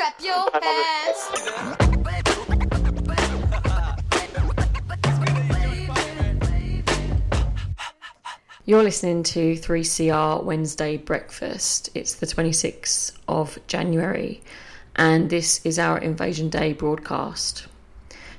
Your 0.00 0.48
hands. 0.62 1.28
You're 8.64 8.82
listening 8.82 9.22
to 9.24 9.56
3CR 9.56 10.42
Wednesday 10.42 10.96
Breakfast. 10.96 11.90
It's 11.94 12.14
the 12.14 12.24
26th 12.24 13.12
of 13.28 13.58
January, 13.66 14.40
and 14.96 15.28
this 15.28 15.60
is 15.66 15.78
our 15.78 15.98
Invasion 15.98 16.48
Day 16.48 16.72
broadcast. 16.72 17.66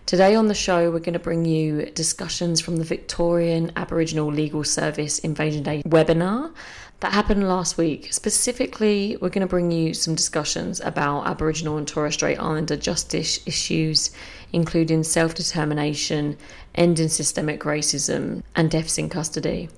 Today 0.08 0.34
on 0.34 0.48
the 0.48 0.56
show, 0.56 0.90
we're 0.90 0.98
going 0.98 1.14
to 1.14 1.20
bring 1.20 1.46
you 1.46 1.86
discussions 1.92 2.60
from 2.60 2.78
the 2.78 2.84
Victorian 2.84 3.72
Aboriginal 3.76 4.32
Legal 4.32 4.64
Service 4.64 5.20
Invasion 5.20 5.62
Day 5.62 5.84
webinar 5.84 6.52
that 7.02 7.14
happened 7.14 7.48
last 7.48 7.80
week. 7.80 8.14
Specifically, 8.14 9.18
we're 9.20 9.30
going 9.30 9.42
to 9.42 9.48
bring 9.48 9.72
you 9.72 9.94
some 9.94 10.14
discussions 10.14 10.80
about 10.82 11.26
Aboriginal 11.26 11.78
and 11.78 11.88
Torres 11.88 12.14
Strait 12.14 12.38
Islander 12.38 12.78
justice 12.78 13.46
issues, 13.48 14.12
including 14.54 15.04
self 15.04 15.34
determination, 15.34 16.38
ending 16.76 17.10
systemic 17.10 17.62
racism, 17.62 18.44
and 18.56 18.70
deaths 18.70 19.00
in 19.00 19.10
custody. 19.10 19.70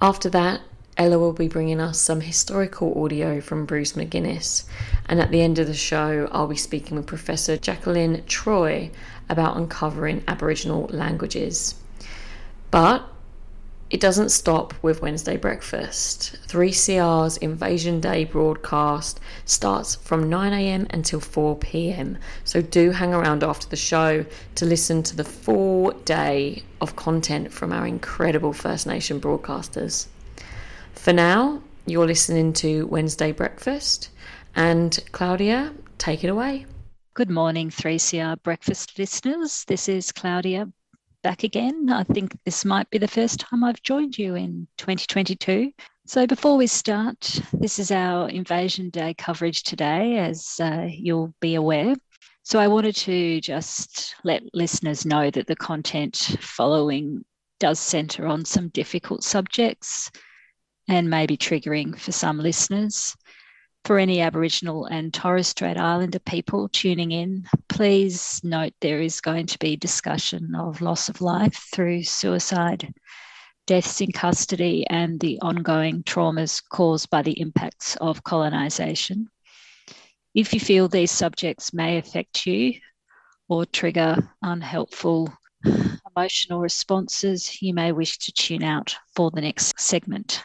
After 0.00 0.30
that, 0.30 0.60
Ella 0.96 1.18
will 1.18 1.32
be 1.32 1.48
bringing 1.48 1.80
us 1.80 2.00
some 2.00 2.20
historical 2.20 3.04
audio 3.04 3.40
from 3.40 3.66
Bruce 3.66 3.94
McGuinness, 3.94 4.64
and 5.06 5.20
at 5.20 5.32
the 5.32 5.42
end 5.42 5.58
of 5.58 5.66
the 5.66 5.74
show, 5.74 6.28
I'll 6.30 6.46
be 6.46 6.56
speaking 6.56 6.96
with 6.96 7.06
Professor 7.06 7.56
Jakelin 7.56 8.24
Troy 8.26 8.92
about 9.28 9.56
uncovering 9.56 10.22
Aboriginal 10.28 10.86
languages. 10.92 11.74
But 12.70 13.08
it 13.90 14.00
doesn't 14.00 14.28
stop 14.28 14.74
with 14.82 15.00
Wednesday 15.00 15.36
breakfast. 15.36 16.36
3CR's 16.46 17.38
Invasion 17.38 18.00
Day 18.00 18.24
broadcast 18.24 19.18
starts 19.46 19.94
from 19.94 20.24
9am 20.24 20.92
until 20.92 21.20
4pm, 21.20 22.18
so 22.44 22.60
do 22.60 22.90
hang 22.90 23.14
around 23.14 23.42
after 23.42 23.66
the 23.68 23.76
show 23.76 24.26
to 24.56 24.66
listen 24.66 25.02
to 25.04 25.16
the 25.16 25.24
full 25.24 25.92
day 26.04 26.62
of 26.82 26.96
content 26.96 27.50
from 27.50 27.72
our 27.72 27.86
incredible 27.86 28.52
First 28.52 28.86
Nation 28.86 29.20
broadcasters. 29.20 30.06
For 30.92 31.14
now, 31.14 31.62
you're 31.86 32.06
listening 32.06 32.52
to 32.54 32.86
Wednesday 32.88 33.32
breakfast, 33.32 34.10
and 34.54 34.98
Claudia, 35.12 35.72
take 35.96 36.24
it 36.24 36.28
away. 36.28 36.66
Good 37.14 37.30
morning, 37.30 37.70
3CR 37.70 38.42
breakfast 38.42 38.98
listeners. 38.98 39.64
This 39.64 39.88
is 39.88 40.12
Claudia 40.12 40.70
back 41.22 41.44
again. 41.44 41.90
I 41.90 42.04
think 42.04 42.36
this 42.44 42.64
might 42.64 42.88
be 42.90 42.98
the 42.98 43.08
first 43.08 43.40
time 43.40 43.64
I've 43.64 43.82
joined 43.82 44.18
you 44.18 44.34
in 44.34 44.68
2022. 44.78 45.72
So, 46.06 46.26
before 46.26 46.56
we 46.56 46.66
start, 46.66 47.40
this 47.52 47.78
is 47.78 47.90
our 47.90 48.28
Invasion 48.28 48.90
Day 48.90 49.14
coverage 49.14 49.62
today, 49.62 50.18
as 50.18 50.58
uh, 50.60 50.88
you'll 50.90 51.34
be 51.40 51.54
aware. 51.54 51.94
So, 52.44 52.58
I 52.58 52.68
wanted 52.68 52.96
to 52.96 53.40
just 53.40 54.14
let 54.24 54.42
listeners 54.54 55.04
know 55.04 55.30
that 55.30 55.46
the 55.46 55.56
content 55.56 56.16
following 56.40 57.24
does 57.60 57.78
centre 57.78 58.26
on 58.26 58.44
some 58.44 58.68
difficult 58.68 59.22
subjects 59.22 60.10
and 60.88 61.10
may 61.10 61.26
be 61.26 61.36
triggering 61.36 61.98
for 61.98 62.12
some 62.12 62.38
listeners. 62.38 63.14
For 63.88 63.98
any 63.98 64.20
Aboriginal 64.20 64.84
and 64.84 65.14
Torres 65.14 65.48
Strait 65.48 65.78
Islander 65.78 66.18
people 66.18 66.68
tuning 66.68 67.10
in, 67.10 67.46
please 67.70 68.38
note 68.44 68.74
there 68.82 69.00
is 69.00 69.22
going 69.22 69.46
to 69.46 69.58
be 69.58 69.76
discussion 69.76 70.54
of 70.54 70.82
loss 70.82 71.08
of 71.08 71.22
life 71.22 71.66
through 71.72 72.02
suicide, 72.02 72.92
deaths 73.66 74.02
in 74.02 74.12
custody, 74.12 74.86
and 74.90 75.18
the 75.18 75.40
ongoing 75.40 76.02
traumas 76.02 76.62
caused 76.68 77.08
by 77.08 77.22
the 77.22 77.40
impacts 77.40 77.96
of 77.96 78.22
colonisation. 78.22 79.30
If 80.34 80.52
you 80.52 80.60
feel 80.60 80.88
these 80.88 81.10
subjects 81.10 81.72
may 81.72 81.96
affect 81.96 82.44
you 82.44 82.74
or 83.48 83.64
trigger 83.64 84.18
unhelpful 84.42 85.32
emotional 86.14 86.60
responses, 86.60 87.62
you 87.62 87.72
may 87.72 87.92
wish 87.92 88.18
to 88.18 88.32
tune 88.32 88.64
out 88.64 88.94
for 89.16 89.30
the 89.30 89.40
next 89.40 89.80
segment. 89.80 90.44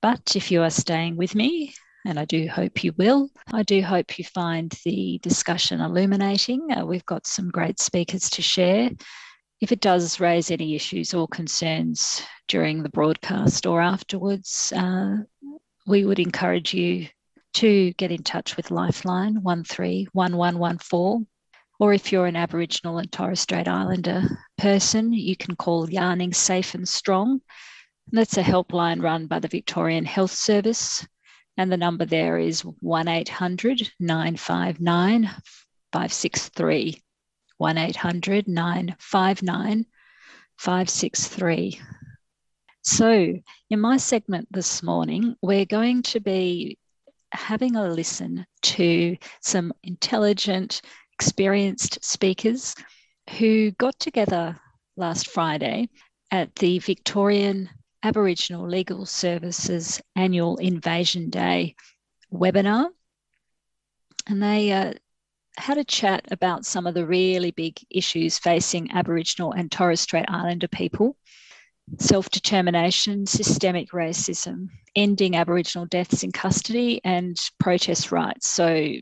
But 0.00 0.36
if 0.36 0.52
you 0.52 0.62
are 0.62 0.70
staying 0.70 1.16
with 1.16 1.34
me, 1.34 1.74
and 2.04 2.18
I 2.18 2.24
do 2.24 2.48
hope 2.48 2.84
you 2.84 2.92
will. 2.96 3.30
I 3.52 3.62
do 3.62 3.82
hope 3.82 4.18
you 4.18 4.24
find 4.24 4.70
the 4.84 5.18
discussion 5.22 5.80
illuminating. 5.80 6.70
Uh, 6.70 6.84
we've 6.84 7.06
got 7.06 7.26
some 7.26 7.50
great 7.50 7.80
speakers 7.80 8.28
to 8.30 8.42
share. 8.42 8.90
If 9.60 9.72
it 9.72 9.80
does 9.80 10.20
raise 10.20 10.50
any 10.50 10.74
issues 10.74 11.14
or 11.14 11.26
concerns 11.26 12.22
during 12.48 12.82
the 12.82 12.90
broadcast 12.90 13.64
or 13.66 13.80
afterwards, 13.80 14.72
uh, 14.76 15.16
we 15.86 16.04
would 16.04 16.18
encourage 16.18 16.74
you 16.74 17.08
to 17.54 17.92
get 17.94 18.10
in 18.10 18.22
touch 18.22 18.56
with 18.56 18.70
Lifeline 18.70 19.42
131114. 19.42 21.26
Or 21.80 21.94
if 21.94 22.12
you're 22.12 22.26
an 22.26 22.36
Aboriginal 22.36 22.98
and 22.98 23.10
Torres 23.10 23.40
Strait 23.40 23.66
Islander 23.66 24.22
person, 24.58 25.12
you 25.12 25.36
can 25.36 25.56
call 25.56 25.90
Yarning 25.90 26.32
Safe 26.34 26.74
and 26.74 26.86
Strong. 26.86 27.40
That's 28.12 28.36
a 28.36 28.42
helpline 28.42 29.02
run 29.02 29.26
by 29.26 29.38
the 29.38 29.48
Victorian 29.48 30.04
Health 30.04 30.32
Service 30.32 31.06
and 31.56 31.70
the 31.70 31.76
number 31.76 32.04
there 32.04 32.38
is 32.38 32.60
1 32.62 33.08
800 33.08 33.92
959 34.00 35.24
563. 35.92 37.02
1 37.58 37.78
800 37.78 38.48
959 38.48 39.86
563. 40.56 41.80
So, 42.82 43.34
in 43.70 43.80
my 43.80 43.96
segment 43.96 44.48
this 44.50 44.82
morning, 44.82 45.36
we're 45.40 45.64
going 45.64 46.02
to 46.02 46.20
be 46.20 46.78
having 47.32 47.76
a 47.76 47.88
listen 47.88 48.46
to 48.62 49.16
some 49.40 49.72
intelligent, 49.82 50.82
experienced 51.12 52.04
speakers 52.04 52.74
who 53.38 53.70
got 53.72 53.98
together 53.98 54.56
last 54.96 55.28
Friday 55.28 55.88
at 56.30 56.54
the 56.56 56.78
Victorian 56.80 57.70
Aboriginal 58.04 58.68
Legal 58.68 59.06
Services 59.06 60.00
annual 60.14 60.58
Invasion 60.58 61.30
Day 61.30 61.74
webinar. 62.30 62.90
And 64.26 64.42
they 64.42 64.72
uh, 64.72 64.92
had 65.56 65.78
a 65.78 65.84
chat 65.84 66.26
about 66.30 66.66
some 66.66 66.86
of 66.86 66.92
the 66.92 67.06
really 67.06 67.50
big 67.50 67.78
issues 67.90 68.38
facing 68.38 68.90
Aboriginal 68.92 69.52
and 69.52 69.72
Torres 69.72 70.02
Strait 70.02 70.26
Islander 70.28 70.68
people 70.68 71.16
self 71.98 72.28
determination, 72.30 73.26
systemic 73.26 73.90
racism, 73.92 74.68
ending 74.94 75.36
Aboriginal 75.36 75.86
deaths 75.86 76.22
in 76.22 76.30
custody, 76.30 77.00
and 77.04 77.38
protest 77.58 78.12
rights. 78.12 78.46
So, 78.48 78.92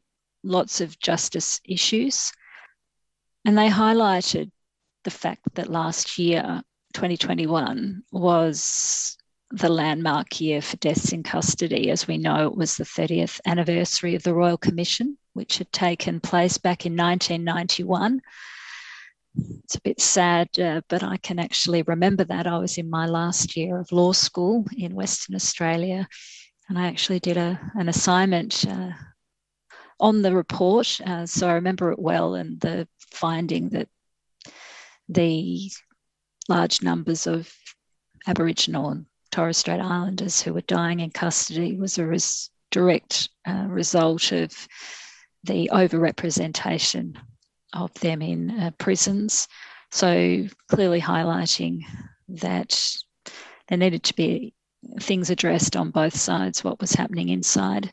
lots 0.45 0.81
of 0.81 0.99
justice 1.01 1.61
issues. 1.65 2.33
And 3.45 3.59
they 3.59 3.69
highlighted 3.69 4.53
the 5.03 5.11
fact 5.11 5.43
that 5.55 5.69
last 5.69 6.19
year 6.19 6.63
2021 6.93 8.03
was 8.13 9.17
the 9.51 9.69
landmark 9.69 10.41
year 10.41 10.63
for 10.63 10.77
deaths 10.79 11.13
in 11.13 11.23
custody. 11.23 11.91
As 11.91 12.07
we 12.07 12.17
know, 12.17 12.47
it 12.47 12.57
was 12.57 12.77
the 12.77 12.85
30th 12.85 13.41
anniversary 13.47 14.15
of 14.15 14.23
the 14.23 14.35
Royal 14.35 14.57
Commission, 14.57 15.19
which 15.35 15.59
had 15.59 15.71
taken 15.73 16.21
place 16.21 16.57
back 16.59 16.87
in 16.87 16.93
1991. 16.93 18.21
It's 19.65 19.77
a 19.77 19.81
bit 19.81 20.01
sad, 20.01 20.49
uh, 20.59 20.81
but 20.89 21.03
I 21.03 21.17
can 21.19 21.39
actually 21.39 21.83
remember 21.83 22.25
that. 22.25 22.47
I 22.47 22.59
was 22.59 22.79
in 22.79 22.89
my 22.89 23.07
last 23.07 23.57
year 23.57 23.79
of 23.79 23.93
law 23.93 24.13
school 24.13 24.65
in 24.77 24.95
Western 24.95 25.35
Australia, 25.35 26.09
and 26.69 26.79
I 26.79 26.87
actually 26.87 27.21
did 27.21 27.37
a, 27.37 27.61
an 27.75 27.89
assignment 27.89 28.67
uh, 28.67 28.91
on 30.01 30.23
the 30.23 30.35
report. 30.35 31.01
Uh, 31.05 31.27
so 31.27 31.49
I 31.49 31.55
remember 31.55 31.93
it 31.93 31.99
well 31.99 32.35
and 32.35 32.61
the 32.61 32.89
finding 32.99 33.71
that 33.71 33.89
the 35.09 35.71
large 36.53 36.83
numbers 36.83 37.27
of 37.27 37.51
Aboriginal 38.27 38.91
and 38.91 39.07
Torres 39.31 39.57
Strait 39.57 39.81
Islanders 39.81 40.43
who 40.43 40.53
were 40.53 40.61
dying 40.61 41.01
in 41.01 41.11
custody 41.11 41.79
was 41.79 41.97
a 41.97 42.05
res- 42.05 42.51
direct 42.71 43.31
uh, 43.49 43.65
result 43.69 44.33
of 44.33 44.69
the 45.45 45.71
overrepresentation 45.73 47.17
of 47.73 47.93
them 47.95 48.21
in 48.21 48.51
uh, 48.51 48.71
prisons. 48.77 49.49
So, 49.91 50.47
clearly 50.69 51.01
highlighting 51.01 51.81
that 52.29 52.97
there 53.69 53.79
needed 53.79 54.03
to 54.05 54.15
be 54.15 54.53
things 55.01 55.31
addressed 55.31 55.75
on 55.75 55.91
both 55.91 56.15
sides 56.15 56.63
what 56.63 56.81
was 56.83 56.93
happening 56.93 57.31
inside 57.31 57.91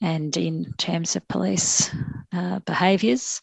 and 0.00 0.36
in 0.36 0.72
terms 0.78 1.16
of 1.16 1.26
police 1.26 1.90
uh, 2.32 2.60
behaviours 2.60 3.42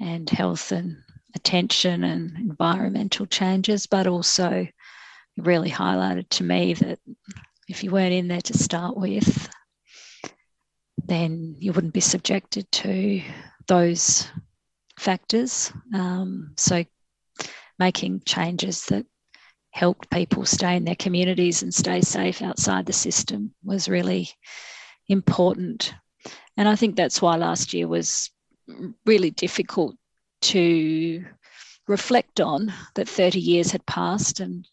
and 0.00 0.30
health 0.30 0.72
and 0.72 0.96
attention 1.34 2.04
and 2.04 2.36
environmental 2.36 3.26
changes, 3.26 3.86
but 3.86 4.06
also 4.06 4.66
really 5.36 5.70
highlighted 5.70 6.28
to 6.30 6.44
me 6.44 6.74
that 6.74 6.98
if 7.68 7.82
you 7.82 7.90
weren't 7.90 8.12
in 8.12 8.28
there 8.28 8.40
to 8.42 8.58
start 8.58 8.96
with, 8.96 9.48
then 11.04 11.54
you 11.58 11.72
wouldn't 11.72 11.94
be 11.94 12.00
subjected 12.00 12.70
to 12.72 13.22
those 13.66 14.28
factors. 14.98 15.72
Um, 15.94 16.52
so, 16.56 16.84
making 17.78 18.22
changes 18.24 18.84
that 18.86 19.06
helped 19.70 20.10
people 20.10 20.44
stay 20.44 20.76
in 20.76 20.84
their 20.84 20.94
communities 20.94 21.62
and 21.62 21.74
stay 21.74 22.02
safe 22.02 22.42
outside 22.42 22.84
the 22.84 22.92
system 22.92 23.54
was 23.64 23.88
really 23.88 24.28
important. 25.08 25.94
And 26.56 26.68
I 26.68 26.76
think 26.76 26.94
that's 26.94 27.22
why 27.22 27.36
last 27.36 27.72
year 27.72 27.88
was 27.88 28.30
really 29.06 29.30
difficult 29.30 29.96
to 30.42 31.24
reflect 31.88 32.40
on 32.40 32.72
that 32.94 33.08
30 33.08 33.40
years 33.40 33.70
had 33.70 33.84
passed 33.86 34.40
and 34.40 34.66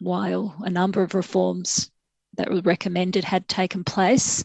while 0.00 0.56
a 0.60 0.70
number 0.70 1.02
of 1.02 1.14
reforms 1.14 1.90
that 2.36 2.50
were 2.50 2.62
recommended 2.62 3.24
had 3.24 3.46
taken 3.48 3.84
place, 3.84 4.44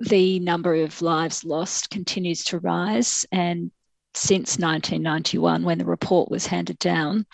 the 0.00 0.40
number 0.40 0.74
of 0.74 1.00
lives 1.00 1.44
lost 1.44 1.90
continues 1.90 2.42
to 2.44 2.58
rise. 2.58 3.24
And 3.30 3.70
since 4.14 4.58
1991, 4.58 5.62
when 5.62 5.78
the 5.78 5.84
report 5.84 6.30
was 6.30 6.46
handed 6.46 6.78
down, 6.78 7.26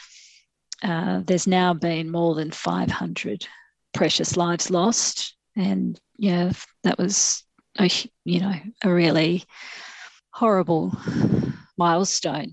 uh, 0.83 1.23
there's 1.25 1.47
now 1.47 1.73
been 1.75 2.11
more 2.11 2.35
than 2.35 2.51
500 2.51 3.47
precious 3.95 4.37
lives 4.37 4.71
lost. 4.71 5.35
And 5.57 5.99
yeah, 6.19 6.53
that 6.85 6.99
was 6.99 7.43
a, 7.79 7.91
you 8.25 8.41
know, 8.41 8.55
a 8.85 8.93
really 8.93 9.45
horrible 10.31 10.93
milestone. 11.79 12.53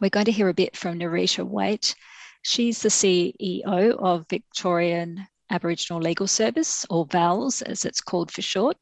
We're 0.00 0.10
going 0.10 0.26
to 0.26 0.32
hear 0.32 0.48
a 0.48 0.54
bit 0.54 0.76
from 0.76 0.98
Nerita 0.98 1.48
Waight. 1.48 1.94
She's 2.42 2.82
the 2.82 2.88
CEO 2.88 3.64
of 3.64 4.26
Victorian 4.28 5.26
Aboriginal 5.50 6.00
Legal 6.00 6.26
Service, 6.26 6.84
or 6.90 7.06
VALS 7.06 7.62
as 7.62 7.84
it's 7.84 8.00
called 8.00 8.32
for 8.32 8.42
short. 8.42 8.76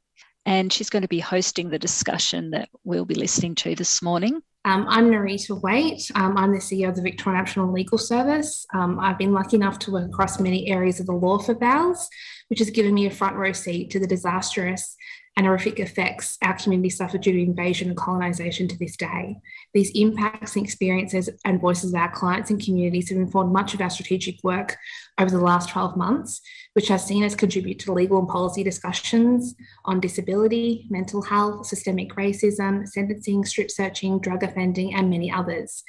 And 0.46 0.72
she's 0.72 0.88
going 0.88 1.02
to 1.02 1.08
be 1.08 1.20
hosting 1.20 1.68
the 1.68 1.78
discussion 1.78 2.50
that 2.52 2.70
we'll 2.84 3.04
be 3.04 3.14
listening 3.14 3.54
to 3.56 3.74
this 3.74 4.00
morning. 4.00 4.40
Um, 4.64 4.86
I'm 4.88 5.10
Nerita 5.10 5.60
Waight. 5.60 6.10
Um, 6.14 6.36
I'm 6.36 6.52
the 6.52 6.58
CEO 6.58 6.88
of 6.88 6.96
the 6.96 7.02
Victorian 7.02 7.40
Aboriginal 7.40 7.72
Legal 7.72 7.98
Service. 7.98 8.66
Um, 8.74 8.98
I've 9.00 9.18
been 9.18 9.32
lucky 9.32 9.56
enough 9.56 9.78
to 9.80 9.90
work 9.90 10.08
across 10.08 10.40
many 10.40 10.68
areas 10.68 11.00
of 11.00 11.06
the 11.06 11.12
law 11.12 11.38
for 11.38 11.54
VALS, 11.54 12.08
which 12.48 12.58
has 12.58 12.70
given 12.70 12.94
me 12.94 13.06
a 13.06 13.10
front 13.10 13.36
row 13.36 13.52
seat 13.52 13.90
to 13.90 13.98
the 13.98 14.06
disastrous 14.06 14.96
and 15.36 15.46
horrific 15.46 15.78
effects 15.78 16.36
our 16.42 16.56
community 16.56 16.90
suffered 16.90 17.20
due 17.22 17.32
to 17.32 17.42
invasion 17.42 17.88
and 17.88 17.96
colonisation 17.96 18.68
to 18.68 18.78
this 18.78 18.96
day. 18.96 19.36
These 19.72 19.90
impacts 19.94 20.56
and 20.56 20.64
experiences 20.64 21.30
and 21.44 21.60
voices 21.60 21.94
of 21.94 22.00
our 22.00 22.10
clients 22.10 22.50
and 22.50 22.62
communities 22.62 23.08
have 23.10 23.18
informed 23.18 23.52
much 23.52 23.72
of 23.72 23.80
our 23.80 23.90
strategic 23.90 24.36
work 24.42 24.76
over 25.18 25.30
the 25.30 25.40
last 25.40 25.70
12 25.70 25.96
months, 25.96 26.40
which 26.74 26.88
has 26.88 27.06
seen 27.06 27.24
us 27.24 27.34
contribute 27.34 27.78
to 27.80 27.92
legal 27.92 28.18
and 28.18 28.28
policy 28.28 28.62
discussions 28.62 29.54
on 29.84 30.00
disability, 30.00 30.86
mental 30.90 31.22
health, 31.22 31.66
systemic 31.66 32.14
racism, 32.16 32.86
sentencing, 32.86 33.44
strip 33.44 33.70
searching, 33.70 34.20
drug 34.20 34.42
offending, 34.42 34.94
and 34.94 35.08
many 35.08 35.30
others. 35.32 35.84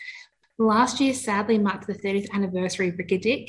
Last 0.59 0.99
year 0.99 1.13
sadly 1.13 1.57
marked 1.57 1.87
the 1.87 1.93
30th 1.93 2.31
anniversary 2.33 2.89
of 2.89 2.97
Ricky 2.97 3.47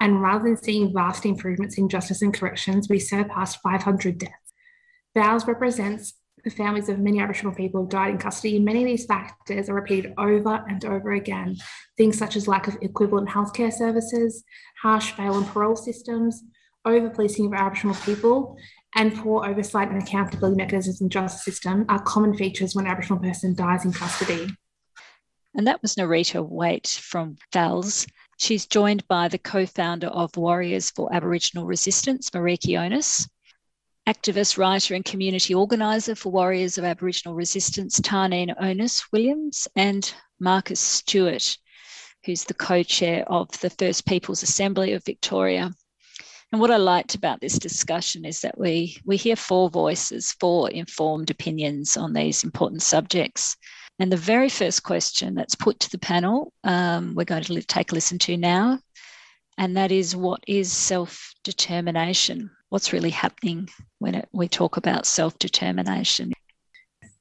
and 0.00 0.22
rather 0.22 0.44
than 0.44 0.56
seeing 0.56 0.92
vast 0.92 1.26
improvements 1.26 1.76
in 1.76 1.88
justice 1.88 2.22
and 2.22 2.32
corrections, 2.32 2.88
we 2.88 2.98
surpassed 2.98 3.60
500 3.62 4.18
deaths. 4.18 4.41
VALS 5.14 5.46
represents 5.46 6.14
the 6.44 6.50
families 6.50 6.88
of 6.88 6.98
many 6.98 7.20
Aboriginal 7.20 7.54
people 7.54 7.82
who 7.82 7.88
died 7.88 8.10
in 8.10 8.18
custody. 8.18 8.58
Many 8.58 8.82
of 8.82 8.86
these 8.86 9.06
factors 9.06 9.68
are 9.68 9.74
repeated 9.74 10.14
over 10.18 10.64
and 10.68 10.84
over 10.84 11.12
again. 11.12 11.56
Things 11.96 12.18
such 12.18 12.34
as 12.36 12.48
lack 12.48 12.66
of 12.66 12.76
equivalent 12.80 13.28
healthcare 13.28 13.72
services, 13.72 14.42
harsh 14.80 15.16
bail 15.16 15.38
and 15.38 15.46
parole 15.46 15.76
systems, 15.76 16.42
over 16.84 17.10
policing 17.10 17.46
of 17.46 17.54
Aboriginal 17.54 17.94
people, 17.96 18.56
and 18.96 19.14
poor 19.16 19.46
oversight 19.46 19.88
and 19.90 20.02
accountability 20.02 20.56
mechanisms 20.56 21.00
in 21.00 21.06
the 21.06 21.10
justice 21.10 21.44
system 21.44 21.84
are 21.88 22.02
common 22.02 22.36
features 22.36 22.74
when 22.74 22.86
an 22.86 22.90
Aboriginal 22.90 23.20
person 23.20 23.54
dies 23.54 23.84
in 23.84 23.92
custody. 23.92 24.48
And 25.54 25.66
that 25.66 25.80
was 25.80 25.94
Nerita 25.94 26.46
Waight 26.48 26.88
from 26.98 27.36
VALS. 27.52 28.06
She's 28.38 28.66
joined 28.66 29.06
by 29.06 29.28
the 29.28 29.38
co 29.38 29.64
founder 29.66 30.08
of 30.08 30.36
Warriors 30.36 30.90
for 30.90 31.14
Aboriginal 31.14 31.66
Resistance, 31.66 32.30
Meriki 32.30 32.78
Onus, 32.78 33.28
activist, 34.06 34.58
writer, 34.58 34.94
and 34.94 35.04
community 35.04 35.54
organiser 35.54 36.14
for 36.14 36.32
Warriors 36.32 36.76
of 36.78 36.84
Aboriginal 36.84 37.34
Resistance, 37.34 38.00
Tarneen 38.00 38.54
Onus 38.58 39.12
Williams, 39.12 39.68
and 39.76 40.12
Marcus 40.40 40.80
Stewart, 40.80 41.56
who's 42.24 42.44
the 42.44 42.54
co 42.54 42.82
chair 42.82 43.24
of 43.28 43.48
the 43.60 43.70
First 43.70 44.06
Peoples 44.06 44.42
Assembly 44.42 44.92
of 44.92 45.04
Victoria. 45.04 45.70
And 46.50 46.60
what 46.60 46.70
I 46.70 46.76
liked 46.76 47.14
about 47.14 47.40
this 47.40 47.58
discussion 47.58 48.24
is 48.26 48.40
that 48.42 48.58
we, 48.58 48.98
we 49.06 49.16
hear 49.16 49.36
four 49.36 49.70
voices, 49.70 50.32
four 50.32 50.68
informed 50.70 51.30
opinions 51.30 51.96
on 51.96 52.12
these 52.12 52.44
important 52.44 52.82
subjects. 52.82 53.56
And 53.98 54.10
the 54.10 54.16
very 54.16 54.48
first 54.48 54.82
question 54.82 55.34
that's 55.34 55.54
put 55.54 55.80
to 55.80 55.90
the 55.90 55.98
panel, 55.98 56.52
um, 56.64 57.14
we're 57.14 57.24
going 57.24 57.44
to 57.44 57.62
take 57.62 57.92
a 57.92 57.94
listen 57.94 58.18
to 58.20 58.36
now, 58.36 58.80
and 59.56 59.76
that 59.76 59.92
is 59.92 60.16
what 60.16 60.42
is 60.46 60.72
self 60.72 61.34
determination? 61.44 62.50
What's 62.72 62.94
really 62.94 63.10
happening 63.10 63.68
when 63.98 64.14
it, 64.14 64.30
we 64.32 64.48
talk 64.48 64.78
about 64.78 65.04
self 65.04 65.38
determination? 65.38 66.32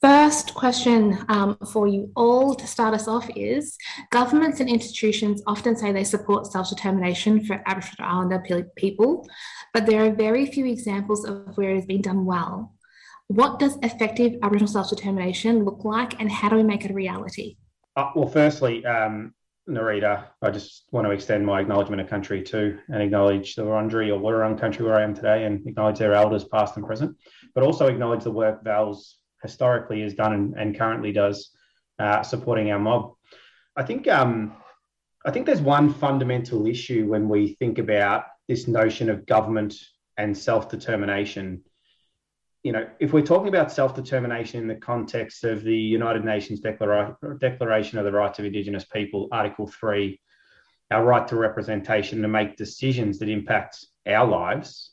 First 0.02 0.54
question 0.54 1.26
um, 1.28 1.58
for 1.74 1.88
you 1.88 2.10
all 2.16 2.56
to 2.56 2.66
start 2.66 2.94
us 2.94 3.06
off 3.06 3.30
is 3.36 3.76
governments 4.12 4.62
and 4.62 4.70
institutions 4.70 5.44
often 5.46 5.76
say 5.76 5.92
they 5.92 6.06
support 6.06 6.48
self 6.48 6.70
determination 6.70 7.44
for 7.44 7.62
Aboriginal 7.66 8.10
Islander 8.10 8.72
people, 8.78 9.28
but 9.74 9.86
there 9.86 10.06
are 10.06 10.12
very 10.12 10.46
few 10.46 10.66
examples 10.68 11.26
of 11.26 11.58
where 11.58 11.72
it 11.72 11.76
has 11.76 11.86
been 11.86 12.02
done 12.02 12.24
well. 12.24 12.74
What 13.28 13.60
does 13.60 13.78
effective 13.84 14.36
Aboriginal 14.42 14.72
self 14.72 14.90
determination 14.90 15.66
look 15.66 15.84
like, 15.84 16.18
and 16.22 16.32
how 16.32 16.48
do 16.48 16.56
we 16.56 16.64
make 16.64 16.86
it 16.86 16.92
a 16.92 16.94
reality? 16.94 17.58
Uh, 17.98 18.10
well, 18.16 18.30
firstly, 18.30 18.86
um, 18.86 19.34
Nerita, 19.70 20.26
I 20.42 20.50
just 20.50 20.86
want 20.92 21.06
to 21.06 21.12
extend 21.12 21.46
my 21.46 21.62
acknowledgement 21.62 22.02
of 22.02 22.10
country 22.10 22.42
too 22.42 22.80
and 22.88 23.02
acknowledge 23.02 23.56
the 23.56 23.62
Wurundjeri 23.62 24.10
Woi 24.10 24.22
Wurrung 24.22 24.60
country 24.60 24.84
where 24.84 24.96
I 24.96 25.04
am 25.04 25.14
today 25.14 25.46
and 25.46 25.66
acknowledge 25.68 26.00
their 26.00 26.14
elders 26.14 26.44
past 26.44 26.78
and 26.78 26.86
present, 26.86 27.16
but 27.54 27.64
also 27.64 27.88
acknowledge 27.88 28.24
the 28.24 28.32
work 28.32 28.64
VALS 28.64 29.20
historically 29.42 30.02
has 30.02 30.14
done 30.14 30.34
and, 30.34 30.56
and 30.56 30.78
currently 30.78 31.12
does 31.12 31.52
uh, 32.00 32.24
supporting 32.24 32.72
our 32.72 32.80
mob. 32.80 33.14
I 33.76 33.84
think 33.84 34.08
um, 34.08 34.56
I 35.26 35.32
think 35.32 35.46
there's 35.46 35.62
one 35.62 35.94
fundamental 35.94 36.66
issue 36.66 37.08
when 37.08 37.30
we 37.30 37.54
think 37.56 37.78
about 37.78 38.26
this 38.48 38.68
notion 38.68 39.10
of 39.10 39.28
government 39.28 39.76
and 40.18 40.36
self-determination 40.36 41.64
you 42.64 42.72
know, 42.72 42.88
if 43.00 43.12
we're 43.12 43.22
talking 43.22 43.48
about 43.48 43.72
self 43.72 43.96
determination 43.96 44.62
in 44.62 44.68
the 44.68 44.76
context 44.76 45.44
of 45.44 45.64
the 45.64 45.76
United 45.76 46.24
Nations 46.24 46.62
Declara- 46.62 47.40
Declaration 47.40 47.98
of 47.98 48.06
the 48.06 48.12
Rights 48.12 48.40
of 48.40 48.46
Indigenous 48.46 48.86
People, 48.86 49.28
Article 49.32 49.68
3, 49.68 50.20
our 50.92 51.04
right 51.04 51.28
to 51.28 51.36
representation 51.36 52.22
to 52.22 52.28
make 52.28 52.58
decisions 52.58 53.18
that 53.20 53.30
impact 53.30 53.86
our 54.06 54.28
lives, 54.28 54.92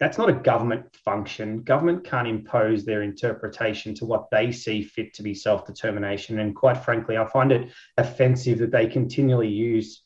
that's 0.00 0.18
not 0.18 0.28
a 0.28 0.32
government 0.32 0.96
function. 1.04 1.62
Government 1.62 2.02
can't 2.02 2.26
impose 2.26 2.84
their 2.84 3.02
interpretation 3.02 3.94
to 3.94 4.04
what 4.04 4.30
they 4.32 4.50
see 4.50 4.82
fit 4.82 5.14
to 5.14 5.22
be 5.22 5.34
self 5.34 5.64
determination. 5.64 6.40
And 6.40 6.56
quite 6.56 6.78
frankly, 6.78 7.16
I 7.16 7.26
find 7.26 7.52
it 7.52 7.70
offensive 7.96 8.58
that 8.58 8.72
they 8.72 8.88
continually 8.88 9.48
use 9.48 10.02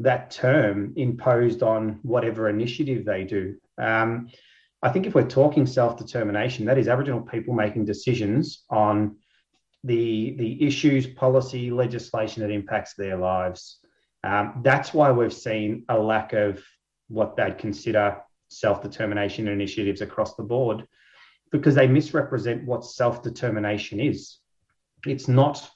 that 0.00 0.30
term 0.30 0.92
imposed 0.96 1.62
on 1.62 2.00
whatever 2.02 2.50
initiative 2.50 3.06
they 3.06 3.24
do. 3.24 3.56
Um, 3.78 4.28
I 4.82 4.90
think 4.90 5.06
if 5.06 5.14
we're 5.14 5.28
talking 5.28 5.66
self 5.66 5.96
determination, 5.96 6.66
that 6.66 6.78
is 6.78 6.88
Aboriginal 6.88 7.22
people 7.22 7.54
making 7.54 7.84
decisions 7.84 8.64
on 8.70 9.16
the, 9.84 10.34
the 10.38 10.66
issues, 10.66 11.06
policy, 11.06 11.70
legislation 11.70 12.42
that 12.42 12.50
impacts 12.50 12.94
their 12.94 13.16
lives. 13.16 13.78
Um, 14.24 14.60
that's 14.62 14.92
why 14.92 15.10
we've 15.12 15.32
seen 15.32 15.84
a 15.88 15.98
lack 15.98 16.32
of 16.32 16.62
what 17.08 17.36
they'd 17.36 17.58
consider 17.58 18.18
self 18.48 18.82
determination 18.82 19.48
initiatives 19.48 20.00
across 20.00 20.34
the 20.36 20.42
board 20.42 20.86
because 21.50 21.74
they 21.74 21.86
misrepresent 21.86 22.64
what 22.64 22.84
self 22.84 23.22
determination 23.22 24.00
is. 24.00 24.38
It's 25.06 25.28
not 25.28 25.68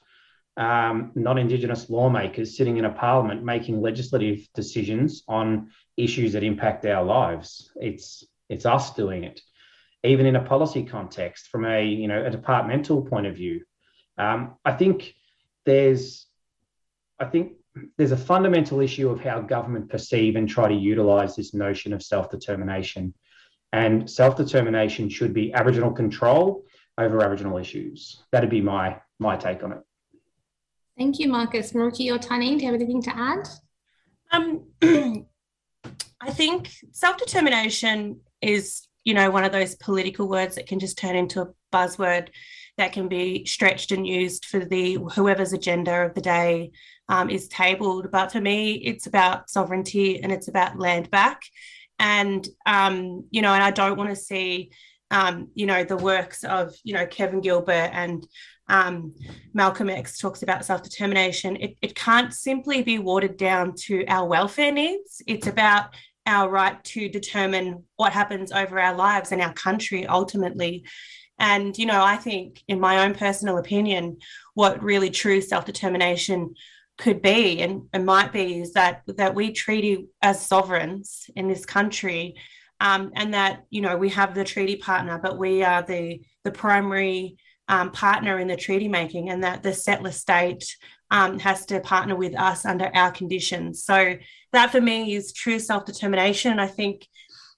um, 0.57 1.11
non 1.15 1.37
Indigenous 1.37 1.89
lawmakers 1.89 2.55
sitting 2.55 2.77
in 2.77 2.85
a 2.85 2.91
parliament 2.91 3.43
making 3.43 3.81
legislative 3.81 4.47
decisions 4.53 5.23
on 5.27 5.71
issues 5.97 6.33
that 6.33 6.43
impact 6.43 6.85
our 6.85 7.03
lives. 7.03 7.71
It's 7.75 8.23
it's 8.53 8.65
us 8.65 8.93
doing 8.93 9.23
it. 9.23 9.41
Even 10.03 10.25
in 10.25 10.35
a 10.35 10.43
policy 10.43 10.83
context, 10.83 11.47
from 11.47 11.65
a 11.65 11.83
you 11.83 12.07
know 12.07 12.23
a 12.25 12.29
departmental 12.29 13.01
point 13.03 13.25
of 13.25 13.35
view, 13.35 13.61
um, 14.17 14.55
I 14.63 14.73
think 14.73 15.13
there's 15.65 16.27
I 17.19 17.25
think 17.25 17.53
there's 17.97 18.11
a 18.11 18.17
fundamental 18.17 18.79
issue 18.81 19.09
of 19.09 19.19
how 19.19 19.41
government 19.41 19.89
perceive 19.89 20.35
and 20.35 20.47
try 20.47 20.67
to 20.67 20.75
utilize 20.75 21.35
this 21.35 21.53
notion 21.53 21.93
of 21.93 22.03
self-determination. 22.03 23.13
And 23.71 24.07
self-determination 24.07 25.09
should 25.09 25.33
be 25.33 25.51
Aboriginal 25.53 25.91
control 25.91 26.65
over 26.97 27.23
Aboriginal 27.23 27.57
issues. 27.57 28.23
That'd 28.31 28.51
be 28.51 28.61
my 28.61 28.99
my 29.19 29.37
take 29.37 29.63
on 29.63 29.71
it. 29.71 29.81
Thank 30.97 31.17
you, 31.17 31.29
Marcus. 31.29 31.71
Meriki 31.71 32.13
or 32.13 32.19
Tani, 32.19 32.55
do 32.55 32.65
you 32.65 32.71
have 32.71 32.79
anything 32.79 33.01
to 33.03 33.17
add? 33.17 33.49
Um, 34.31 34.67
I 36.25 36.31
think 36.31 36.71
self 36.91 37.17
determination 37.17 38.21
is, 38.41 38.87
you 39.03 39.13
know, 39.13 39.29
one 39.29 39.43
of 39.43 39.51
those 39.51 39.75
political 39.75 40.29
words 40.29 40.55
that 40.55 40.67
can 40.67 40.79
just 40.79 40.97
turn 40.97 41.17
into 41.17 41.41
a 41.41 41.49
buzzword 41.73 42.29
that 42.77 42.93
can 42.93 43.09
be 43.09 43.45
stretched 43.45 43.91
and 43.91 44.07
used 44.07 44.45
for 44.45 44.63
the 44.63 44.97
whoever's 45.15 45.51
agenda 45.51 46.05
of 46.05 46.13
the 46.15 46.21
day 46.21 46.71
um, 47.09 47.29
is 47.29 47.49
tabled. 47.49 48.09
But 48.09 48.31
for 48.31 48.39
me, 48.39 48.75
it's 48.75 49.05
about 49.05 49.49
sovereignty 49.49 50.23
and 50.23 50.31
it's 50.31 50.47
about 50.47 50.79
land 50.79 51.11
back. 51.11 51.41
And 51.99 52.47
um, 52.65 53.25
you 53.29 53.41
know, 53.41 53.53
and 53.53 53.63
I 53.63 53.71
don't 53.71 53.97
want 53.97 54.09
to 54.09 54.15
see 54.15 54.71
um, 55.13 55.49
you 55.53 55.67
know, 55.67 55.83
the 55.83 55.95
works 55.95 56.43
of, 56.43 56.75
you 56.83 56.95
know, 56.95 57.05
Kevin 57.05 57.39
Gilbert 57.39 57.91
and 57.93 58.25
um, 58.67 59.13
Malcolm 59.53 59.89
X 59.89 60.17
talks 60.17 60.41
about 60.41 60.65
self 60.65 60.81
determination. 60.81 61.55
It, 61.57 61.77
it 61.83 61.95
can't 61.95 62.33
simply 62.33 62.81
be 62.81 62.97
watered 62.97 63.37
down 63.37 63.75
to 63.85 64.05
our 64.07 64.27
welfare 64.27 64.71
needs. 64.71 65.21
It's 65.27 65.45
about 65.45 65.93
our 66.25 66.49
right 66.49 66.81
to 66.83 67.09
determine 67.09 67.83
what 67.95 68.13
happens 68.13 68.51
over 68.51 68.79
our 68.79 68.95
lives 68.95 69.31
and 69.31 69.41
our 69.41 69.53
country 69.53 70.07
ultimately. 70.07 70.85
And, 71.39 71.77
you 71.77 71.85
know, 71.85 72.03
I 72.03 72.15
think, 72.15 72.63
in 72.67 72.79
my 72.79 73.05
own 73.05 73.15
personal 73.15 73.57
opinion, 73.57 74.17
what 74.53 74.83
really 74.83 75.09
true 75.09 75.41
self 75.41 75.65
determination 75.65 76.53
could 76.97 77.21
be 77.21 77.61
and, 77.61 77.87
and 77.91 78.05
might 78.05 78.31
be 78.31 78.61
is 78.61 78.73
that 78.73 79.01
that 79.07 79.33
we 79.33 79.51
treat 79.51 79.83
you 79.83 80.09
as 80.21 80.45
sovereigns 80.45 81.29
in 81.35 81.47
this 81.47 81.65
country 81.65 82.35
um, 82.79 83.11
and 83.15 83.33
that 83.33 83.63
you 83.69 83.81
know 83.81 83.97
we 83.97 84.09
have 84.09 84.35
the 84.35 84.43
treaty 84.43 84.75
partner, 84.75 85.17
but 85.17 85.37
we 85.37 85.63
are 85.63 85.81
the 85.81 86.21
the 86.43 86.51
primary 86.51 87.37
um, 87.67 87.91
partner 87.91 88.39
in 88.39 88.47
the 88.47 88.57
treaty 88.57 88.87
making, 88.87 89.29
and 89.29 89.43
that 89.43 89.63
the 89.63 89.73
settler 89.73 90.11
state 90.11 90.75
um, 91.13 91.37
has 91.37 91.67
to 91.67 91.79
partner 91.79 92.15
with 92.15 92.35
us 92.35 92.65
under 92.65 92.89
our 92.95 93.11
conditions. 93.11 93.83
So 93.83 94.17
that 94.51 94.71
for 94.71 94.81
me 94.81 95.13
is 95.13 95.31
true 95.31 95.59
self 95.59 95.85
determination. 95.85 96.59
I 96.59 96.67
think, 96.67 97.07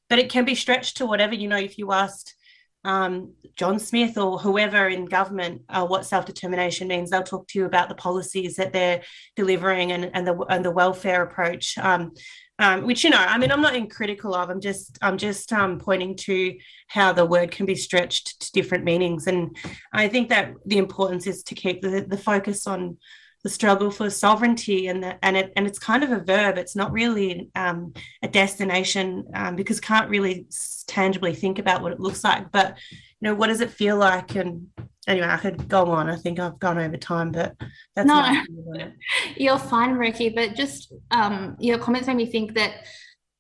but 0.10 0.20
it 0.20 0.30
can 0.30 0.44
be 0.44 0.56
stretched 0.56 0.98
to 0.98 1.06
whatever 1.06 1.34
you 1.34 1.48
know. 1.48 1.58
If 1.58 1.78
you 1.78 1.94
asked 1.94 2.36
um, 2.84 3.34
John 3.56 3.80
Smith 3.80 4.18
or 4.18 4.38
whoever 4.38 4.90
in 4.90 5.06
government 5.06 5.62
uh, 5.70 5.88
what 5.88 6.06
self 6.06 6.26
determination 6.26 6.90
means, 6.90 7.10
they'll 7.10 7.24
talk 7.24 7.48
to 7.48 7.60
you 7.60 7.66
about 7.66 7.88
the 7.88 7.96
policies 7.96 8.58
that 8.58 8.74
they're 8.74 9.02
delivering 9.38 9.94
and, 9.94 10.12
and 10.14 10.28
the 10.28 10.38
and 10.50 10.64
the 10.64 10.72
welfare 10.72 11.24
approach. 11.24 11.78
Um, 11.78 12.12
um, 12.58 12.86
which 12.86 13.04
you 13.04 13.10
know 13.10 13.18
i 13.18 13.38
mean 13.38 13.52
i'm 13.52 13.62
not 13.62 13.76
in 13.76 13.90
critical 13.90 14.34
of 14.34 14.50
i'm 14.50 14.62
just 14.62 14.98
i'm 15.02 15.18
just 15.18 15.52
um, 15.52 15.78
pointing 15.78 16.16
to 16.16 16.56
how 16.88 17.12
the 17.12 17.26
word 17.26 17.52
can 17.52 17.66
be 17.66 17.76
stretched 17.76 18.40
to 18.40 18.52
different 18.54 18.86
meanings 18.86 19.28
and 19.28 19.58
i 19.92 20.08
think 20.08 20.30
that 20.30 20.54
the 20.66 20.78
importance 20.78 21.28
is 21.28 21.44
to 21.44 21.54
keep 21.54 21.82
the, 21.82 22.06
the 22.08 22.18
focus 22.18 22.66
on 22.66 22.98
the 23.46 23.50
struggle 23.50 23.92
for 23.92 24.10
sovereignty 24.10 24.88
and 24.88 25.04
the, 25.04 25.24
and 25.24 25.38
it 25.38 25.54
and 25.56 25.68
it's 25.68 25.78
kind 25.78 26.04
of 26.04 26.12
a 26.12 26.20
verb 26.20 26.58
it's 26.58 26.76
not 26.76 26.92
really 26.92 27.52
um, 27.56 27.94
a 28.24 28.28
destination 28.28 29.24
um, 29.36 29.56
because 29.56 29.80
can't 29.80 30.10
really 30.10 30.48
tangibly 30.88 31.34
think 31.34 31.60
about 31.60 31.84
what 31.84 31.92
it 31.92 32.00
looks 32.00 32.24
like 32.24 32.52
but 32.52 32.76
you 32.92 32.98
know 33.22 33.36
what 33.36 33.48
does 33.48 33.62
it 33.62 33.70
feel 33.70 33.98
like 33.98 34.36
and 34.36 34.68
anyway, 35.08 35.28
I 35.28 35.38
could 35.38 35.68
go 35.68 35.86
on. 35.92 36.10
I 36.10 36.16
think 36.16 36.40
I've 36.40 36.60
gone 36.60 36.78
over 36.78 36.98
time, 36.98 37.32
but 37.32 37.56
that's 37.96 38.08
no, 38.08 38.42
you're 39.38 39.60
fine, 39.60 39.92
Ricky. 39.92 40.30
But 40.30 40.56
just 40.56 40.94
um, 41.12 41.56
your 41.60 41.78
comments 41.78 42.08
made 42.08 42.18
me 42.18 42.26
think 42.26 42.56
that 42.56 42.88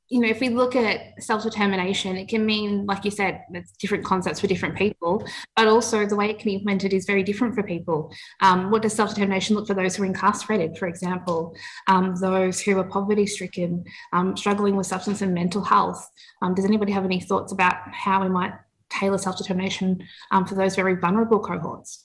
you 0.09 0.19
know 0.19 0.27
if 0.27 0.39
we 0.39 0.50
look 0.50 0.75
at 0.75 1.21
self-determination, 1.21 2.15
it 2.17 2.27
can 2.27 2.45
mean, 2.45 2.85
like 2.85 3.03
you 3.05 3.12
said, 3.12 3.41
it's 3.53 3.71
different 3.74 4.05
concepts 4.05 4.39
for 4.39 4.47
different 4.47 4.75
people, 4.75 5.25
but 5.55 5.67
also 5.67 6.05
the 6.05 6.15
way 6.15 6.29
it 6.29 6.39
can 6.39 6.45
be 6.45 6.55
implemented 6.55 6.93
is 6.93 7.05
very 7.05 7.24
different 7.24 7.55
for 7.55 7.63
people. 7.63 8.13
Um, 8.41 8.69
what 8.71 8.81
does 8.81 8.93
self-determination 8.93 9.55
look 9.55 9.67
for 9.67 9.74
those 9.74 9.95
who 9.95 10.03
are 10.03 10.07
incarcerated, 10.07 10.77
for 10.77 10.88
example, 10.88 11.55
um, 11.88 12.15
those 12.21 12.62
who 12.62 12.77
are 12.77 12.83
poverty-stricken, 12.83 13.83
um, 14.13 14.38
struggling 14.38 14.75
with 14.75 14.88
substance 14.88 15.21
and 15.21 15.33
mental 15.33 15.63
health? 15.63 16.07
Um, 16.41 16.53
does 16.53 16.65
anybody 16.65 16.91
have 16.91 17.05
any 17.05 17.19
thoughts 17.19 17.51
about 17.51 17.75
how 17.91 18.21
we 18.21 18.29
might 18.29 18.53
tailor 18.89 19.17
self 19.17 19.38
determination 19.38 20.00
um, 20.31 20.45
for 20.45 20.55
those 20.55 20.75
very 20.75 20.95
vulnerable 20.95 21.39
cohorts? 21.39 22.03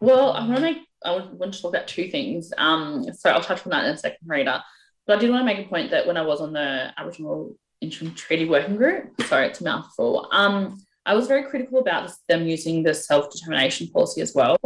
Well, 0.00 0.32
I 0.32 0.40
want 0.40 0.56
to 0.56 0.62
make 0.62 0.78
I 1.04 1.12
want 1.12 1.54
to 1.54 1.62
talk 1.62 1.72
about 1.72 1.86
two 1.86 2.10
things. 2.10 2.52
Um, 2.58 3.04
so 3.12 3.30
I'll 3.30 3.40
touch 3.40 3.64
on 3.66 3.70
that 3.70 3.84
in 3.84 3.92
a 3.92 3.96
second, 3.96 4.18
Rita. 4.26 4.64
But 5.06 5.18
I 5.18 5.20
did 5.20 5.30
want 5.30 5.42
to 5.42 5.54
make 5.54 5.64
a 5.64 5.68
point 5.68 5.90
that 5.90 6.06
when 6.06 6.16
I 6.16 6.22
was 6.22 6.40
on 6.40 6.52
the 6.52 6.92
Aboriginal 6.96 7.54
Interim 7.80 8.14
Treaty 8.14 8.48
Working 8.48 8.76
Group, 8.76 9.20
sorry, 9.22 9.46
it's 9.46 9.60
a 9.60 9.64
mouthful. 9.64 10.28
Um, 10.32 10.80
I 11.04 11.14
was 11.14 11.28
very 11.28 11.44
critical 11.44 11.78
about 11.78 12.10
them 12.28 12.46
using 12.46 12.82
the 12.82 12.92
self 12.92 13.30
determination 13.30 13.88
policy 13.88 14.20
as 14.20 14.34
well. 14.34 14.58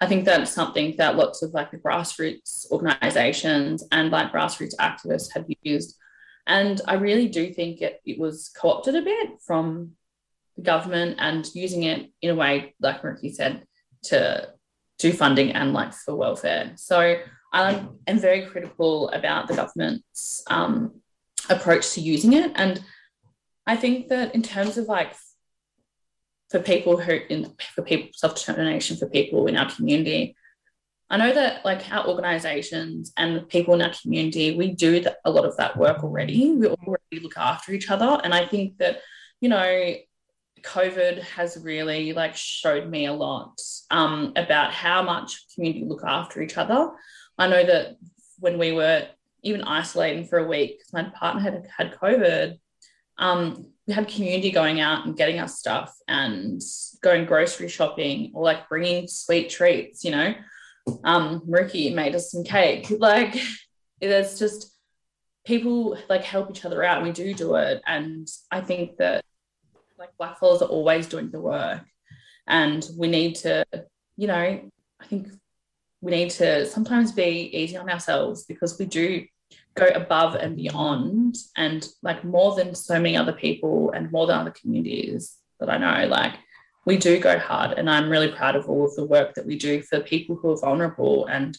I 0.00 0.06
think 0.06 0.24
that's 0.24 0.50
something 0.50 0.96
that 0.98 1.16
lots 1.16 1.42
of 1.42 1.54
like 1.54 1.70
the 1.70 1.78
grassroots 1.78 2.70
organisations 2.72 3.84
and 3.92 4.10
like 4.10 4.32
grassroots 4.32 4.74
activists 4.80 5.32
have 5.32 5.46
used. 5.62 5.96
And 6.46 6.80
I 6.86 6.94
really 6.94 7.28
do 7.28 7.52
think 7.52 7.80
it, 7.80 8.00
it 8.04 8.18
was 8.18 8.50
co 8.54 8.70
opted 8.70 8.96
a 8.96 9.02
bit 9.02 9.40
from 9.46 9.92
the 10.56 10.62
government 10.62 11.16
and 11.20 11.48
using 11.54 11.84
it 11.84 12.10
in 12.20 12.30
a 12.30 12.34
way, 12.34 12.74
like 12.80 13.02
Ricky 13.04 13.32
said, 13.32 13.64
to 14.04 14.48
do 14.98 15.12
funding 15.12 15.52
and 15.52 15.72
like 15.72 15.94
for 15.94 16.16
welfare. 16.16 16.72
So 16.76 17.18
I 17.54 17.86
am 18.08 18.18
very 18.18 18.46
critical 18.46 19.08
about 19.10 19.46
the 19.46 19.54
government's 19.54 20.42
um, 20.48 21.00
approach 21.48 21.92
to 21.92 22.00
using 22.00 22.32
it. 22.32 22.50
And 22.56 22.82
I 23.66 23.76
think 23.76 24.08
that 24.08 24.34
in 24.34 24.42
terms 24.42 24.76
of 24.76 24.86
like 24.86 25.14
for 26.50 26.58
people 26.58 26.98
who 26.98 27.12
in 27.30 27.54
for 27.74 27.82
people 27.82 28.10
self-determination 28.12 28.96
for 28.96 29.08
people 29.08 29.46
in 29.46 29.56
our 29.56 29.70
community, 29.70 30.36
I 31.10 31.16
know 31.16 31.32
that 31.32 31.64
like 31.64 31.90
our 31.92 32.08
organizations 32.08 33.12
and 33.16 33.48
people 33.48 33.74
in 33.74 33.82
our 33.82 33.92
community, 34.02 34.56
we 34.56 34.72
do 34.72 35.04
a 35.24 35.30
lot 35.30 35.44
of 35.44 35.56
that 35.58 35.76
work 35.76 36.02
already. 36.02 36.50
We 36.50 36.66
already 36.66 37.20
look 37.22 37.38
after 37.38 37.72
each 37.72 37.88
other. 37.88 38.20
And 38.24 38.34
I 38.34 38.46
think 38.46 38.78
that, 38.78 39.00
you 39.40 39.48
know, 39.48 39.94
COVID 40.62 41.20
has 41.20 41.58
really 41.62 42.14
like 42.14 42.34
showed 42.34 42.88
me 42.88 43.06
a 43.06 43.12
lot 43.12 43.60
um, 43.90 44.32
about 44.34 44.72
how 44.72 45.02
much 45.02 45.46
community 45.54 45.84
look 45.84 46.02
after 46.04 46.42
each 46.42 46.56
other. 46.56 46.90
I 47.38 47.48
know 47.48 47.64
that 47.64 47.96
when 48.38 48.58
we 48.58 48.72
were 48.72 49.06
even 49.42 49.62
isolating 49.62 50.26
for 50.26 50.38
a 50.38 50.46
week, 50.46 50.82
my 50.92 51.04
partner 51.04 51.40
had 51.40 51.66
had 51.76 51.98
COVID, 51.98 52.58
um, 53.18 53.66
we 53.86 53.92
had 53.94 54.08
community 54.08 54.50
going 54.50 54.80
out 54.80 55.06
and 55.06 55.16
getting 55.16 55.38
us 55.38 55.58
stuff 55.58 55.94
and 56.08 56.60
going 57.02 57.26
grocery 57.26 57.68
shopping 57.68 58.32
or 58.34 58.42
like 58.42 58.68
bringing 58.68 59.06
sweet 59.06 59.50
treats, 59.50 60.04
you 60.04 60.10
know. 60.10 60.34
Um, 61.02 61.42
Ricky 61.46 61.90
made 61.90 62.14
us 62.14 62.30
some 62.30 62.44
cake. 62.44 62.90
Like, 62.98 63.36
there's 64.00 64.38
just 64.38 64.74
people 65.44 65.98
like 66.08 66.24
help 66.24 66.50
each 66.50 66.64
other 66.64 66.82
out. 66.82 66.98
And 66.98 67.06
we 67.06 67.12
do 67.12 67.34
do 67.34 67.54
it. 67.56 67.82
And 67.86 68.28
I 68.50 68.60
think 68.60 68.96
that 68.98 69.24
like 69.98 70.16
black 70.18 70.38
fellas 70.38 70.62
are 70.62 70.68
always 70.68 71.06
doing 71.06 71.30
the 71.30 71.40
work 71.40 71.82
and 72.46 72.88
we 72.98 73.08
need 73.08 73.34
to 73.34 73.64
you 74.16 74.26
know 74.26 74.34
i 75.00 75.06
think 75.06 75.28
we 76.04 76.10
need 76.10 76.30
to 76.30 76.66
sometimes 76.66 77.12
be 77.12 77.50
easy 77.52 77.76
on 77.76 77.90
ourselves 77.90 78.44
because 78.44 78.78
we 78.78 78.86
do 78.86 79.24
go 79.74 79.86
above 79.86 80.34
and 80.36 80.56
beyond 80.56 81.36
and 81.56 81.88
like 82.02 82.24
more 82.24 82.54
than 82.54 82.74
so 82.74 82.94
many 82.94 83.16
other 83.16 83.32
people 83.32 83.90
and 83.92 84.12
more 84.12 84.26
than 84.26 84.38
other 84.38 84.50
communities 84.50 85.36
that 85.58 85.70
i 85.70 85.76
know 85.76 86.06
like 86.06 86.34
we 86.86 86.96
do 86.96 87.18
go 87.18 87.38
hard 87.38 87.72
and 87.78 87.90
i'm 87.90 88.10
really 88.10 88.30
proud 88.30 88.54
of 88.54 88.68
all 88.68 88.84
of 88.84 88.94
the 88.94 89.04
work 89.04 89.34
that 89.34 89.46
we 89.46 89.56
do 89.56 89.82
for 89.82 89.98
people 90.00 90.36
who 90.36 90.50
are 90.50 90.58
vulnerable 90.58 91.26
and 91.26 91.58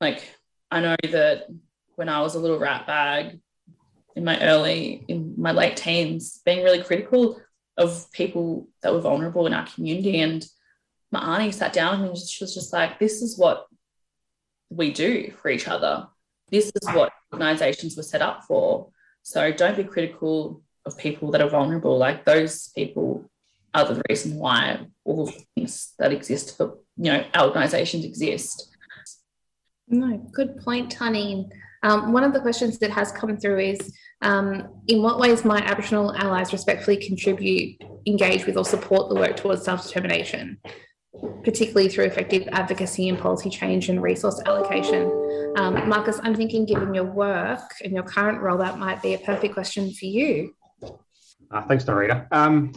like 0.00 0.24
i 0.70 0.80
know 0.80 0.96
that 1.10 1.46
when 1.94 2.08
i 2.08 2.20
was 2.20 2.34
a 2.34 2.40
little 2.40 2.58
rat 2.58 2.86
bag 2.86 3.38
in 4.16 4.24
my 4.24 4.40
early 4.40 5.04
in 5.06 5.34
my 5.36 5.52
late 5.52 5.76
teens 5.76 6.40
being 6.44 6.64
really 6.64 6.82
critical 6.82 7.38
of 7.76 8.10
people 8.12 8.68
that 8.82 8.92
were 8.92 9.00
vulnerable 9.00 9.46
in 9.46 9.54
our 9.54 9.66
community. 9.66 10.20
And 10.20 10.46
my 11.10 11.20
auntie 11.20 11.52
sat 11.52 11.72
down 11.72 12.04
and 12.04 12.16
she 12.16 12.42
was 12.42 12.54
just 12.54 12.72
like, 12.72 12.98
this 12.98 13.22
is 13.22 13.38
what 13.38 13.66
we 14.70 14.92
do 14.92 15.32
for 15.40 15.48
each 15.48 15.68
other. 15.68 16.08
This 16.50 16.66
is 16.66 16.88
what 16.94 17.12
organizations 17.32 17.96
were 17.96 18.02
set 18.02 18.22
up 18.22 18.44
for. 18.44 18.88
So 19.22 19.52
don't 19.52 19.76
be 19.76 19.84
critical 19.84 20.62
of 20.84 20.96
people 20.98 21.30
that 21.32 21.40
are 21.40 21.48
vulnerable. 21.48 21.98
Like 21.98 22.24
those 22.24 22.68
people 22.68 23.28
are 23.74 23.84
the 23.84 24.02
reason 24.08 24.36
why 24.36 24.86
all 25.04 25.26
the 25.26 25.44
things 25.54 25.94
that 25.98 26.12
exist 26.12 26.56
for, 26.56 26.78
you 26.96 27.12
know, 27.12 27.24
organizations 27.38 28.04
exist. 28.04 28.74
No, 29.88 30.16
good 30.32 30.58
point, 30.58 30.90
Tani. 30.90 31.48
Um, 31.82 32.12
one 32.12 32.24
of 32.24 32.32
the 32.32 32.40
questions 32.40 32.78
that 32.78 32.90
has 32.90 33.12
come 33.12 33.36
through 33.36 33.60
is 33.60 33.96
um, 34.22 34.82
in 34.88 35.02
what 35.02 35.18
ways 35.18 35.44
might 35.44 35.64
Aboriginal 35.64 36.14
allies 36.16 36.52
respectfully 36.52 36.96
contribute, 36.96 37.80
engage 38.06 38.46
with, 38.46 38.56
or 38.56 38.64
support 38.64 39.08
the 39.08 39.14
work 39.14 39.36
towards 39.36 39.62
self 39.62 39.86
determination, 39.86 40.58
particularly 41.44 41.88
through 41.88 42.04
effective 42.04 42.48
advocacy 42.52 43.08
and 43.08 43.18
policy 43.18 43.50
change 43.50 43.88
and 43.88 44.02
resource 44.02 44.40
allocation? 44.46 45.10
Um, 45.56 45.88
Marcus, 45.88 46.20
I'm 46.22 46.34
thinking, 46.34 46.64
given 46.64 46.94
your 46.94 47.04
work 47.04 47.70
and 47.82 47.92
your 47.92 48.02
current 48.02 48.40
role, 48.40 48.58
that 48.58 48.78
might 48.78 49.02
be 49.02 49.14
a 49.14 49.18
perfect 49.18 49.54
question 49.54 49.92
for 49.92 50.06
you. 50.06 50.54
Uh, 51.50 51.62
thanks, 51.66 51.84
Nerita. 51.84 52.26
Um, 52.32 52.72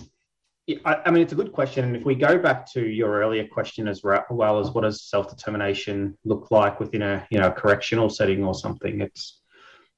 I, 0.85 1.01
I 1.05 1.11
mean, 1.11 1.23
it's 1.23 1.33
a 1.33 1.35
good 1.35 1.51
question. 1.51 1.85
And 1.85 1.95
if 1.95 2.05
we 2.05 2.15
go 2.15 2.37
back 2.37 2.71
to 2.73 2.87
your 2.87 3.19
earlier 3.21 3.47
question 3.47 3.87
as 3.87 4.03
well 4.03 4.59
as 4.59 4.71
what 4.71 4.81
does 4.81 5.03
self-determination 5.03 6.17
look 6.25 6.51
like 6.51 6.79
within 6.79 7.01
a 7.01 7.25
you 7.31 7.39
know 7.39 7.51
correctional 7.51 8.09
setting 8.09 8.43
or 8.43 8.53
something, 8.53 9.01
it's 9.01 9.41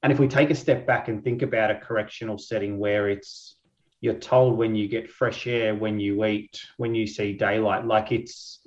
and 0.02 0.12
if 0.12 0.18
we 0.18 0.28
take 0.28 0.50
a 0.50 0.54
step 0.54 0.86
back 0.86 1.08
and 1.08 1.22
think 1.22 1.42
about 1.42 1.70
a 1.70 1.76
correctional 1.76 2.38
setting 2.38 2.78
where 2.78 3.08
it's 3.08 3.56
you're 4.02 4.14
told 4.14 4.58
when 4.58 4.74
you 4.74 4.88
get 4.88 5.08
fresh 5.08 5.46
air, 5.46 5.74
when 5.74 6.00
you 6.00 6.24
eat, 6.26 6.60
when 6.76 6.94
you 6.94 7.06
see 7.06 7.32
daylight, 7.32 7.86
like 7.86 8.12
it's 8.12 8.60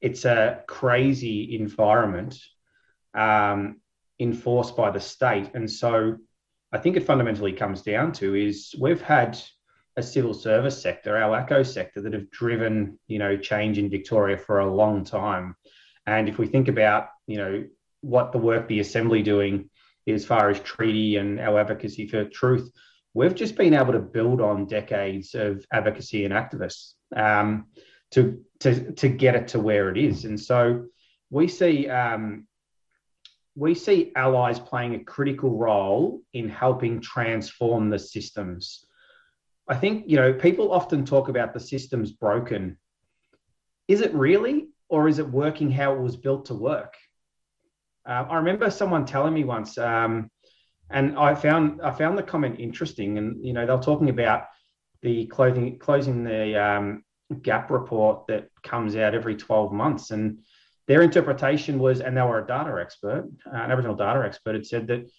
it's 0.00 0.24
a 0.24 0.62
crazy 0.66 1.54
environment 1.54 2.36
um, 3.14 3.80
enforced 4.18 4.76
by 4.76 4.90
the 4.90 5.00
state. 5.00 5.50
And 5.54 5.70
so 5.70 6.16
I 6.72 6.78
think 6.78 6.96
it 6.96 7.06
fundamentally 7.06 7.52
comes 7.52 7.82
down 7.82 8.12
to 8.12 8.34
is 8.34 8.74
we've 8.80 9.00
had 9.00 9.38
a 9.96 10.02
civil 10.02 10.34
service 10.34 10.80
sector, 10.80 11.16
our 11.16 11.42
ACCO 11.42 11.64
sector, 11.64 12.00
that 12.00 12.14
have 12.14 12.30
driven, 12.30 12.98
you 13.06 13.18
know, 13.18 13.36
change 13.36 13.78
in 13.78 13.90
Victoria 13.90 14.36
for 14.36 14.60
a 14.60 14.74
long 14.74 15.04
time. 15.04 15.56
And 16.06 16.28
if 16.28 16.38
we 16.38 16.46
think 16.46 16.68
about, 16.68 17.08
you 17.26 17.36
know, 17.36 17.64
what 18.00 18.32
the 18.32 18.38
work 18.38 18.66
the 18.68 18.80
Assembly 18.80 19.22
doing 19.22 19.68
as 20.06 20.24
far 20.24 20.50
as 20.50 20.58
treaty 20.60 21.16
and 21.16 21.38
our 21.38 21.60
advocacy 21.60 22.06
for 22.06 22.24
truth, 22.24 22.70
we've 23.14 23.34
just 23.34 23.56
been 23.56 23.74
able 23.74 23.92
to 23.92 24.00
build 24.00 24.40
on 24.40 24.66
decades 24.66 25.34
of 25.34 25.64
advocacy 25.72 26.24
and 26.24 26.34
activists 26.34 26.92
um, 27.16 27.66
to, 28.10 28.44
to, 28.60 28.92
to 28.92 29.08
get 29.08 29.34
it 29.34 29.48
to 29.48 29.60
where 29.60 29.88
it 29.88 29.96
is. 29.96 30.24
And 30.24 30.38
so 30.38 30.86
we 31.30 31.48
see 31.48 31.88
um, 31.88 32.46
we 33.56 33.74
see 33.74 34.12
allies 34.16 34.58
playing 34.58 34.94
a 34.94 35.04
critical 35.04 35.56
role 35.56 36.22
in 36.32 36.48
helping 36.48 37.00
transform 37.00 37.88
the 37.88 37.98
systems. 37.98 38.84
I 39.68 39.76
think, 39.76 40.04
you 40.08 40.16
know, 40.16 40.34
people 40.34 40.72
often 40.72 41.04
talk 41.04 41.28
about 41.28 41.54
the 41.54 41.60
systems 41.60 42.10
broken. 42.10 42.76
Is 43.86 44.00
it 44.00 44.12
really, 44.12 44.68
or 44.88 45.08
is 45.08 45.18
it 45.18 45.28
working 45.28 45.70
how 45.70 45.94
it 45.94 46.00
was 46.00 46.16
built 46.16 46.46
to 46.46 46.54
work? 46.54 46.94
Uh, 48.06 48.26
I 48.28 48.36
remember 48.36 48.70
someone 48.70 49.06
telling 49.06 49.32
me 49.32 49.44
once, 49.44 49.78
um, 49.78 50.30
and 50.90 51.16
I 51.18 51.34
found 51.34 51.80
I 51.82 51.90
found 51.90 52.18
the 52.18 52.22
comment 52.22 52.60
interesting. 52.60 53.18
And 53.18 53.44
you 53.44 53.52
know, 53.52 53.66
they're 53.66 53.78
talking 53.78 54.10
about 54.10 54.46
the 55.02 55.26
clothing 55.26 55.78
closing 55.78 56.24
the 56.24 56.62
um, 56.62 57.04
gap 57.42 57.70
report 57.70 58.26
that 58.28 58.48
comes 58.62 58.96
out 58.96 59.14
every 59.14 59.36
12 59.36 59.72
months, 59.72 60.10
and 60.10 60.38
their 60.86 61.02
interpretation 61.02 61.78
was, 61.78 62.00
and 62.00 62.16
they 62.16 62.22
were 62.22 62.42
a 62.42 62.46
data 62.46 62.78
expert, 62.80 63.28
an 63.46 63.70
Aboriginal 63.70 63.96
data 63.96 64.22
expert, 64.24 64.54
had 64.54 64.66
said 64.66 64.86
that 64.88 65.10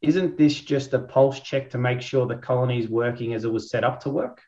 isn't 0.00 0.36
this 0.36 0.60
just 0.60 0.94
a 0.94 0.98
pulse 0.98 1.40
check 1.40 1.70
to 1.70 1.78
make 1.78 2.00
sure 2.00 2.26
the 2.26 2.36
colony 2.36 2.78
is 2.78 2.88
working 2.88 3.34
as 3.34 3.44
it 3.44 3.52
was 3.52 3.70
set 3.70 3.84
up 3.84 4.00
to 4.00 4.10
work? 4.10 4.42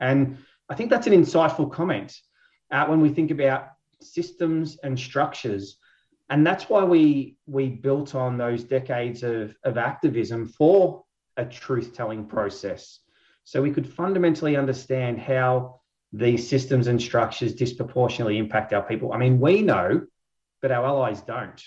And 0.00 0.38
I 0.68 0.74
think 0.74 0.90
that's 0.90 1.06
an 1.06 1.12
insightful 1.12 1.70
comment 1.72 2.14
uh, 2.70 2.86
when 2.86 3.00
we 3.00 3.10
think 3.10 3.30
about 3.30 3.68
systems 4.00 4.78
and 4.82 4.98
structures. 4.98 5.78
And 6.32 6.46
that's 6.46 6.70
why 6.70 6.82
we, 6.82 7.36
we 7.46 7.68
built 7.68 8.14
on 8.14 8.38
those 8.38 8.64
decades 8.64 9.22
of, 9.22 9.54
of 9.64 9.76
activism 9.76 10.48
for 10.48 11.04
a 11.36 11.44
truth 11.44 11.92
telling 11.94 12.24
process. 12.24 13.00
So 13.44 13.60
we 13.60 13.70
could 13.70 13.86
fundamentally 13.86 14.56
understand 14.56 15.20
how 15.20 15.82
these 16.10 16.48
systems 16.48 16.86
and 16.86 17.00
structures 17.02 17.54
disproportionately 17.54 18.38
impact 18.38 18.72
our 18.72 18.82
people. 18.82 19.12
I 19.12 19.18
mean, 19.18 19.40
we 19.40 19.60
know, 19.60 20.06
but 20.62 20.72
our 20.72 20.86
allies 20.86 21.20
don't. 21.20 21.62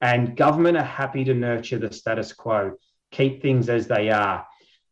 And 0.00 0.36
government 0.36 0.76
are 0.76 0.84
happy 0.84 1.24
to 1.24 1.34
nurture 1.34 1.78
the 1.78 1.92
status 1.92 2.32
quo, 2.32 2.74
keep 3.10 3.42
things 3.42 3.68
as 3.68 3.88
they 3.88 4.10
are, 4.10 4.46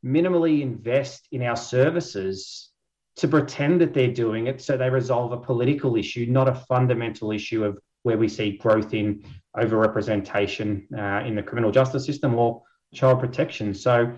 minimally 0.04 0.62
invest 0.62 1.28
in 1.30 1.44
our 1.44 1.56
services 1.56 2.70
to 3.18 3.28
pretend 3.28 3.82
that 3.82 3.94
they're 3.94 4.12
doing 4.12 4.48
it 4.48 4.60
so 4.60 4.76
they 4.76 4.90
resolve 4.90 5.30
a 5.30 5.38
political 5.38 5.94
issue, 5.94 6.26
not 6.28 6.48
a 6.48 6.56
fundamental 6.56 7.30
issue 7.30 7.62
of 7.62 7.78
where 8.06 8.16
we 8.16 8.28
see 8.28 8.56
growth 8.56 8.94
in 8.94 9.24
overrepresentation 9.56 10.86
uh, 10.96 11.26
in 11.26 11.34
the 11.34 11.42
criminal 11.42 11.72
justice 11.72 12.06
system 12.06 12.36
or 12.36 12.62
child 12.94 13.18
protection. 13.18 13.74
So 13.74 14.14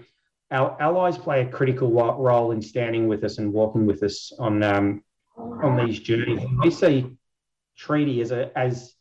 our 0.50 0.76
allies 0.78 1.16
play 1.16 1.40
a 1.40 1.46
critical 1.46 1.90
role 1.90 2.52
in 2.52 2.60
standing 2.60 3.08
with 3.08 3.24
us 3.24 3.38
and 3.38 3.50
walking 3.50 3.86
with 3.86 4.02
us 4.02 4.30
on 4.38 4.62
um, 4.62 5.02
on 5.38 5.86
these 5.86 6.00
journeys. 6.00 6.40
We 6.62 6.70
see 6.70 7.16
treaty 7.78 8.20
as 8.20 8.30
a 8.30 8.56
as 8.58 8.94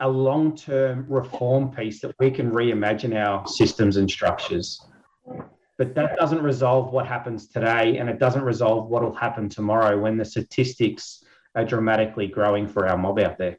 a 0.00 0.08
long 0.08 0.56
term 0.56 1.04
reform 1.06 1.70
piece 1.70 2.00
that 2.00 2.14
we 2.18 2.30
can 2.30 2.50
reimagine 2.50 3.14
our 3.14 3.46
systems 3.46 3.98
and 3.98 4.10
structures. 4.10 4.80
But 5.76 5.94
that 5.96 6.16
doesn't 6.16 6.42
resolve 6.42 6.92
what 6.92 7.06
happens 7.06 7.48
today, 7.48 7.98
and 7.98 8.08
it 8.08 8.18
doesn't 8.18 8.42
resolve 8.42 8.88
what 8.88 9.02
will 9.02 9.14
happen 9.14 9.50
tomorrow 9.50 9.98
when 9.98 10.16
the 10.16 10.24
statistics 10.24 11.22
are 11.54 11.64
dramatically 11.64 12.26
growing 12.26 12.66
for 12.66 12.86
our 12.86 12.96
mob 12.96 13.18
out 13.18 13.36
there. 13.36 13.58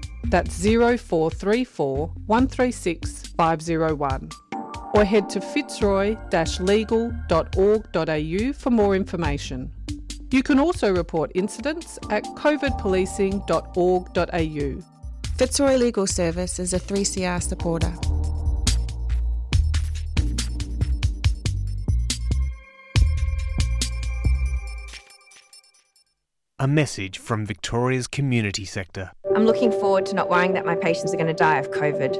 That's 0.25 0.63
0434 0.63 2.07
136 2.25 3.27
501. 3.27 4.29
Or 4.93 5.05
head 5.05 5.29
to 5.29 5.39
fitzroy 5.41 6.17
legal.org.au 6.59 8.53
for 8.53 8.69
more 8.69 8.95
information. 8.95 9.71
You 10.31 10.43
can 10.43 10.59
also 10.59 10.93
report 10.93 11.31
incidents 11.35 11.97
at 12.09 12.23
covidpolicing.org.au. 12.23 14.83
Fitzroy 15.37 15.75
Legal 15.75 16.07
Service 16.07 16.59
is 16.59 16.73
a 16.73 16.79
3CR 16.79 17.41
supporter. 17.41 17.93
A 26.61 26.67
message 26.67 27.17
from 27.17 27.43
Victoria's 27.43 28.05
community 28.05 28.65
sector. 28.65 29.09
I'm 29.35 29.47
looking 29.47 29.71
forward 29.71 30.05
to 30.05 30.13
not 30.13 30.29
worrying 30.29 30.53
that 30.53 30.63
my 30.63 30.75
patients 30.75 31.11
are 31.11 31.17
going 31.17 31.25
to 31.25 31.33
die 31.33 31.57
of 31.57 31.71
COVID. 31.71 32.13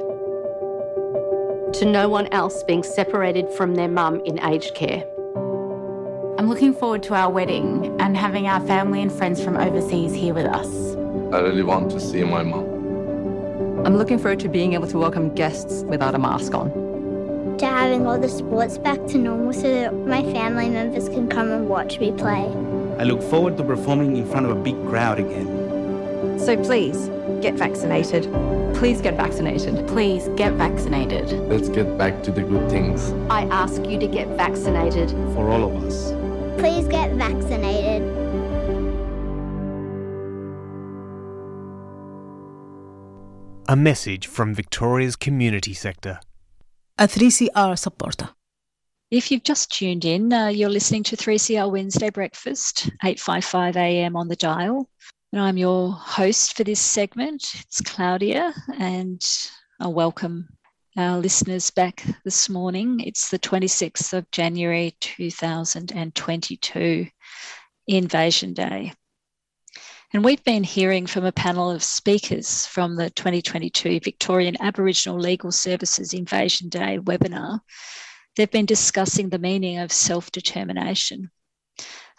To 1.74 1.84
no 1.84 2.08
one 2.08 2.26
else 2.32 2.64
being 2.64 2.82
separated 2.82 3.48
from 3.50 3.76
their 3.76 3.86
mum 3.86 4.20
in 4.24 4.40
aged 4.40 4.74
care. 4.74 5.04
I'm 6.38 6.48
looking 6.48 6.74
forward 6.74 7.04
to 7.04 7.14
our 7.14 7.30
wedding 7.30 7.96
and 8.00 8.16
having 8.16 8.48
our 8.48 8.58
family 8.66 9.00
and 9.00 9.12
friends 9.12 9.40
from 9.40 9.56
overseas 9.56 10.12
here 10.12 10.34
with 10.34 10.46
us. 10.46 10.66
I 11.32 11.38
really 11.38 11.62
want 11.62 11.92
to 11.92 12.00
see 12.00 12.24
my 12.24 12.42
mum. 12.42 12.64
I'm 13.86 13.96
looking 13.96 14.18
forward 14.18 14.40
to 14.40 14.48
being 14.48 14.72
able 14.72 14.88
to 14.88 14.98
welcome 14.98 15.32
guests 15.36 15.84
without 15.84 16.16
a 16.16 16.18
mask 16.18 16.52
on. 16.52 17.56
To 17.58 17.66
having 17.66 18.08
all 18.08 18.18
the 18.18 18.28
sports 18.28 18.76
back 18.76 19.06
to 19.06 19.18
normal 19.18 19.52
so 19.52 19.72
that 19.72 19.94
my 19.94 20.20
family 20.32 20.68
members 20.68 21.08
can 21.08 21.28
come 21.28 21.52
and 21.52 21.68
watch 21.68 22.00
me 22.00 22.10
play. 22.10 22.52
I 22.98 23.04
look 23.04 23.22
forward 23.22 23.56
to 23.56 23.64
performing 23.64 24.16
in 24.16 24.26
front 24.30 24.46
of 24.46 24.52
a 24.52 24.60
big 24.60 24.74
crowd 24.88 25.18
again. 25.18 26.38
So 26.38 26.56
please, 26.62 27.08
get 27.40 27.54
vaccinated. 27.54 28.24
Please 28.74 29.00
get 29.00 29.16
vaccinated. 29.16 29.86
Please 29.88 30.28
get 30.36 30.52
vaccinated. 30.54 31.30
Let's 31.48 31.68
get 31.68 31.96
back 31.96 32.22
to 32.24 32.32
the 32.32 32.42
good 32.42 32.68
things. 32.70 33.12
I 33.30 33.44
ask 33.44 33.84
you 33.86 33.98
to 33.98 34.06
get 34.06 34.28
vaccinated. 34.36 35.10
For 35.34 35.48
all 35.50 35.64
of 35.64 35.84
us. 35.84 36.12
Please 36.58 36.86
get 36.88 37.12
vaccinated. 37.12 38.02
A 43.68 43.76
message 43.76 44.26
from 44.26 44.54
Victoria's 44.54 45.16
community 45.16 45.74
sector. 45.74 46.20
A 46.98 47.06
3CR 47.06 47.78
supporter. 47.78 48.30
If 49.12 49.30
you've 49.30 49.44
just 49.44 49.70
tuned 49.70 50.04
in, 50.06 50.32
uh, 50.32 50.46
you're 50.46 50.70
listening 50.70 51.02
to 51.02 51.18
3CR 51.18 51.70
Wednesday 51.70 52.08
Breakfast, 52.08 52.88
8:55 53.04 53.76
a.m. 53.76 54.16
on 54.16 54.28
the 54.28 54.36
dial, 54.36 54.88
and 55.34 55.42
I'm 55.42 55.58
your 55.58 55.92
host 55.92 56.56
for 56.56 56.64
this 56.64 56.80
segment. 56.80 57.52
It's 57.60 57.82
Claudia, 57.82 58.54
and 58.78 59.22
I 59.78 59.88
welcome 59.88 60.48
our 60.96 61.18
listeners 61.18 61.70
back 61.70 62.06
this 62.24 62.48
morning. 62.48 63.00
It's 63.00 63.28
the 63.28 63.38
26th 63.38 64.14
of 64.14 64.30
January 64.30 64.96
2022, 65.00 67.06
Invasion 67.88 68.54
Day. 68.54 68.94
And 70.14 70.24
we've 70.24 70.44
been 70.44 70.64
hearing 70.64 71.06
from 71.06 71.26
a 71.26 71.32
panel 71.32 71.70
of 71.70 71.84
speakers 71.84 72.64
from 72.64 72.96
the 72.96 73.10
2022 73.10 74.00
Victorian 74.00 74.56
Aboriginal 74.58 75.18
Legal 75.18 75.52
Services 75.52 76.14
Invasion 76.14 76.70
Day 76.70 76.98
webinar 76.98 77.60
they've 78.36 78.50
been 78.50 78.66
discussing 78.66 79.28
the 79.28 79.38
meaning 79.38 79.78
of 79.78 79.92
self 79.92 80.30
determination. 80.30 81.30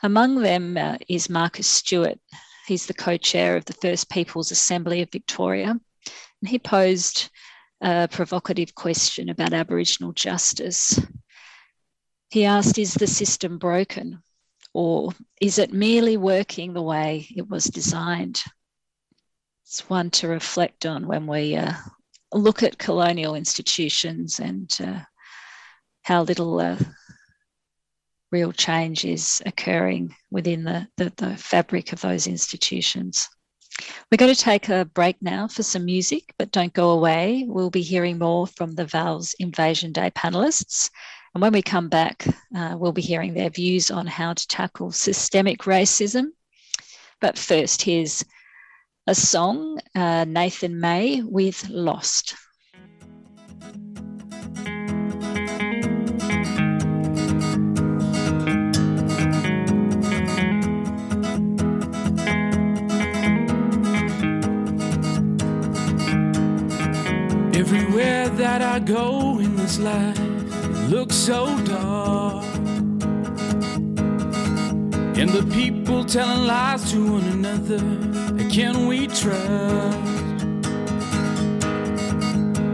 Among 0.02 0.42
them 0.42 0.78
uh, 0.78 0.98
is 1.08 1.30
Marcus 1.30 1.68
Stewart. 1.68 2.20
He's 2.68 2.86
the 2.86 2.94
co 2.94 3.18
chair 3.18 3.56
of 3.56 3.66
the 3.66 3.74
First 3.74 4.10
Peoples 4.10 4.52
Assembly 4.52 5.02
of 5.02 5.12
Victoria. 5.12 5.70
And 5.70 6.50
he 6.50 6.60
posed 6.60 7.30
a 7.82 8.08
provocative 8.08 8.76
question 8.76 9.30
about 9.30 9.54
Aboriginal 9.54 10.14
justice. 10.14 11.00
He 12.30 12.46
asked 12.46 12.78
Is 12.78 12.94
the 12.94 13.08
system 13.08 13.58
broken? 13.58 14.22
Or 14.74 15.12
is 15.40 15.60
it 15.60 15.72
merely 15.72 16.18
working 16.18 16.74
the 16.74 16.82
way 16.82 17.28
it 17.36 17.48
was 17.48 17.66
designed? 17.66 18.42
It's 19.66 19.88
one 19.88 20.10
to 20.12 20.28
reflect 20.28 20.86
on 20.86 21.06
when 21.06 21.28
we 21.28 21.56
uh, 21.56 21.74
look 22.34 22.64
at 22.64 22.78
colonial 22.78 23.36
institutions 23.36 24.40
and 24.40 24.76
uh, 24.84 25.00
how 26.04 26.24
little 26.24 26.60
uh, 26.60 26.78
real 28.32 28.52
change 28.52 29.06
is 29.06 29.42
occurring 29.46 30.16
within 30.32 30.64
the, 30.64 30.88
the, 30.98 31.12
the 31.18 31.38
fabric 31.38 31.94
of 31.94 32.02
those 32.02 32.28
institutions. 32.28 33.30
We're 34.12 34.18
going 34.18 34.34
to 34.34 34.40
take 34.40 34.70
a 34.70 34.86
break 34.86 35.18
now 35.22 35.48
for 35.48 35.64
some 35.64 35.86
music, 35.86 36.34
but 36.38 36.52
don't 36.52 36.74
go 36.74 36.92
away. 36.92 37.46
We'll 37.48 37.70
be 37.70 37.82
hearing 37.82 38.20
more 38.20 38.46
from 38.46 38.74
the 38.74 38.86
VALS 38.86 39.36
Invasion 39.40 39.92
Day 39.92 40.12
panelists. 40.12 40.92
And 41.34 41.42
when 41.42 41.54
we 41.54 41.64
come 41.64 41.90
back, 41.90 42.28
uh, 42.56 42.76
we'll 42.78 42.92
be 42.92 43.02
hearing 43.02 43.34
their 43.34 43.50
views 43.50 43.90
on 43.90 44.06
how 44.06 44.34
to 44.34 44.48
tackle 44.48 44.92
systemic 44.92 45.62
racism. 45.62 46.28
But 47.20 47.38
first, 47.38 47.82
here's 47.82 48.24
a 49.08 49.16
song, 49.16 49.80
uh, 49.96 50.26
Nathan 50.26 50.80
May 50.80 51.22
with 51.22 51.68
Lost. 51.70 52.36
That 68.54 68.62
I 68.62 68.78
go 68.78 69.40
in 69.40 69.56
this 69.56 69.80
life 69.80 70.20
it 70.20 70.88
looks 70.88 71.16
so 71.16 71.58
dark. 71.66 72.46
And 75.18 75.30
the 75.32 75.44
people 75.52 76.06
telling 76.06 76.46
lies 76.46 76.92
to 76.92 77.14
one 77.14 77.24
another, 77.38 77.80
can 78.52 78.86
we 78.86 79.08
trust? 79.08 79.98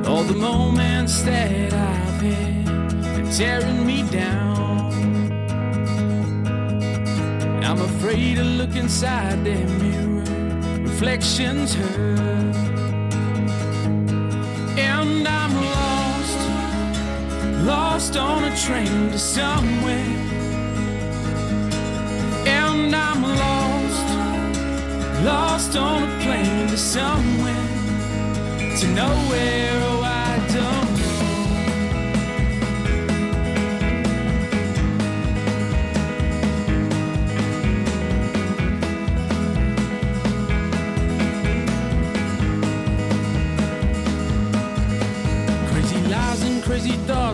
All 0.05 0.23
the 0.23 0.35
moments 0.35 1.21
that 1.21 1.71
I've 1.71 2.21
had 2.23 2.91
are 3.05 3.31
tearing 3.31 3.85
me 3.85 4.03
down. 4.09 4.91
I'm 7.63 7.79
afraid 7.79 8.35
to 8.35 8.43
look 8.43 8.75
inside 8.75 9.45
that 9.45 9.69
mirror, 9.81 10.83
reflections 10.83 11.73
hurt. 11.73 12.78
Lost 17.63 18.15
on 18.15 18.43
a 18.43 18.55
train 18.55 19.11
to 19.11 19.19
somewhere. 19.19 20.15
And 22.45 22.95
I'm 22.95 23.21
lost, 23.21 24.07
lost 25.23 25.75
on 25.75 26.03
a 26.03 26.23
plane 26.23 26.67
to 26.69 26.77
somewhere, 26.77 27.67
to 28.79 28.87
nowhere. 28.87 29.71
Oh, 29.83 30.01
I 30.03 30.53
don't 30.53 30.88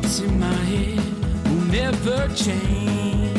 thoughts 0.06 0.20
in 0.20 0.40
my 0.40 0.54
head 0.54 1.00
will 1.46 1.66
never 1.72 2.28
change. 2.36 3.34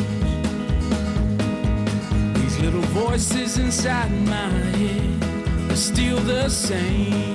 These 2.34 2.58
little 2.58 2.86
voices 2.92 3.58
inside 3.58 4.10
my 4.26 4.48
head 4.78 5.70
are 5.70 5.76
still 5.76 6.18
the 6.18 6.48
same. 6.48 7.34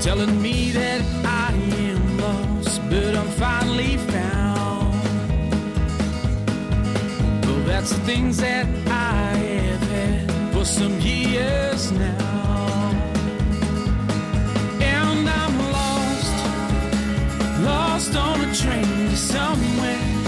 Telling 0.00 0.40
me 0.40 0.70
that 0.70 1.02
I 1.24 1.52
am 1.52 2.18
lost, 2.18 2.80
but 2.88 3.14
I'm 3.14 3.28
finally 3.32 3.96
found. 3.96 4.94
Well, 7.44 7.62
that's 7.66 7.90
the 7.90 8.00
things 8.06 8.38
that 8.38 8.66
I 8.86 9.36
have 9.36 9.82
had 9.90 10.54
for 10.54 10.64
some 10.64 10.98
years 11.00 11.92
now. 11.92 12.27
Lost 17.98 18.14
on 18.14 18.40
a 18.40 18.54
train 18.54 19.08
to 19.10 19.16
somewhere. 19.16 20.27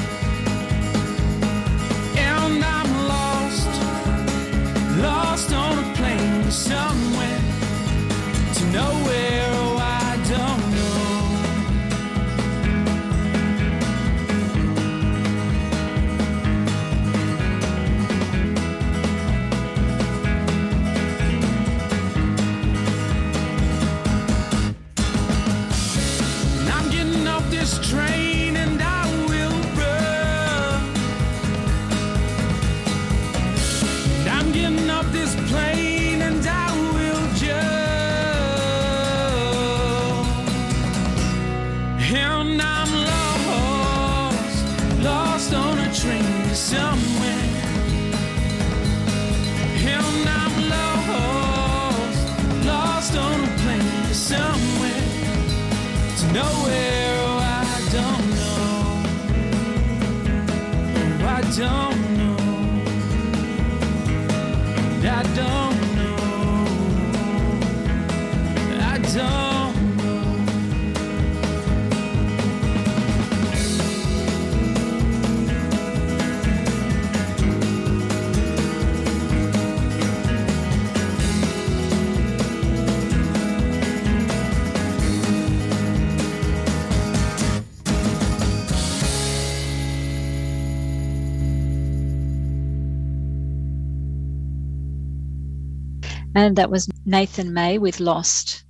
And 96.40 96.57
that 96.57 96.70
was 96.70 96.88
Nathan 97.05 97.53
May 97.53 97.76
with 97.76 98.00
Lost, 98.00 98.64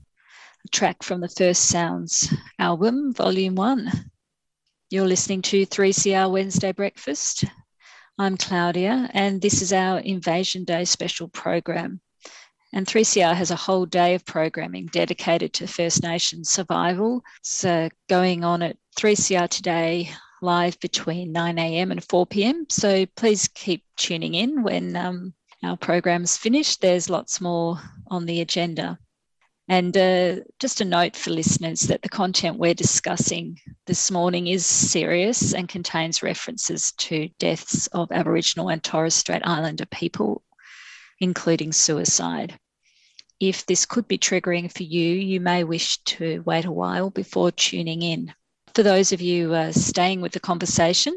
a 0.64 0.68
track 0.70 1.04
from 1.04 1.20
the 1.20 1.28
First 1.28 1.66
Sounds 1.66 2.34
album, 2.58 3.14
Volume 3.14 3.54
1. 3.54 4.10
You're 4.90 5.06
listening 5.06 5.40
to 5.42 5.64
3CR 5.64 6.32
Wednesday 6.32 6.72
Breakfast. 6.72 7.44
I'm 8.18 8.36
Claudia, 8.36 9.08
and 9.14 9.40
this 9.40 9.62
is 9.62 9.72
our 9.72 10.00
Invasion 10.00 10.64
Day 10.64 10.84
special 10.84 11.28
program. 11.28 12.00
And 12.72 12.88
3CR 12.88 13.36
has 13.36 13.52
a 13.52 13.62
whole 13.64 13.86
day 13.86 14.16
of 14.16 14.26
programming 14.26 14.86
dedicated 14.86 15.52
to 15.52 15.68
First 15.68 16.02
Nations 16.02 16.50
survival. 16.50 17.22
Uh, 17.62 17.88
going 18.08 18.42
on 18.42 18.62
at 18.62 18.78
3CR 18.98 19.48
today, 19.48 20.10
live 20.42 20.76
between 20.80 21.32
9am 21.32 21.92
and 21.92 22.00
4pm. 22.00 22.72
So 22.72 23.06
please 23.14 23.46
keep 23.46 23.84
tuning 23.96 24.34
in 24.34 24.64
when 24.64 24.96
um, 24.96 25.34
our 25.62 25.76
program's 25.76 26.36
finished. 26.36 26.80
There's 26.80 27.10
lots 27.10 27.40
more 27.40 27.78
on 28.08 28.26
the 28.26 28.40
agenda. 28.40 28.98
And 29.68 29.96
uh, 29.96 30.36
just 30.58 30.80
a 30.80 30.84
note 30.84 31.14
for 31.14 31.30
listeners 31.30 31.82
that 31.82 32.02
the 32.02 32.08
content 32.08 32.58
we're 32.58 32.74
discussing 32.74 33.60
this 33.86 34.10
morning 34.10 34.48
is 34.48 34.66
serious 34.66 35.54
and 35.54 35.68
contains 35.68 36.24
references 36.24 36.90
to 36.92 37.28
deaths 37.38 37.86
of 37.88 38.10
Aboriginal 38.10 38.68
and 38.68 38.82
Torres 38.82 39.14
Strait 39.14 39.42
Islander 39.44 39.86
people, 39.86 40.42
including 41.20 41.72
suicide. 41.72 42.58
If 43.38 43.64
this 43.64 43.86
could 43.86 44.08
be 44.08 44.18
triggering 44.18 44.72
for 44.72 44.82
you, 44.82 45.14
you 45.14 45.40
may 45.40 45.62
wish 45.62 45.98
to 45.98 46.42
wait 46.44 46.64
a 46.64 46.72
while 46.72 47.10
before 47.10 47.52
tuning 47.52 48.02
in. 48.02 48.34
For 48.74 48.82
those 48.82 49.12
of 49.12 49.20
you 49.20 49.54
uh, 49.54 49.70
staying 49.70 50.20
with 50.20 50.32
the 50.32 50.40
conversation, 50.40 51.14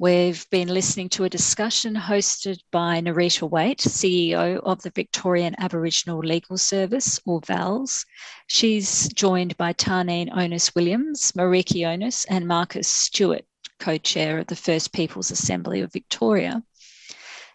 We've 0.00 0.48
been 0.48 0.68
listening 0.68 1.10
to 1.10 1.24
a 1.24 1.28
discussion 1.28 1.94
hosted 1.94 2.60
by 2.72 3.02
Nerita 3.02 3.46
Waight, 3.50 3.80
CEO 3.80 4.58
of 4.60 4.80
the 4.80 4.88
Victorian 4.88 5.54
Aboriginal 5.58 6.20
Legal 6.20 6.56
Service, 6.56 7.20
or 7.26 7.42
VALS. 7.42 8.06
She's 8.46 9.10
joined 9.10 9.58
by 9.58 9.74
Tarneen 9.74 10.34
Onus 10.34 10.74
Williams, 10.74 11.32
Meriki 11.32 11.86
Onus, 11.86 12.24
and 12.30 12.48
Marcus 12.48 12.88
Stewart, 12.88 13.44
co 13.78 13.98
chair 13.98 14.38
of 14.38 14.46
the 14.46 14.56
First 14.56 14.94
Peoples 14.94 15.30
Assembly 15.30 15.82
of 15.82 15.92
Victoria. 15.92 16.62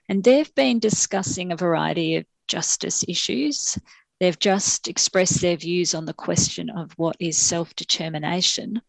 And 0.08 0.24
they've 0.24 0.54
been 0.54 0.78
discussing 0.78 1.52
a 1.52 1.58
variety 1.58 2.18
of 2.18 2.28
justice 2.48 3.04
issues. 3.08 3.76
They've 4.20 4.38
just 4.38 4.88
expressed 4.88 5.42
their 5.42 5.58
views 5.58 5.96
on 5.96 6.06
the 6.06 6.14
question 6.14 6.70
of 6.70 6.92
what 6.92 7.16
is 7.20 7.40
self 7.40 7.76
determination 7.76 8.84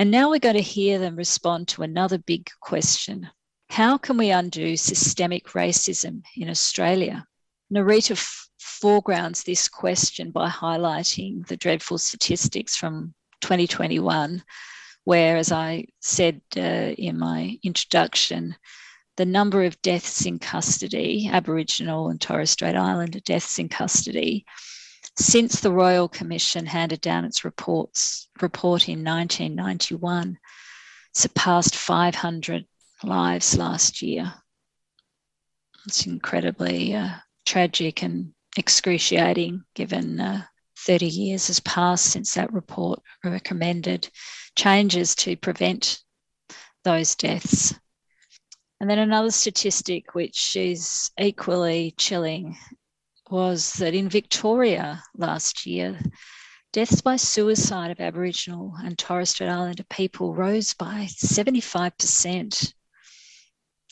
and 0.00 0.10
now 0.10 0.30
we're 0.30 0.38
going 0.38 0.54
to 0.54 0.62
hear 0.62 0.98
them 0.98 1.14
respond 1.14 1.68
to 1.68 1.82
another 1.82 2.16
big 2.16 2.48
question 2.60 3.28
How 3.68 3.98
can 3.98 4.16
we 4.16 4.30
undo 4.30 4.74
systemic 4.74 5.48
racism 5.48 6.22
in 6.34 6.48
Australia? 6.48 7.26
Nerita 7.70 8.12
f- 8.12 8.48
foregrounds 8.58 9.42
this 9.42 9.68
question 9.68 10.30
by 10.30 10.48
highlighting 10.48 11.46
the 11.46 11.56
dreadful 11.58 11.98
statistics 11.98 12.76
from 12.76 13.12
2021, 13.42 14.42
where, 15.04 15.36
as 15.36 15.52
I 15.52 15.84
said 16.00 16.40
uh, 16.56 16.60
in 16.96 17.18
my 17.18 17.58
introduction, 17.62 18.56
the 19.18 19.26
number 19.26 19.64
of 19.64 19.82
deaths 19.82 20.24
in 20.24 20.38
custody, 20.38 21.28
Aboriginal 21.30 22.08
and 22.08 22.18
Torres 22.18 22.52
Strait 22.52 22.74
Islander 22.74 23.20
deaths 23.20 23.58
in 23.58 23.68
custody, 23.68 24.46
since 25.18 25.60
the 25.60 25.72
Royal 25.72 26.08
Commission 26.08 26.66
handed 26.66 27.00
down 27.00 27.24
its 27.24 27.44
reports 27.44 28.28
report 28.40 28.88
in 28.88 29.04
1991, 29.04 30.38
surpassed 31.14 31.76
500 31.76 32.66
lives 33.02 33.56
last 33.56 34.02
year. 34.02 34.32
It's 35.86 36.06
incredibly 36.06 36.94
uh, 36.94 37.10
tragic 37.44 38.02
and 38.02 38.32
excruciating 38.56 39.64
given 39.74 40.20
uh, 40.20 40.44
30 40.78 41.06
years 41.06 41.46
has 41.48 41.60
passed 41.60 42.06
since 42.06 42.34
that 42.34 42.52
report 42.52 43.00
recommended 43.24 44.08
changes 44.56 45.14
to 45.14 45.36
prevent 45.36 46.02
those 46.84 47.14
deaths. 47.14 47.74
And 48.80 48.88
then 48.88 48.98
another 48.98 49.30
statistic 49.30 50.14
which 50.14 50.56
is 50.56 51.10
equally 51.20 51.94
chilling 51.98 52.56
was 53.30 53.74
that 53.74 53.94
in 53.94 54.08
Victoria 54.08 55.02
last 55.16 55.66
year, 55.66 55.98
deaths 56.72 57.00
by 57.00 57.16
suicide 57.16 57.90
of 57.90 58.00
Aboriginal 58.00 58.74
and 58.82 58.98
Torres 58.98 59.30
Strait 59.30 59.48
Islander 59.48 59.84
people 59.84 60.34
rose 60.34 60.74
by 60.74 61.06
75%. 61.10 62.74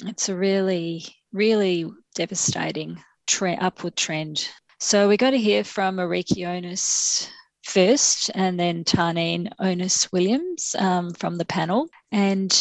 It's 0.06 0.28
a 0.28 0.36
really, 0.36 1.04
really 1.32 1.90
devastating 2.14 3.02
tre- 3.26 3.56
upward 3.56 3.96
trend. 3.96 4.48
So 4.80 5.08
we're 5.08 5.16
going 5.16 5.32
to 5.32 5.38
hear 5.38 5.64
from 5.64 5.96
Meriki 5.96 6.46
Onus 6.46 7.28
first 7.64 8.30
and 8.34 8.58
then 8.58 8.84
Tarneen 8.84 9.52
Onus 9.58 10.10
Williams 10.12 10.74
um, 10.78 11.12
from 11.14 11.36
the 11.36 11.44
panel. 11.44 11.88
And 12.12 12.52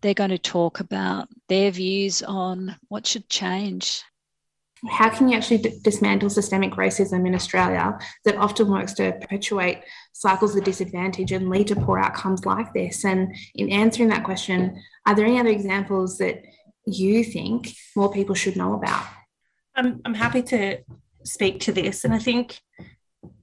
they're 0.00 0.14
going 0.14 0.30
to 0.30 0.38
talk 0.38 0.80
about 0.80 1.28
their 1.48 1.70
views 1.70 2.22
on 2.22 2.76
what 2.88 3.06
should 3.06 3.28
change 3.28 4.02
how 4.86 5.08
can 5.10 5.28
you 5.28 5.36
actually 5.36 5.58
d- 5.58 5.78
dismantle 5.82 6.30
systemic 6.30 6.72
racism 6.72 7.26
in 7.26 7.34
Australia 7.34 7.98
that 8.24 8.36
often 8.36 8.70
works 8.70 8.92
to 8.94 9.12
perpetuate 9.12 9.82
cycles 10.12 10.54
of 10.54 10.64
disadvantage 10.64 11.32
and 11.32 11.48
lead 11.48 11.66
to 11.68 11.76
poor 11.76 11.98
outcomes 11.98 12.46
like 12.46 12.72
this? 12.72 13.04
And 13.04 13.34
in 13.54 13.70
answering 13.70 14.08
that 14.10 14.24
question, 14.24 14.80
are 15.06 15.14
there 15.14 15.26
any 15.26 15.40
other 15.40 15.48
examples 15.48 16.18
that 16.18 16.42
you 16.86 17.24
think 17.24 17.74
more 17.96 18.10
people 18.12 18.34
should 18.34 18.56
know 18.56 18.74
about? 18.74 19.04
I'm, 19.74 20.00
I'm 20.04 20.14
happy 20.14 20.42
to 20.42 20.78
speak 21.24 21.60
to 21.60 21.72
this. 21.72 22.04
And 22.04 22.14
I 22.14 22.18
think 22.18 22.60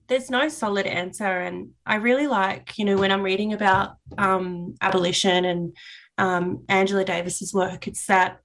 there's 0.08 0.30
no 0.30 0.50
solid 0.50 0.86
answer. 0.86 1.26
And 1.26 1.72
I 1.86 1.96
really 1.96 2.28
like, 2.28 2.78
you 2.78 2.86
know, 2.86 2.98
when 2.98 3.12
I'm 3.12 3.24
reading 3.24 3.54
about 3.54 3.96
um, 4.18 4.76
abolition 4.82 5.46
and 5.46 5.76
um, 6.18 6.64
Angela 6.70 7.04
Davis's 7.04 7.54
work, 7.54 7.88
it's 7.88 8.06
that 8.08 8.40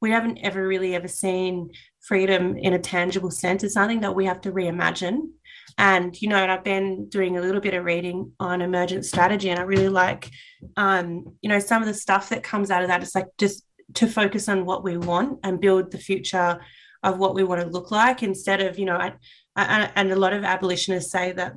we 0.00 0.10
haven't 0.10 0.38
ever 0.38 0.66
really 0.66 0.94
ever 0.94 1.08
seen 1.08 1.70
freedom 2.06 2.56
in 2.56 2.72
a 2.72 2.78
tangible 2.78 3.30
sense. 3.30 3.64
is 3.64 3.74
something 3.74 4.00
that 4.00 4.14
we 4.14 4.26
have 4.26 4.40
to 4.42 4.52
reimagine. 4.52 5.30
And, 5.78 6.20
you 6.22 6.28
know, 6.28 6.36
and 6.36 6.50
I've 6.50 6.64
been 6.64 7.08
doing 7.08 7.36
a 7.36 7.40
little 7.40 7.60
bit 7.60 7.74
of 7.74 7.84
reading 7.84 8.32
on 8.40 8.62
emergent 8.62 9.04
strategy, 9.04 9.50
and 9.50 9.58
I 9.58 9.64
really 9.64 9.88
like, 9.88 10.30
um, 10.76 11.36
you 11.42 11.48
know, 11.48 11.58
some 11.58 11.82
of 11.82 11.88
the 11.88 11.94
stuff 11.94 12.30
that 12.30 12.42
comes 12.42 12.70
out 12.70 12.82
of 12.82 12.88
that. 12.88 13.02
It's 13.02 13.14
like 13.14 13.26
just 13.36 13.64
to 13.94 14.06
focus 14.06 14.48
on 14.48 14.64
what 14.64 14.84
we 14.84 14.96
want 14.96 15.40
and 15.42 15.60
build 15.60 15.90
the 15.90 15.98
future 15.98 16.60
of 17.02 17.18
what 17.18 17.34
we 17.34 17.44
want 17.44 17.60
to 17.60 17.68
look 17.68 17.90
like 17.90 18.22
instead 18.22 18.60
of, 18.60 18.78
you 18.78 18.84
know, 18.84 18.96
I, 18.96 19.14
I, 19.54 19.90
and 19.96 20.10
a 20.12 20.16
lot 20.16 20.32
of 20.32 20.44
abolitionists 20.44 21.12
say 21.12 21.32
that 21.32 21.54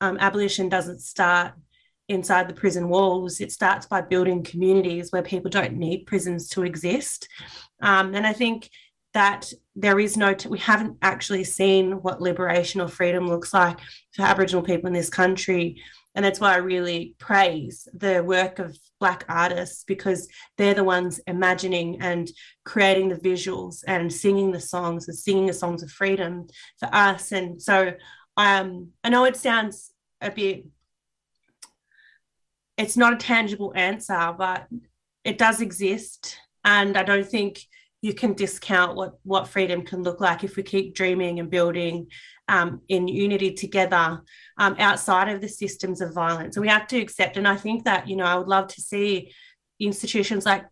um, 0.00 0.18
abolition 0.18 0.68
doesn't 0.68 1.00
start 1.00 1.52
inside 2.08 2.48
the 2.48 2.54
prison 2.54 2.88
walls. 2.88 3.40
It 3.40 3.52
starts 3.52 3.86
by 3.86 4.00
building 4.00 4.42
communities 4.42 5.10
where 5.10 5.22
people 5.22 5.50
don't 5.50 5.74
need 5.74 6.06
prisons 6.06 6.48
to 6.50 6.64
exist. 6.64 7.28
Um, 7.82 8.14
and 8.14 8.26
I 8.26 8.32
think 8.32 8.68
that 9.12 9.52
there 9.74 9.98
is 9.98 10.16
no, 10.16 10.34
t- 10.34 10.48
we 10.48 10.58
haven't 10.58 10.98
actually 11.02 11.44
seen 11.44 12.02
what 12.02 12.20
liberation 12.20 12.80
or 12.80 12.88
freedom 12.88 13.28
looks 13.28 13.52
like 13.52 13.78
for 14.12 14.22
Aboriginal 14.22 14.62
people 14.62 14.86
in 14.86 14.92
this 14.92 15.10
country. 15.10 15.82
And 16.14 16.24
that's 16.24 16.40
why 16.40 16.54
I 16.54 16.58
really 16.58 17.14
praise 17.18 17.88
the 17.94 18.22
work 18.22 18.58
of 18.58 18.76
Black 18.98 19.24
artists 19.28 19.84
because 19.84 20.28
they're 20.58 20.74
the 20.74 20.84
ones 20.84 21.20
imagining 21.26 22.00
and 22.00 22.30
creating 22.64 23.08
the 23.08 23.16
visuals 23.16 23.82
and 23.86 24.12
singing 24.12 24.52
the 24.52 24.60
songs 24.60 25.08
and 25.08 25.16
singing 25.16 25.46
the 25.46 25.52
songs 25.52 25.82
of 25.82 25.90
freedom 25.90 26.48
for 26.78 26.88
us. 26.92 27.32
And 27.32 27.60
so 27.62 27.94
um, 28.36 28.90
I 29.02 29.08
know 29.08 29.24
it 29.24 29.36
sounds 29.36 29.92
a 30.20 30.30
bit, 30.30 30.66
it's 32.76 32.96
not 32.96 33.14
a 33.14 33.16
tangible 33.16 33.72
answer, 33.74 34.34
but 34.36 34.66
it 35.24 35.38
does 35.38 35.60
exist. 35.60 36.36
And 36.64 36.96
I 36.96 37.02
don't 37.02 37.26
think 37.26 37.60
you 38.02 38.14
can 38.14 38.32
discount 38.32 38.96
what 38.96 39.14
what 39.24 39.48
freedom 39.48 39.82
can 39.82 40.02
look 40.02 40.20
like 40.20 40.42
if 40.42 40.56
we 40.56 40.62
keep 40.62 40.94
dreaming 40.94 41.38
and 41.38 41.50
building 41.50 42.06
um, 42.48 42.80
in 42.88 43.06
unity 43.06 43.52
together 43.52 44.22
um, 44.58 44.74
outside 44.78 45.28
of 45.28 45.40
the 45.40 45.48
systems 45.48 46.00
of 46.00 46.14
violence. 46.14 46.56
And 46.56 46.62
we 46.62 46.68
have 46.68 46.86
to 46.88 46.98
accept. 46.98 47.36
And 47.36 47.46
I 47.46 47.56
think 47.56 47.84
that 47.84 48.08
you 48.08 48.16
know 48.16 48.24
I 48.24 48.36
would 48.36 48.48
love 48.48 48.68
to 48.68 48.80
see 48.80 49.32
institutions 49.78 50.46
like 50.46 50.66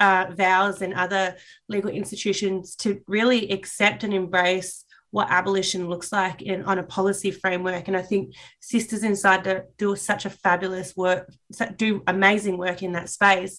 uh, 0.00 0.26
VALS 0.30 0.82
and 0.82 0.94
other 0.94 1.36
legal 1.68 1.90
institutions 1.90 2.76
to 2.76 3.00
really 3.06 3.50
accept 3.50 4.04
and 4.04 4.14
embrace 4.14 4.84
what 5.10 5.30
abolition 5.30 5.88
looks 5.88 6.12
like 6.12 6.42
in 6.42 6.62
on 6.64 6.78
a 6.78 6.82
policy 6.82 7.30
framework. 7.30 7.88
And 7.88 7.96
I 7.96 8.02
think 8.02 8.34
Sisters 8.60 9.02
Inside 9.02 9.62
do 9.78 9.96
such 9.96 10.26
a 10.26 10.30
fabulous 10.30 10.96
work, 10.96 11.32
do 11.76 12.02
amazing 12.06 12.58
work 12.58 12.82
in 12.82 12.92
that 12.92 13.08
space. 13.08 13.58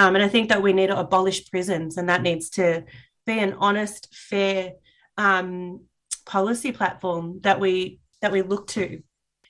Um, 0.00 0.14
and 0.14 0.24
I 0.24 0.28
think 0.28 0.48
that 0.48 0.62
we 0.62 0.72
need 0.72 0.86
to 0.86 0.98
abolish 0.98 1.50
prisons, 1.50 1.98
and 1.98 2.08
that 2.08 2.22
needs 2.22 2.48
to 2.50 2.84
be 3.26 3.38
an 3.38 3.52
honest, 3.58 4.08
fair 4.14 4.72
um, 5.18 5.84
policy 6.24 6.72
platform 6.72 7.40
that 7.42 7.60
we 7.60 8.00
that 8.22 8.32
we 8.32 8.40
look 8.40 8.66
to. 8.68 9.02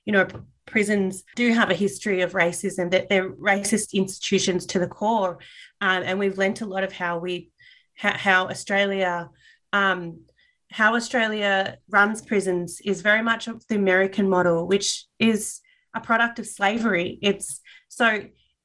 You 0.04 0.12
know, 0.12 0.26
prisons 0.66 1.22
do 1.36 1.52
have 1.52 1.70
a 1.70 1.74
history 1.74 2.22
of 2.22 2.32
racism; 2.32 2.90
that 2.90 3.08
they're 3.08 3.30
racist 3.30 3.92
institutions 3.92 4.66
to 4.66 4.80
the 4.80 4.88
core, 4.88 5.38
um, 5.80 6.02
and 6.02 6.18
we've 6.18 6.36
lent 6.36 6.62
a 6.62 6.66
lot 6.66 6.82
of 6.82 6.92
how 6.92 7.18
we 7.18 7.52
how, 7.94 8.14
how 8.14 8.48
Australia. 8.48 9.30
Um, 9.72 10.24
how 10.72 10.94
Australia 10.94 11.78
runs 11.88 12.22
prisons 12.22 12.80
is 12.84 13.02
very 13.02 13.22
much 13.22 13.48
of 13.48 13.66
the 13.66 13.74
American 13.74 14.28
model, 14.28 14.68
which 14.68 15.04
is 15.18 15.60
a 15.94 16.00
product 16.00 16.38
of 16.38 16.46
slavery. 16.46 17.18
It's 17.22 17.60
so 17.88 18.22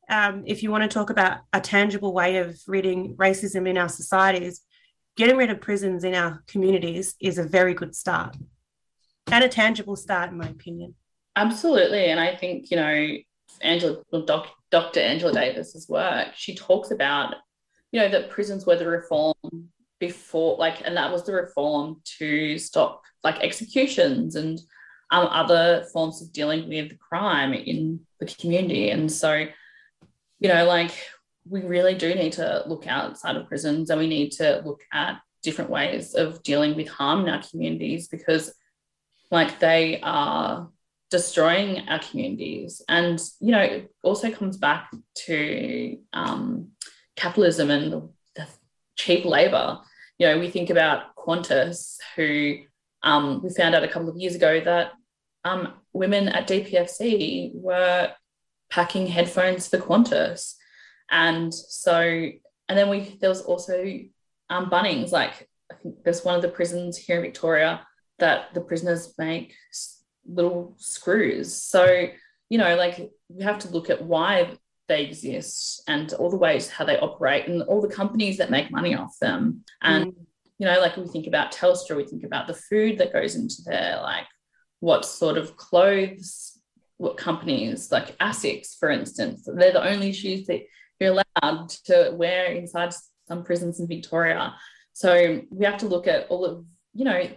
um, 0.09 0.43
if 0.45 0.63
you 0.63 0.71
want 0.71 0.83
to 0.83 0.93
talk 0.93 1.09
about 1.09 1.39
a 1.53 1.59
tangible 1.59 2.13
way 2.13 2.37
of 2.37 2.59
ridding 2.67 3.15
racism 3.15 3.67
in 3.67 3.77
our 3.77 3.89
societies, 3.89 4.61
getting 5.15 5.37
rid 5.37 5.49
of 5.49 5.61
prisons 5.61 6.03
in 6.03 6.13
our 6.13 6.43
communities 6.47 7.15
is 7.21 7.37
a 7.37 7.43
very 7.43 7.73
good 7.73 7.95
start 7.95 8.35
and 9.31 9.43
a 9.43 9.49
tangible 9.49 9.95
start, 9.95 10.31
in 10.31 10.37
my 10.37 10.47
opinion. 10.47 10.95
Absolutely. 11.35 12.05
And 12.05 12.19
I 12.19 12.35
think, 12.35 12.71
you 12.71 12.77
know, 12.77 13.17
Angela, 13.61 14.01
doc, 14.25 14.47
Dr. 14.71 14.99
Angela 14.99 15.33
Davis's 15.33 15.87
work, 15.89 16.29
she 16.35 16.55
talks 16.55 16.91
about, 16.91 17.35
you 17.91 17.99
know, 17.99 18.09
that 18.09 18.29
prisons 18.29 18.65
were 18.65 18.75
the 18.75 18.87
reform 18.87 19.35
before, 19.99 20.57
like, 20.57 20.81
and 20.85 20.95
that 20.97 21.11
was 21.11 21.25
the 21.25 21.33
reform 21.33 22.01
to 22.19 22.57
stop 22.57 23.01
like 23.23 23.39
executions 23.39 24.35
and 24.35 24.59
um, 25.11 25.27
other 25.27 25.85
forms 25.91 26.21
of 26.21 26.31
dealing 26.31 26.67
with 26.67 26.97
crime 26.99 27.53
in 27.53 28.01
the 28.19 28.25
community. 28.25 28.89
And 28.89 29.11
so, 29.11 29.45
you 30.39 30.49
know, 30.49 30.65
like 30.65 30.91
we 31.47 31.61
really 31.61 31.95
do 31.95 32.13
need 32.15 32.33
to 32.33 32.63
look 32.67 32.87
outside 32.87 33.35
of 33.35 33.47
prisons 33.47 33.89
and 33.89 33.99
we 33.99 34.07
need 34.07 34.31
to 34.31 34.61
look 34.65 34.81
at 34.91 35.19
different 35.43 35.69
ways 35.69 36.15
of 36.15 36.41
dealing 36.43 36.75
with 36.75 36.87
harm 36.87 37.21
in 37.21 37.29
our 37.29 37.41
communities 37.43 38.07
because, 38.07 38.53
like, 39.31 39.59
they 39.59 39.99
are 40.01 40.69
destroying 41.11 41.87
our 41.87 41.99
communities. 41.99 42.81
And, 42.89 43.21
you 43.39 43.51
know, 43.51 43.61
it 43.61 43.91
also 44.01 44.31
comes 44.31 44.57
back 44.57 44.91
to 45.27 45.97
um, 46.13 46.69
capitalism 47.15 47.69
and 47.69 47.93
the, 47.93 48.09
the 48.35 48.47
cheap 48.95 49.23
labor. 49.23 49.79
You 50.17 50.27
know, 50.27 50.39
we 50.39 50.49
think 50.49 50.71
about 50.71 51.15
Qantas, 51.15 51.97
who 52.15 52.57
um, 53.03 53.41
we 53.43 53.49
found 53.51 53.75
out 53.75 53.83
a 53.83 53.87
couple 53.87 54.09
of 54.09 54.17
years 54.17 54.33
ago 54.33 54.59
that 54.61 54.93
um, 55.43 55.73
women 55.93 56.27
at 56.27 56.47
DPFC 56.47 57.51
were 57.53 58.11
packing 58.69 59.07
headphones 59.07 59.67
for 59.67 59.77
Qantas. 59.77 60.55
And 61.09 61.53
so, 61.53 61.99
and 62.01 62.77
then 62.77 62.89
we, 62.89 63.17
there 63.21 63.29
was 63.29 63.41
also 63.41 63.83
um, 64.49 64.69
Bunnings, 64.69 65.11
like 65.11 65.49
I 65.71 65.75
think 65.75 66.03
there's 66.03 66.23
one 66.23 66.35
of 66.35 66.41
the 66.41 66.49
prisons 66.49 66.97
here 66.97 67.17
in 67.17 67.21
Victoria 67.23 67.85
that 68.19 68.53
the 68.53 68.61
prisoners 68.61 69.13
make 69.17 69.53
little 70.27 70.75
screws. 70.77 71.53
So, 71.53 72.07
you 72.49 72.57
know, 72.57 72.75
like 72.75 73.11
we 73.29 73.43
have 73.43 73.59
to 73.59 73.69
look 73.69 73.89
at 73.89 74.03
why 74.03 74.57
they 74.87 75.03
exist 75.03 75.81
and 75.87 76.13
all 76.13 76.29
the 76.29 76.37
ways 76.37 76.69
how 76.69 76.85
they 76.85 76.99
operate 76.99 77.47
and 77.47 77.63
all 77.63 77.81
the 77.81 77.93
companies 77.93 78.37
that 78.37 78.51
make 78.51 78.71
money 78.71 78.95
off 78.95 79.17
them. 79.19 79.63
And, 79.81 80.13
you 80.59 80.65
know, 80.67 80.79
like 80.79 80.95
we 80.95 81.07
think 81.07 81.27
about 81.27 81.51
Telstra, 81.51 81.97
we 81.97 82.05
think 82.05 82.23
about 82.23 82.47
the 82.47 82.53
food 82.53 82.99
that 82.99 83.13
goes 83.13 83.35
into 83.35 83.63
there, 83.65 83.99
like 84.01 84.27
what 84.79 85.05
sort 85.05 85.37
of 85.37 85.57
clothes, 85.57 86.44
what 86.97 87.17
companies, 87.17 87.91
like 87.91 88.17
ASICS, 88.19 88.77
for 88.79 88.89
instance, 88.89 89.47
they're 89.53 89.73
the 89.73 89.87
only 89.87 90.13
shoes 90.13 90.45
that 90.47 90.61
you're 90.99 91.11
allowed 91.41 91.69
to 91.85 92.11
wear 92.13 92.53
inside 92.53 92.93
some 93.27 93.43
prisons 93.43 93.79
in 93.79 93.87
Victoria. 93.87 94.53
So 94.93 95.41
we 95.49 95.65
have 95.65 95.77
to 95.79 95.87
look 95.87 96.07
at 96.07 96.27
all 96.29 96.45
of, 96.45 96.65
you 96.93 97.05
know, 97.05 97.29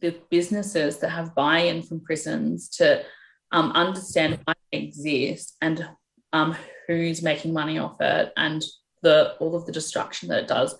the 0.00 0.18
businesses 0.30 0.98
that 0.98 1.10
have 1.10 1.34
buy-in 1.34 1.82
from 1.82 2.00
prisons 2.00 2.68
to 2.70 3.04
um, 3.52 3.70
understand 3.72 4.40
why 4.44 4.54
they 4.72 4.78
exist 4.78 5.56
and 5.60 5.88
um, 6.32 6.56
who's 6.88 7.22
making 7.22 7.52
money 7.52 7.78
off 7.78 8.00
it 8.00 8.32
and 8.36 8.64
the 9.02 9.34
all 9.38 9.54
of 9.54 9.66
the 9.66 9.72
destruction 9.72 10.28
that 10.28 10.42
it 10.42 10.48
does 10.48 10.74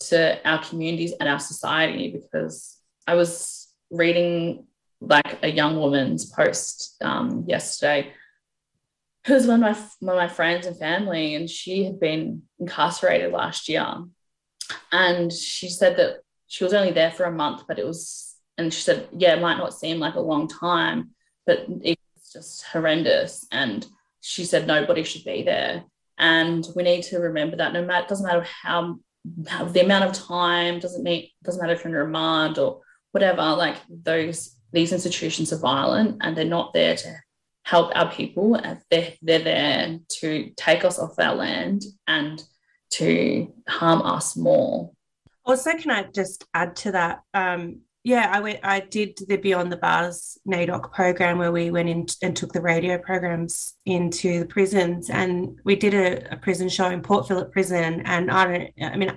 to 0.00 0.40
our 0.48 0.62
communities 0.64 1.12
and 1.20 1.28
our 1.28 1.38
society. 1.38 2.10
Because 2.10 2.78
I 3.06 3.14
was 3.14 3.68
reading 3.90 4.66
like 5.00 5.38
a 5.42 5.48
young 5.48 5.76
woman's 5.78 6.30
post 6.30 6.96
um, 7.02 7.44
yesterday 7.46 8.12
who's 9.26 9.46
one 9.46 9.62
of 9.62 9.76
my 9.76 9.82
one 10.00 10.16
of 10.16 10.22
my 10.22 10.28
friends 10.28 10.66
and 10.66 10.78
family, 10.78 11.34
and 11.34 11.48
she 11.48 11.84
had 11.84 11.98
been 11.98 12.42
incarcerated 12.58 13.32
last 13.32 13.68
year, 13.68 14.04
and 14.92 15.32
she 15.32 15.68
said 15.68 15.96
that 15.96 16.18
she 16.46 16.64
was 16.64 16.74
only 16.74 16.92
there 16.92 17.10
for 17.10 17.24
a 17.24 17.32
month, 17.32 17.62
but 17.66 17.78
it 17.78 17.86
was, 17.86 18.36
and 18.58 18.72
she 18.72 18.82
said, 18.82 19.08
yeah, 19.16 19.34
it 19.34 19.40
might 19.40 19.56
not 19.56 19.74
seem 19.74 19.98
like 19.98 20.14
a 20.14 20.20
long 20.20 20.46
time, 20.46 21.10
but 21.46 21.64
it 21.82 21.98
was 22.14 22.32
just 22.32 22.64
horrendous, 22.64 23.46
and 23.50 23.86
she 24.20 24.44
said 24.44 24.66
nobody 24.66 25.02
should 25.02 25.24
be 25.24 25.42
there, 25.42 25.84
and 26.18 26.66
we 26.76 26.82
need 26.82 27.02
to 27.04 27.18
remember 27.18 27.56
that 27.56 27.72
no 27.72 27.84
matter 27.84 28.06
doesn't 28.06 28.26
matter 28.26 28.46
how, 28.62 28.98
how 29.48 29.64
the 29.64 29.84
amount 29.84 30.04
of 30.04 30.12
time 30.12 30.78
doesn't 30.80 31.02
mean 31.02 31.28
doesn't 31.42 31.62
matter 31.62 31.72
if 31.72 31.82
you're 31.82 31.94
in 31.94 32.06
remand 32.06 32.58
or 32.58 32.82
whatever, 33.12 33.42
like 33.54 33.76
those 33.88 34.53
these 34.74 34.92
institutions 34.92 35.52
are 35.52 35.58
violent 35.58 36.18
and 36.20 36.36
they're 36.36 36.44
not 36.44 36.72
there 36.72 36.96
to 36.96 37.16
help 37.62 37.92
our 37.94 38.10
people. 38.12 38.60
They're, 38.90 39.14
they're 39.22 39.38
there 39.38 39.98
to 40.20 40.50
take 40.56 40.84
us 40.84 40.98
off 40.98 41.18
our 41.18 41.34
land 41.34 41.84
and 42.06 42.42
to 42.92 43.52
harm 43.68 44.02
us 44.02 44.36
more. 44.36 44.90
Also, 45.44 45.72
can 45.76 45.90
I 45.90 46.04
just 46.04 46.44
add 46.54 46.76
to 46.76 46.92
that? 46.92 47.22
Um, 47.34 47.80
yeah, 48.02 48.30
I 48.30 48.40
went. 48.40 48.60
I 48.62 48.80
did 48.80 49.18
the 49.28 49.36
Beyond 49.36 49.72
the 49.72 49.78
Bars 49.78 50.38
NAIDOC 50.46 50.92
program 50.92 51.38
where 51.38 51.52
we 51.52 51.70
went 51.70 51.88
in 51.88 52.06
and 52.22 52.36
took 52.36 52.52
the 52.52 52.60
radio 52.60 52.98
programs 52.98 53.74
into 53.86 54.40
the 54.40 54.46
prisons, 54.46 55.08
and 55.08 55.58
we 55.64 55.74
did 55.74 55.94
a, 55.94 56.34
a 56.34 56.36
prison 56.36 56.68
show 56.68 56.90
in 56.90 57.00
Port 57.00 57.26
Phillip 57.26 57.50
Prison. 57.50 58.02
And 58.04 58.30
I 58.30 58.44
don't. 58.44 58.92
I 58.92 58.96
mean, 58.96 59.16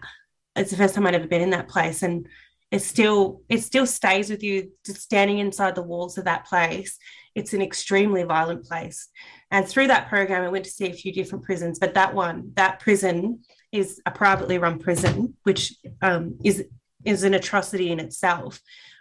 it's 0.56 0.72
the 0.72 0.78
first 0.78 0.96
time 0.96 1.06
I'd 1.06 1.15
ever 1.15 1.28
been 1.28 1.41
in 1.41 1.50
that 1.50 1.67
place, 1.67 2.02
and 2.02 2.28
it 2.71 2.80
still 2.80 3.41
it 3.49 3.62
still 3.62 3.86
stays 3.86 4.30
with 4.30 4.43
you 4.43 4.71
just 4.86 5.01
standing 5.01 5.39
inside 5.39 5.75
the 5.75 5.84
walls 5.84 6.17
of 6.17 6.25
that 6.25 6.45
place. 6.45 6.97
It's 7.36 7.53
an 7.53 7.62
extremely 7.62 8.23
violent 8.23 8.65
place. 8.65 9.10
And 9.51 9.67
through 9.67 9.88
that 9.88 10.10
program 10.10 10.43
i 10.43 10.49
went 10.49 10.65
to 10.65 10.71
see 10.71 10.89
a 10.89 10.93
few 10.93 11.13
different 11.13 11.45
prisons 11.45 11.80
but 11.80 11.93
that 11.93 12.13
one 12.13 12.51
that 12.56 12.80
prison 12.80 13.39
is 13.71 14.01
a 14.06 14.12
privately 14.12 14.58
run 14.58 14.80
prison 14.80 15.36
which 15.43 15.73
um, 16.01 16.38
is 16.43 16.65
is 17.06 17.23
an 17.23 17.34
atrocity 17.34 17.91
in 17.91 17.99
itself 17.99 18.60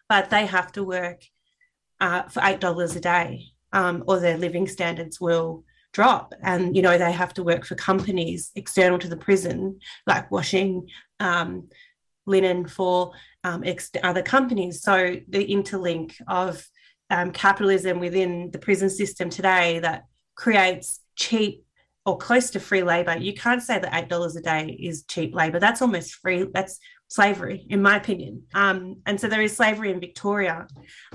but 0.08 0.30
they 0.30 0.46
have 0.46 0.70
to 0.72 0.84
work 0.84 1.22
uh, 2.00 2.22
for 2.24 2.42
eight 2.44 2.60
dollars 2.60 2.94
a 2.94 3.00
day 3.00 3.46
um, 3.72 4.04
or 4.06 4.20
their 4.20 4.38
living 4.38 4.66
standards 4.66 5.20
will 5.20 5.64
drop. 5.92 6.34
And 6.42 6.76
you 6.76 6.82
know 6.82 6.98
they 6.98 7.12
have 7.12 7.34
to 7.34 7.42
work 7.42 7.64
for 7.64 7.74
companies 7.74 8.50
external 8.54 8.98
to 8.98 9.08
the 9.08 9.16
prison 9.16 9.80
like 10.06 10.30
washing 10.30 10.88
um, 11.20 11.68
linen 12.26 12.66
for 12.66 13.12
um, 13.46 13.62
ex- 13.64 13.90
other 14.02 14.22
companies. 14.22 14.82
So 14.82 15.16
the 15.28 15.46
interlink 15.56 16.14
of 16.26 16.52
um, 17.10 17.30
capitalism 17.30 18.00
within 18.00 18.50
the 18.50 18.58
prison 18.58 18.90
system 18.90 19.30
today 19.30 19.78
that 19.78 20.04
creates 20.34 21.00
cheap 21.14 21.64
or 22.04 22.18
close 22.18 22.50
to 22.50 22.60
free 22.60 22.82
labor. 22.82 23.16
You 23.16 23.34
can't 23.34 23.62
say 23.62 23.78
that 23.78 23.94
eight 23.94 24.08
dollars 24.08 24.36
a 24.36 24.42
day 24.42 24.76
is 24.88 25.04
cheap 25.04 25.34
labor. 25.34 25.58
That's 25.60 25.82
almost 25.82 26.14
free. 26.14 26.46
That's 26.52 26.78
slavery, 27.08 27.66
in 27.68 27.80
my 27.82 27.96
opinion. 27.96 28.42
Um, 28.54 28.78
and 29.06 29.20
so 29.20 29.28
there 29.28 29.42
is 29.42 29.56
slavery 29.56 29.90
in 29.92 30.00
Victoria 30.00 30.66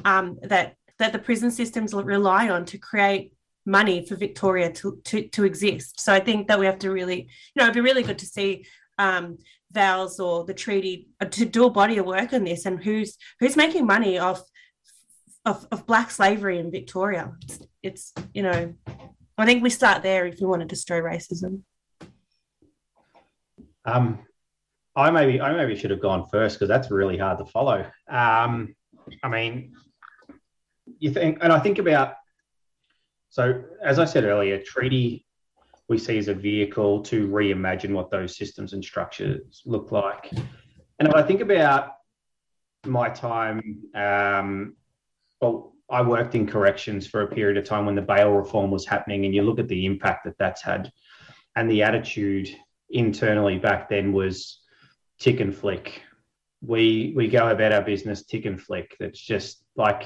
um, 0.06 0.40
that 0.44 0.76
that 1.00 1.12
the 1.14 1.20
prison 1.20 1.52
systems 1.52 1.94
rely 1.94 2.50
on 2.50 2.64
to 2.66 2.78
create 2.78 3.34
money 3.66 4.06
for 4.06 4.16
Victoria 4.16 4.72
to, 4.80 5.02
to 5.06 5.28
to 5.36 5.44
exist. 5.44 6.00
So 6.00 6.14
I 6.14 6.22
think 6.28 6.48
that 6.48 6.60
we 6.60 6.66
have 6.66 6.80
to 6.80 6.92
really, 6.92 7.20
you 7.54 7.58
know, 7.58 7.66
it'd 7.66 7.74
be 7.82 7.90
really 7.90 8.04
good 8.04 8.20
to 8.20 8.26
see 8.26 8.66
um, 8.98 9.38
VALS 9.72 10.20
or 10.20 10.44
the 10.46 10.54
treaty 10.54 11.10
uh, 11.20 11.26
to 11.26 11.46
do 11.46 11.66
a 11.66 11.70
body 11.70 11.98
of 11.98 12.06
work 12.06 12.34
on 12.34 12.44
this 12.44 12.66
and 12.66 12.84
who's 12.84 13.18
who's 13.40 13.56
making 13.56 13.86
money 13.86 14.18
off 14.18 14.44
of, 15.46 15.68
of 15.72 15.86
black 15.86 16.12
slavery 16.12 16.60
in 16.60 16.72
Victoria. 16.72 17.32
It's, 17.42 17.60
it's 17.84 18.14
you 18.34 18.44
know, 18.44 18.74
I 19.38 19.46
think 19.46 19.64
we 19.64 19.70
start 19.70 20.04
there 20.04 20.28
if 20.28 20.40
we 20.40 20.48
want 20.48 20.62
to 20.62 20.68
destroy 20.68 21.02
racism. 21.02 21.62
Um, 23.86 24.20
I 24.96 25.10
maybe 25.10 25.42
I 25.42 25.54
maybe 25.54 25.76
should 25.76 25.92
have 25.92 26.02
gone 26.02 26.28
first 26.30 26.58
because 26.58 26.68
that's 26.68 26.92
really 26.92 27.18
hard 27.18 27.40
to 27.40 27.46
follow. 27.46 27.86
Um, 28.10 28.76
I 29.24 29.30
mean, 29.30 29.74
you 31.00 31.12
think, 31.12 31.40
and 31.42 31.52
I 31.52 31.60
think 31.60 31.80
about. 31.80 32.16
So, 33.30 33.64
as 33.82 33.98
I 33.98 34.04
said 34.04 34.26
earlier, 34.26 34.62
treaty 34.62 35.26
we 35.92 35.98
see 35.98 36.18
as 36.18 36.30
a 36.30 36.34
vehicle 36.34 37.02
to 37.02 37.28
reimagine 37.28 37.92
what 37.92 38.10
those 38.10 38.38
systems 38.38 38.72
and 38.72 38.82
structures 38.82 39.62
look 39.66 39.92
like. 39.92 40.32
And 40.32 41.10
if 41.10 41.14
I 41.14 41.22
think 41.22 41.42
about 41.42 41.96
my 42.86 43.10
time, 43.10 43.84
um, 43.94 44.78
well, 45.42 45.74
I 45.90 46.02
worked 46.02 46.34
in 46.34 46.48
corrections 46.48 47.08
for 47.08 47.24
a 47.24 47.28
period 47.28 47.58
of 47.58 47.66
time 47.66 47.86
when 47.86 47.96
the 47.96 48.02
bail 48.02 48.32
reform 48.32 48.72
was 48.72 48.86
happening, 48.88 49.26
and 49.26 49.36
you 49.36 49.42
look 49.42 49.60
at 49.60 49.68
the 49.68 49.86
impact 49.86 50.24
that 50.24 50.38
that's 50.40 50.62
had, 50.62 50.94
and 51.58 51.70
the 51.70 51.84
attitude 51.84 52.48
internally 52.90 53.58
back 53.58 53.90
then 53.90 54.14
was 54.14 54.62
tick 55.20 55.42
and 55.42 55.54
flick. 55.54 56.04
We 56.62 57.12
we 57.18 57.28
go 57.28 57.50
about 57.50 57.74
our 57.74 57.82
business 57.82 58.24
tick 58.24 58.46
and 58.46 58.62
flick. 58.62 58.96
That's 58.98 59.20
just 59.20 59.62
like, 59.76 60.04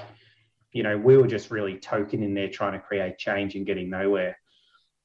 you 0.71 0.81
know, 0.81 0.97
we 0.97 1.15
were 1.15 1.27
just 1.27 1.51
really 1.51 1.77
token 1.77 2.23
in 2.23 2.33
there 2.33 2.49
trying 2.49 2.73
to 2.73 2.79
create 2.79 3.19
change 3.19 3.53
and 3.53 3.67
getting 3.67 3.91
nowhere. 3.91 4.35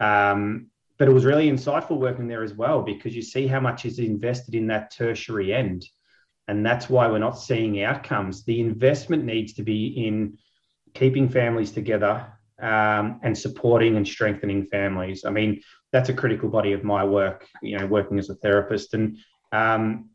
Um, 0.00 0.66
but 0.98 1.08
it 1.08 1.12
was 1.12 1.24
really 1.24 1.50
insightful 1.50 1.98
working 1.98 2.28
there 2.28 2.42
as 2.42 2.52
well 2.52 2.82
because 2.82 3.16
you 3.16 3.22
see 3.22 3.46
how 3.46 3.60
much 3.60 3.86
is 3.86 3.98
invested 3.98 4.54
in 4.54 4.66
that 4.66 4.90
tertiary 4.90 5.54
end. 5.54 5.86
And 6.46 6.64
that's 6.64 6.90
why 6.90 7.08
we're 7.08 7.18
not 7.18 7.38
seeing 7.38 7.82
outcomes. 7.82 8.44
The 8.44 8.60
investment 8.60 9.24
needs 9.24 9.54
to 9.54 9.62
be 9.62 10.06
in 10.06 10.36
keeping 10.94 11.28
families 11.28 11.70
together 11.70 12.26
um, 12.60 13.20
and 13.22 13.36
supporting 13.36 13.96
and 13.96 14.06
strengthening 14.06 14.66
families. 14.66 15.24
I 15.24 15.30
mean, 15.30 15.62
that's 15.92 16.08
a 16.08 16.14
critical 16.14 16.48
body 16.48 16.72
of 16.72 16.84
my 16.84 17.04
work, 17.04 17.46
you 17.62 17.78
know, 17.78 17.86
working 17.86 18.18
as 18.18 18.28
a 18.28 18.34
therapist. 18.34 18.94
And 18.94 19.18
um, 19.52 20.10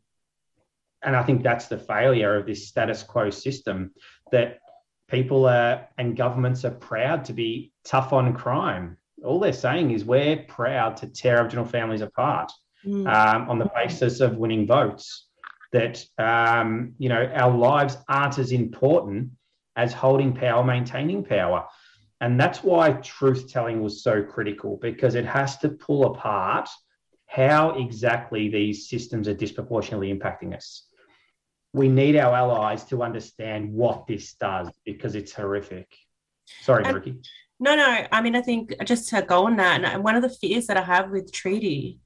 and 1.02 1.14
I 1.14 1.22
think 1.22 1.42
that's 1.42 1.66
the 1.66 1.78
failure 1.78 2.36
of 2.36 2.46
this 2.46 2.68
status 2.68 3.02
quo 3.02 3.30
system 3.30 3.92
that 4.32 4.60
people 5.08 5.46
are 5.46 5.88
and 5.98 6.16
governments 6.16 6.64
are 6.64 6.70
proud 6.70 7.24
to 7.26 7.32
be 7.32 7.72
tough 7.84 8.12
on 8.12 8.34
crime 8.34 8.96
all 9.24 9.40
they're 9.40 9.52
saying 9.52 9.90
is 9.92 10.04
we're 10.04 10.36
proud 10.48 10.96
to 10.98 11.06
tear 11.06 11.36
Aboriginal 11.38 11.64
families 11.64 12.00
apart 12.02 12.52
Mm. 12.84 13.06
um, 13.12 13.50
on 13.50 13.58
the 13.58 13.68
basis 13.74 14.20
of 14.20 14.36
winning 14.36 14.66
votes. 14.66 15.26
That 15.72 16.04
um, 16.18 16.94
you 16.98 17.08
know 17.08 17.24
our 17.34 17.50
lives 17.56 17.96
aren't 18.08 18.38
as 18.38 18.52
important 18.52 19.30
as 19.74 19.92
holding 19.92 20.32
power, 20.34 20.62
maintaining 20.62 21.24
power. 21.24 21.66
And 22.20 22.38
that's 22.40 22.62
why 22.62 22.92
truth 22.92 23.50
telling 23.52 23.82
was 23.82 24.02
so 24.02 24.22
critical 24.22 24.78
because 24.80 25.16
it 25.16 25.26
has 25.26 25.58
to 25.58 25.68
pull 25.70 26.06
apart 26.14 26.68
how 27.26 27.70
exactly 27.78 28.48
these 28.48 28.88
systems 28.88 29.26
are 29.28 29.34
disproportionately 29.34 30.14
impacting 30.14 30.54
us. 30.56 30.86
We 31.74 31.88
need 31.88 32.16
our 32.16 32.34
allies 32.34 32.84
to 32.84 33.02
understand 33.02 33.72
what 33.72 34.06
this 34.06 34.34
does 34.34 34.70
because 34.86 35.14
it's 35.14 35.32
horrific. 35.32 35.88
Sorry, 36.62 36.84
And- 36.84 36.94
Ricky. 36.94 37.20
No, 37.58 37.74
no. 37.74 38.06
I 38.12 38.20
mean, 38.20 38.36
I 38.36 38.42
think 38.42 38.74
just 38.84 39.08
to 39.10 39.22
go 39.22 39.46
on 39.46 39.56
that, 39.56 39.82
and 39.82 40.04
one 40.04 40.14
of 40.14 40.22
the 40.22 40.28
fears 40.28 40.66
that 40.66 40.76
I 40.76 40.82
have 40.82 41.10
with 41.10 41.32
treaty 41.32 41.98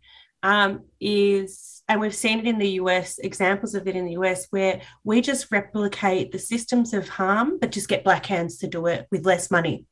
um, 0.42 0.84
is, 1.01 1.82
and 1.88 2.01
we've 2.01 2.14
seen 2.14 2.38
it 2.38 2.46
in 2.46 2.59
the 2.59 2.70
US, 2.82 3.18
examples 3.18 3.74
of 3.74 3.88
it 3.88 3.96
in 3.96 4.07
the 4.07 4.12
US, 4.12 4.46
where 4.51 4.80
we 5.05 5.20
just 5.20 5.51
replicate 5.51 6.30
the 6.30 6.38
systems 6.38 6.94
of 6.94 7.09
harm, 7.09 7.59
but 7.59 7.72
just 7.72 7.88
get 7.88 8.05
black 8.05 8.26
hands 8.26 8.59
to 8.59 8.68
do 8.68 8.86
it 8.86 9.07
with 9.11 9.26
less 9.26 9.51
money. 9.51 9.86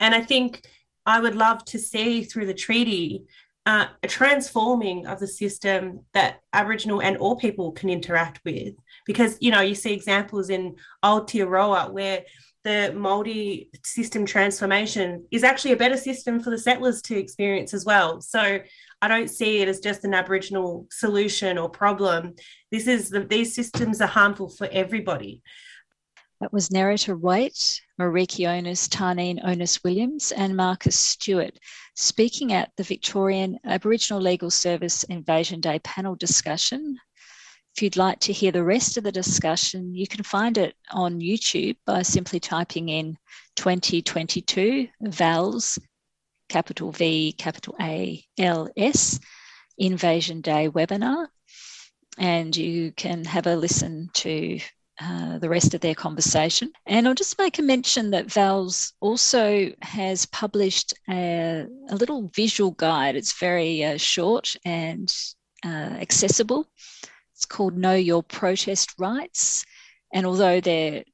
And 0.00 0.14
I 0.14 0.20
think 0.20 0.62
I 1.06 1.20
would 1.20 1.34
love 1.34 1.64
to 1.66 1.78
see 1.78 2.22
through 2.22 2.46
the 2.46 2.54
treaty 2.54 3.24
uh, 3.66 3.86
a 4.02 4.08
transforming 4.08 5.06
of 5.06 5.20
the 5.20 5.26
system 5.26 6.00
that 6.12 6.40
Aboriginal 6.52 7.00
and 7.00 7.16
all 7.16 7.36
people 7.36 7.72
can 7.72 7.88
interact 7.88 8.40
with. 8.44 8.74
Because, 9.06 9.38
you 9.40 9.50
know, 9.50 9.60
you 9.60 9.74
see 9.74 9.92
examples 9.92 10.50
in 10.50 10.76
Aotearoa 11.04 11.90
where 11.90 12.24
the 12.64 12.92
multi 12.96 13.70
system 13.84 14.24
transformation 14.24 15.26
is 15.30 15.44
actually 15.44 15.72
a 15.72 15.76
better 15.76 15.96
system 15.96 16.40
for 16.40 16.50
the 16.50 16.58
settlers 16.58 17.02
to 17.02 17.16
experience 17.16 17.74
as 17.74 17.84
well. 17.84 18.20
So 18.20 18.60
I 19.02 19.08
don't 19.08 19.28
see 19.28 19.60
it 19.60 19.68
as 19.68 19.80
just 19.80 20.04
an 20.04 20.14
Aboriginal 20.14 20.86
solution 20.90 21.58
or 21.58 21.68
problem. 21.68 22.34
This 22.70 22.86
is 22.86 23.10
the, 23.10 23.20
these 23.20 23.54
systems 23.54 24.00
are 24.00 24.08
harmful 24.08 24.48
for 24.48 24.66
everybody. 24.72 25.42
That 26.40 26.52
was 26.52 26.70
Nerita 26.70 27.18
Waight, 27.18 27.80
Meriki 28.00 28.48
Onus, 28.48 28.88
Tarneen 28.88 29.40
Onus 29.44 29.84
Williams, 29.84 30.32
and 30.32 30.56
Marcus 30.56 30.98
Stewart 30.98 31.58
speaking 31.96 32.52
at 32.52 32.70
the 32.76 32.82
Victorian 32.82 33.58
Aboriginal 33.64 34.20
Legal 34.20 34.50
Service 34.50 35.04
Invasion 35.04 35.60
Day 35.60 35.78
panel 35.80 36.16
discussion. 36.16 36.98
If 37.74 37.82
you'd 37.82 37.96
like 37.96 38.20
to 38.20 38.32
hear 38.32 38.52
the 38.52 38.62
rest 38.62 38.96
of 38.96 39.02
the 39.02 39.10
discussion, 39.10 39.96
you 39.96 40.06
can 40.06 40.22
find 40.22 40.56
it 40.58 40.76
on 40.92 41.20
YouTube 41.20 41.76
by 41.84 42.02
simply 42.02 42.38
typing 42.38 42.88
in 42.88 43.18
2022 43.56 44.86
VALS, 45.00 45.80
capital 46.48 46.92
V, 46.92 47.32
capital 47.32 47.74
A, 47.80 48.24
L, 48.38 48.68
S, 48.76 49.18
Invasion 49.76 50.40
Day 50.40 50.68
webinar. 50.68 51.26
And 52.16 52.56
you 52.56 52.92
can 52.92 53.24
have 53.24 53.48
a 53.48 53.56
listen 53.56 54.08
to 54.14 54.60
uh, 55.00 55.38
the 55.38 55.48
rest 55.48 55.74
of 55.74 55.80
their 55.80 55.96
conversation. 55.96 56.70
And 56.86 57.08
I'll 57.08 57.14
just 57.14 57.38
make 57.38 57.58
a 57.58 57.62
mention 57.62 58.12
that 58.12 58.30
VALS 58.30 58.92
also 59.00 59.72
has 59.82 60.26
published 60.26 60.94
a, 61.10 61.66
a 61.88 61.96
little 61.96 62.30
visual 62.36 62.70
guide. 62.70 63.16
It's 63.16 63.36
very 63.36 63.82
uh, 63.82 63.96
short 63.96 64.54
and 64.64 65.12
uh, 65.66 65.98
accessible. 65.98 66.68
It's 67.34 67.44
called 67.44 67.76
Know 67.76 67.94
Your 67.94 68.22
Protest 68.22 68.94
Rights. 68.98 69.64
And 70.12 70.24
although 70.24 70.60
they're 70.60 71.04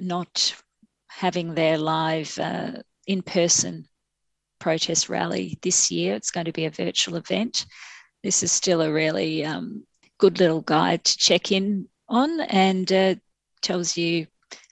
not 0.00 0.54
having 1.08 1.54
their 1.54 1.78
live 1.78 2.36
uh, 2.38 2.72
in 3.06 3.22
person 3.22 3.86
protest 4.58 5.08
rally 5.08 5.58
this 5.62 5.90
year, 5.90 6.14
it's 6.14 6.30
going 6.30 6.46
to 6.46 6.52
be 6.52 6.64
a 6.64 6.70
virtual 6.70 7.16
event. 7.16 7.66
This 8.22 8.42
is 8.42 8.50
still 8.52 8.80
a 8.80 8.92
really 8.92 9.44
um, 9.44 9.84
good 10.18 10.38
little 10.38 10.62
guide 10.62 11.04
to 11.04 11.18
check 11.18 11.52
in 11.52 11.88
on 12.08 12.40
and 12.40 12.92
uh, 12.92 13.14
tells 13.60 13.96
you 13.96 14.26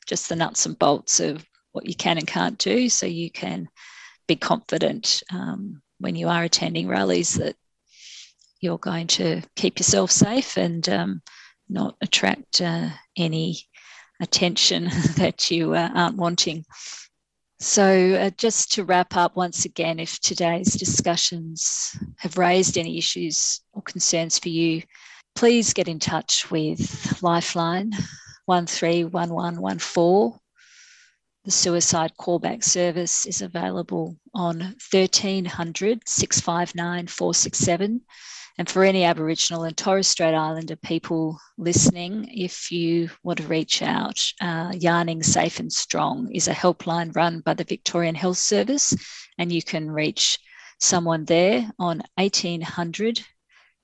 just 0.07 0.29
the 0.29 0.37
nuts 0.37 0.67
and 0.67 0.79
bolts 0.79 1.21
of 1.21 1.45
what 1.73 1.87
you 1.87 1.95
can 1.95 2.19
and 2.19 2.27
can't 2.27 2.59
do 2.59 2.89
so 2.89 3.07
you 3.07 3.31
can 3.31 3.69
be 4.27 4.37
confident 4.37 5.23
um, 5.33 5.83
when 5.99 6.17
you 6.17 6.29
are 6.29 6.43
attending 6.43 6.89
rallies 6.89 7.35
that 7.35 7.57
you're 8.61 8.79
going 8.79 9.07
to 9.07 9.43
keep 9.57 9.79
yourself 9.79 10.11
safe 10.11 10.57
and 10.57 10.89
um, 10.89 11.23
not 11.69 11.97
attract 12.01 12.61
uh, 12.61 12.89
any 13.17 13.59
attention 14.21 14.85
that 15.17 15.51
you 15.51 15.75
uh, 15.75 15.91
aren't 15.95 16.17
wanting. 16.17 16.65
So, 17.63 18.15
uh, 18.15 18.31
just 18.39 18.73
to 18.73 18.85
wrap 18.85 19.17
up 19.17 19.37
once 19.37 19.67
again, 19.67 19.99
if 20.01 20.19
today's 20.21 20.73
discussions 20.73 21.95
have 22.17 22.39
raised 22.39 22.79
any 22.79 22.97
issues 22.97 23.61
or 23.75 23.83
concerns 23.83 24.39
for 24.39 24.49
you, 24.49 24.83
please 25.35 25.75
get 25.75 25.87
in 25.87 25.99
touch 25.99 26.51
with 26.51 27.23
Lifeline 27.23 27.93
131114. 28.47 30.41
The 31.45 31.51
suicide 31.51 32.13
callback 32.19 32.65
service 32.65 33.27
is 33.27 33.43
available 33.43 34.17
on 34.35 34.61
1300 34.91 36.09
659 36.09 37.07
467. 37.07 38.01
And 38.59 38.69
for 38.69 38.83
any 38.85 39.05
Aboriginal 39.05 39.63
and 39.65 39.75
Torres 39.77 40.09
Strait 40.09 40.35
Islander 40.35 40.77
people 40.77 41.41
listening, 41.57 42.29
if 42.31 42.71
you 42.71 43.11
want 43.23 43.39
to 43.39 43.47
reach 43.47 43.81
out, 43.83 44.33
uh, 44.41 44.73
Yarning 44.75 45.23
Safe 45.23 45.61
and 45.61 45.73
Strong 45.73 46.31
is 46.33 46.49
a 46.49 46.53
helpline 46.53 47.17
run 47.17 47.41
by 47.41 47.55
the 47.55 47.65
Victorian 47.65 48.15
Health 48.15 48.37
Service, 48.39 48.95
and 49.39 49.51
you 49.53 49.63
can 49.63 49.91
reach 49.91 50.39
someone 50.79 51.25
there 51.25 51.71
on 51.79 52.03
1800 52.17 53.25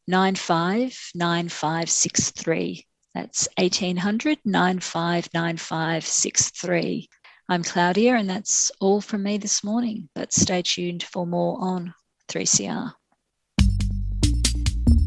959563. 0.09 2.87
That's 3.15 3.49
1800 3.57 4.39
959563. 4.45 7.09
I'm 7.49 7.63
Claudia, 7.63 8.17
and 8.17 8.29
that's 8.29 8.73
all 8.81 9.01
from 9.01 9.23
me 9.23 9.39
this 9.39 9.63
morning. 9.65 10.09
But 10.15 10.33
stay 10.33 10.63
tuned 10.63 11.03
for 11.03 11.27
more 11.27 11.59
on 11.61 11.95
3CR. 12.29 12.93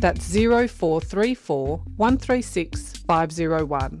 That's 0.00 0.32
0434 0.32 1.78
136 1.96 2.96
501. 3.06 4.00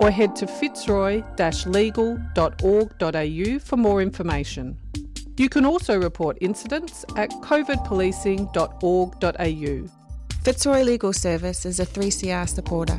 Or 0.00 0.10
head 0.10 0.34
to 0.36 0.46
fitzroy 0.46 1.22
legal.org.au 1.66 3.58
for 3.58 3.76
more 3.76 4.00
information. 4.02 4.78
You 5.36 5.50
can 5.50 5.66
also 5.66 6.00
report 6.00 6.38
incidents 6.40 7.04
at 7.16 7.30
covidpolicing.org.au. 7.30 9.90
Fitzroy 10.42 10.82
Legal 10.82 11.12
Service 11.12 11.66
is 11.66 11.80
a 11.80 11.86
3CR 11.86 12.48
supporter. 12.48 12.98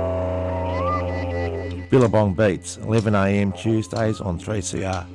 Billabong 1.91 2.33
Beats, 2.33 2.77
11am 2.77 3.51
Tuesdays 3.51 4.21
on 4.21 4.39
3CR. 4.39 5.05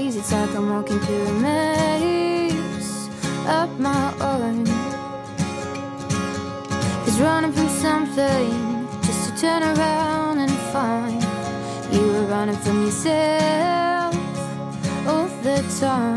It's 0.00 0.30
like 0.30 0.54
I'm 0.54 0.70
walking 0.70 1.00
through 1.00 1.26
a 1.26 1.32
maze 1.32 3.08
up 3.46 3.68
my 3.80 4.14
own. 4.20 4.64
Cause 7.04 7.20
running 7.20 7.52
from 7.52 7.68
something 7.68 8.86
just 9.02 9.28
to 9.28 9.40
turn 9.40 9.64
around 9.64 10.38
and 10.38 10.52
find 10.72 11.20
you 11.92 12.12
were 12.12 12.26
running 12.26 12.56
from 12.58 12.84
yourself 12.84 14.14
all 15.04 15.26
the 15.42 15.64
time. 15.80 16.07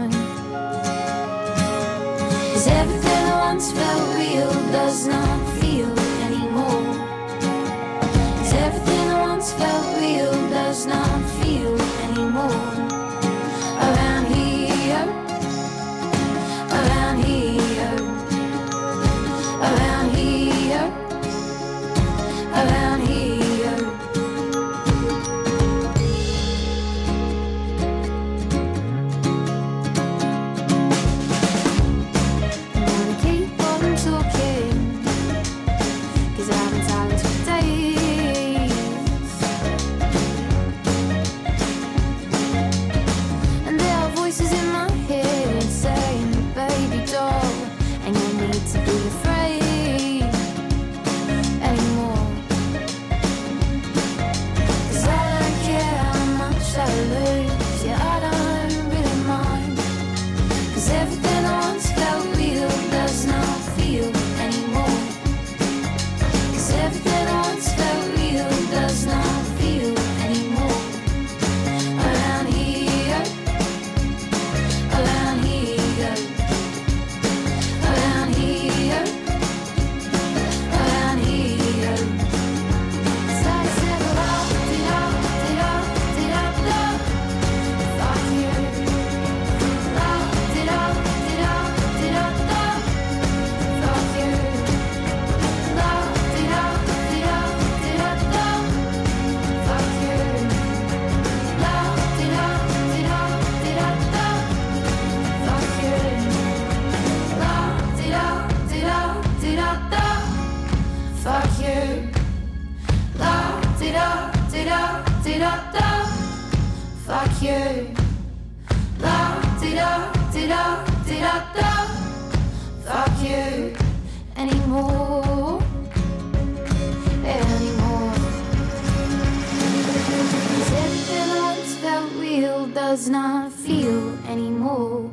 Does 132.92 133.08
not 133.08 133.50
feel 133.54 134.10
anymore. 134.28 135.10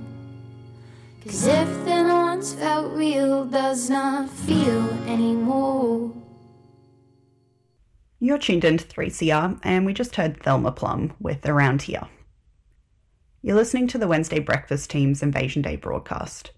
Cause 1.24 1.46
everything 1.46 2.08
once 2.08 2.52
felt 2.52 2.92
real 2.92 3.44
does 3.44 3.88
not 3.88 4.28
feel 4.28 4.88
anymore. 5.06 6.12
You're 8.18 8.38
tuned 8.38 8.64
into 8.64 8.84
3CR, 8.84 9.60
and 9.62 9.86
we 9.86 9.94
just 9.94 10.16
heard 10.16 10.42
Thelma 10.42 10.72
Plum 10.72 11.14
with 11.20 11.46
Around 11.46 11.82
Here. 11.82 12.08
You're 13.42 13.54
listening 13.54 13.86
to 13.86 13.98
the 13.98 14.08
Wednesday 14.08 14.40
Breakfast 14.40 14.90
Team's 14.90 15.22
Invasion 15.22 15.62
Day 15.62 15.76
broadcast, 15.76 16.50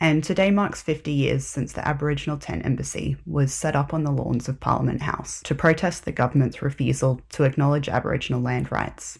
and 0.00 0.24
today 0.24 0.50
marks 0.50 0.80
50 0.80 1.12
years 1.12 1.46
since 1.46 1.74
the 1.74 1.86
Aboriginal 1.86 2.38
Tent 2.38 2.64
Embassy 2.64 3.18
was 3.26 3.52
set 3.52 3.76
up 3.76 3.92
on 3.92 4.04
the 4.04 4.10
lawns 4.10 4.48
of 4.48 4.60
Parliament 4.60 5.02
House 5.02 5.42
to 5.42 5.54
protest 5.54 6.06
the 6.06 6.12
government's 6.12 6.62
refusal 6.62 7.20
to 7.32 7.44
acknowledge 7.44 7.90
Aboriginal 7.90 8.40
land 8.40 8.72
rights. 8.72 9.18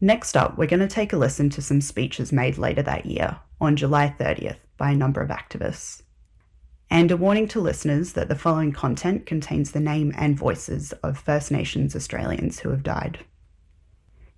Next 0.00 0.36
up, 0.36 0.58
we're 0.58 0.66
going 0.66 0.80
to 0.80 0.86
take 0.86 1.14
a 1.14 1.16
listen 1.16 1.48
to 1.50 1.62
some 1.62 1.80
speeches 1.80 2.30
made 2.30 2.58
later 2.58 2.82
that 2.82 3.06
year, 3.06 3.38
on 3.60 3.76
July 3.76 4.14
30th, 4.18 4.58
by 4.76 4.90
a 4.90 4.96
number 4.96 5.22
of 5.22 5.30
activists. 5.30 6.02
And 6.90 7.10
a 7.10 7.16
warning 7.16 7.48
to 7.48 7.60
listeners 7.60 8.12
that 8.12 8.28
the 8.28 8.34
following 8.34 8.72
content 8.72 9.24
contains 9.24 9.72
the 9.72 9.80
name 9.80 10.12
and 10.14 10.38
voices 10.38 10.92
of 11.02 11.18
First 11.18 11.50
Nations 11.50 11.96
Australians 11.96 12.60
who 12.60 12.68
have 12.70 12.82
died. 12.82 13.20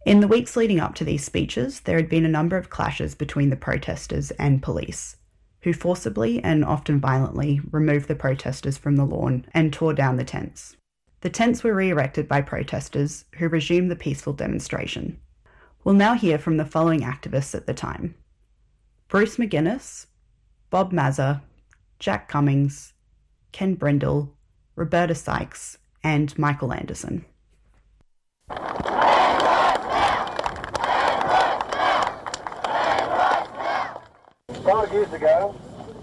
In 0.07 0.21
the 0.21 0.29
weeks 0.29 0.57
leading 0.57 0.79
up 0.79 0.95
to 0.95 1.05
these 1.05 1.25
speeches, 1.25 1.81
there 1.81 1.97
had 1.97 2.09
been 2.09 2.25
a 2.25 2.29
number 2.29 2.57
of 2.57 2.71
clashes 2.71 3.17
between 3.17 3.51
the 3.51 3.57
protesters 3.57 4.31
and 4.33 4.63
police, 4.63 5.17
who 5.63 5.73
forcibly 5.73 6.43
and 6.43 6.65
often 6.65 7.01
violently 7.01 7.61
removed 7.73 8.07
the 8.07 8.15
protesters 8.15 8.79
from 8.79 8.95
the 8.95 9.05
lawn 9.05 9.45
and 9.53 9.73
tore 9.73 9.93
down 9.93 10.17
the 10.17 10.25
tents. 10.25 10.77
The 11.21 11.31
tents 11.31 11.65
were 11.65 11.75
re 11.75 11.91
erected 11.91 12.29
by 12.29 12.43
protesters 12.43 13.25
who 13.39 13.49
resumed 13.49 13.91
the 13.91 13.97
peaceful 13.97 14.33
demonstration. 14.33 15.19
We'll 15.89 15.97
now 15.97 16.12
hear 16.12 16.36
from 16.36 16.59
the 16.59 16.66
following 16.66 17.01
activists 17.01 17.55
at 17.55 17.66
the 17.66 17.72
time 17.72 18.14
Bruce 19.09 19.36
McGuinness, 19.36 20.05
Bob 20.68 20.93
Maza, 20.93 21.43
Jack 21.99 22.28
Cummings, 22.28 22.93
Ken 23.53 23.74
Brindle, 23.74 24.34
Roberta 24.76 25.14
Sykes, 25.14 25.78
and 26.05 26.39
Michael 26.39 26.74
Anderson. 26.74 27.24
Five 34.62 34.93
years 34.93 35.11
ago, 35.14 35.59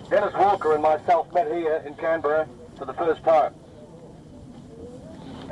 Dennis 0.10 0.34
Walker 0.34 0.74
and 0.74 0.82
myself 0.82 1.32
met 1.32 1.46
here 1.52 1.84
in 1.86 1.94
Canberra 1.94 2.50
for 2.76 2.86
the 2.86 2.94
first 2.94 3.24
time. 3.24 3.54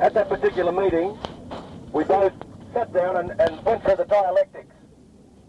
At 0.00 0.12
that 0.14 0.28
particular 0.28 0.72
meeting, 0.72 1.16
we 1.92 2.02
both 2.02 2.32
sat 2.74 2.92
down 2.92 3.16
and, 3.16 3.40
and 3.40 3.64
went 3.64 3.82
through 3.84 3.96
the 3.96 4.04
dialectics 4.04 4.74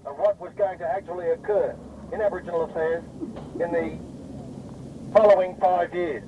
of 0.05 0.15
what 0.17 0.39
was 0.39 0.53
going 0.55 0.77
to 0.77 0.85
actually 0.85 1.27
occur 1.31 1.75
in 2.13 2.21
Aboriginal 2.21 2.65
affairs 2.65 3.03
in 3.55 3.71
the 3.71 3.97
following 5.11 5.57
five 5.59 5.93
years. 5.93 6.23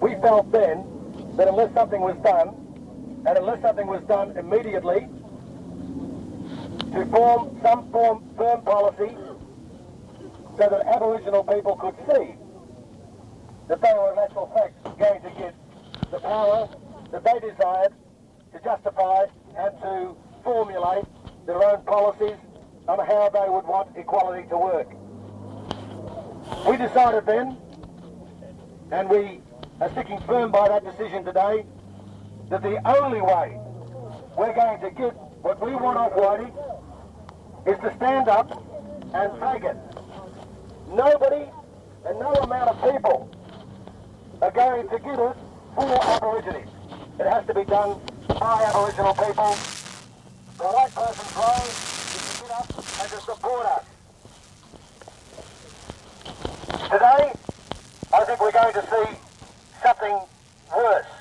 We 0.00 0.16
felt 0.16 0.50
then 0.50 0.84
that 1.36 1.46
unless 1.46 1.72
something 1.72 2.00
was 2.00 2.16
done, 2.24 2.48
and 3.26 3.38
unless 3.38 3.62
something 3.62 3.86
was 3.86 4.02
done 4.08 4.36
immediately, 4.36 5.06
to 6.92 7.06
form 7.06 7.56
some 7.62 7.90
form 7.92 8.24
firm 8.36 8.62
policy 8.62 9.16
so 10.56 10.68
that 10.68 10.86
Aboriginal 10.86 11.44
people 11.44 11.76
could 11.76 11.94
see 12.08 12.34
that 13.68 13.80
they 13.80 13.92
were 13.94 14.12
in 14.12 14.18
actual 14.18 14.50
fact 14.54 14.98
going 14.98 15.22
to 15.22 15.30
get 15.40 15.54
the 16.10 16.18
power 16.18 16.68
that 17.12 17.24
they 17.24 17.38
desired 17.48 17.92
to 18.52 18.60
justify 18.62 19.26
and 19.56 19.80
to 19.82 20.16
formulate 20.42 21.04
their 21.46 21.62
own 21.62 21.82
policies 21.84 22.36
on 22.88 22.98
how 23.06 23.28
they 23.30 23.48
would 23.48 23.64
want 23.64 23.88
equality 23.96 24.46
to 24.48 24.58
work. 24.58 24.88
We 26.68 26.76
decided 26.76 27.26
then, 27.26 27.56
and 28.90 29.08
we 29.08 29.40
are 29.80 29.90
sticking 29.92 30.20
firm 30.20 30.50
by 30.50 30.68
that 30.68 30.84
decision 30.84 31.24
today, 31.24 31.64
that 32.50 32.62
the 32.62 32.80
only 32.86 33.20
way 33.20 33.58
we're 34.36 34.54
going 34.54 34.80
to 34.80 34.90
get 34.90 35.14
what 35.42 35.60
we 35.64 35.74
want 35.74 35.96
off 35.96 36.12
Whitey 36.12 36.50
is 37.66 37.78
to 37.80 37.94
stand 37.96 38.28
up 38.28 38.62
and 39.14 39.32
take 39.40 39.64
it. 39.64 39.76
Nobody 40.88 41.46
and 42.06 42.18
no 42.18 42.32
amount 42.32 42.70
of 42.70 42.92
people 42.92 43.30
are 44.42 44.50
going 44.50 44.88
to 44.88 44.98
give 44.98 45.18
us 45.18 45.36
for 45.74 46.02
Aborigines. 46.02 46.70
It 47.18 47.26
has 47.26 47.46
to 47.46 47.54
be 47.54 47.64
done 47.64 48.00
by 48.38 48.64
Aboriginal 48.64 49.14
people. 49.14 49.56
The 50.58 50.64
right 50.64 50.94
person's 50.94 51.36
role 51.36 51.66
is 51.66 52.38
to 52.38 52.42
get 52.42 52.50
up 52.52 52.68
and 52.76 53.10
to 53.10 53.20
support 53.20 53.66
us. 53.66 53.84
Today, 56.90 57.32
I 58.12 58.24
think 58.24 58.40
we're 58.40 58.52
going 58.52 58.74
to 58.74 58.82
see 58.82 59.18
something 59.82 60.18
worse 60.76 61.13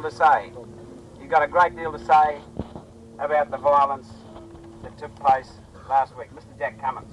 deal 0.00 0.10
to 0.10 0.16
say. 0.16 0.52
He's 1.20 1.30
got 1.30 1.42
a 1.42 1.48
great 1.48 1.74
deal 1.74 1.92
to 1.92 1.98
say 1.98 2.40
about 3.18 3.50
the 3.50 3.56
violence 3.56 4.08
that 4.82 4.96
took 4.96 5.14
place 5.16 5.50
last 5.88 6.16
week. 6.16 6.28
Mr. 6.34 6.56
Jack 6.58 6.80
Cummins. 6.80 7.10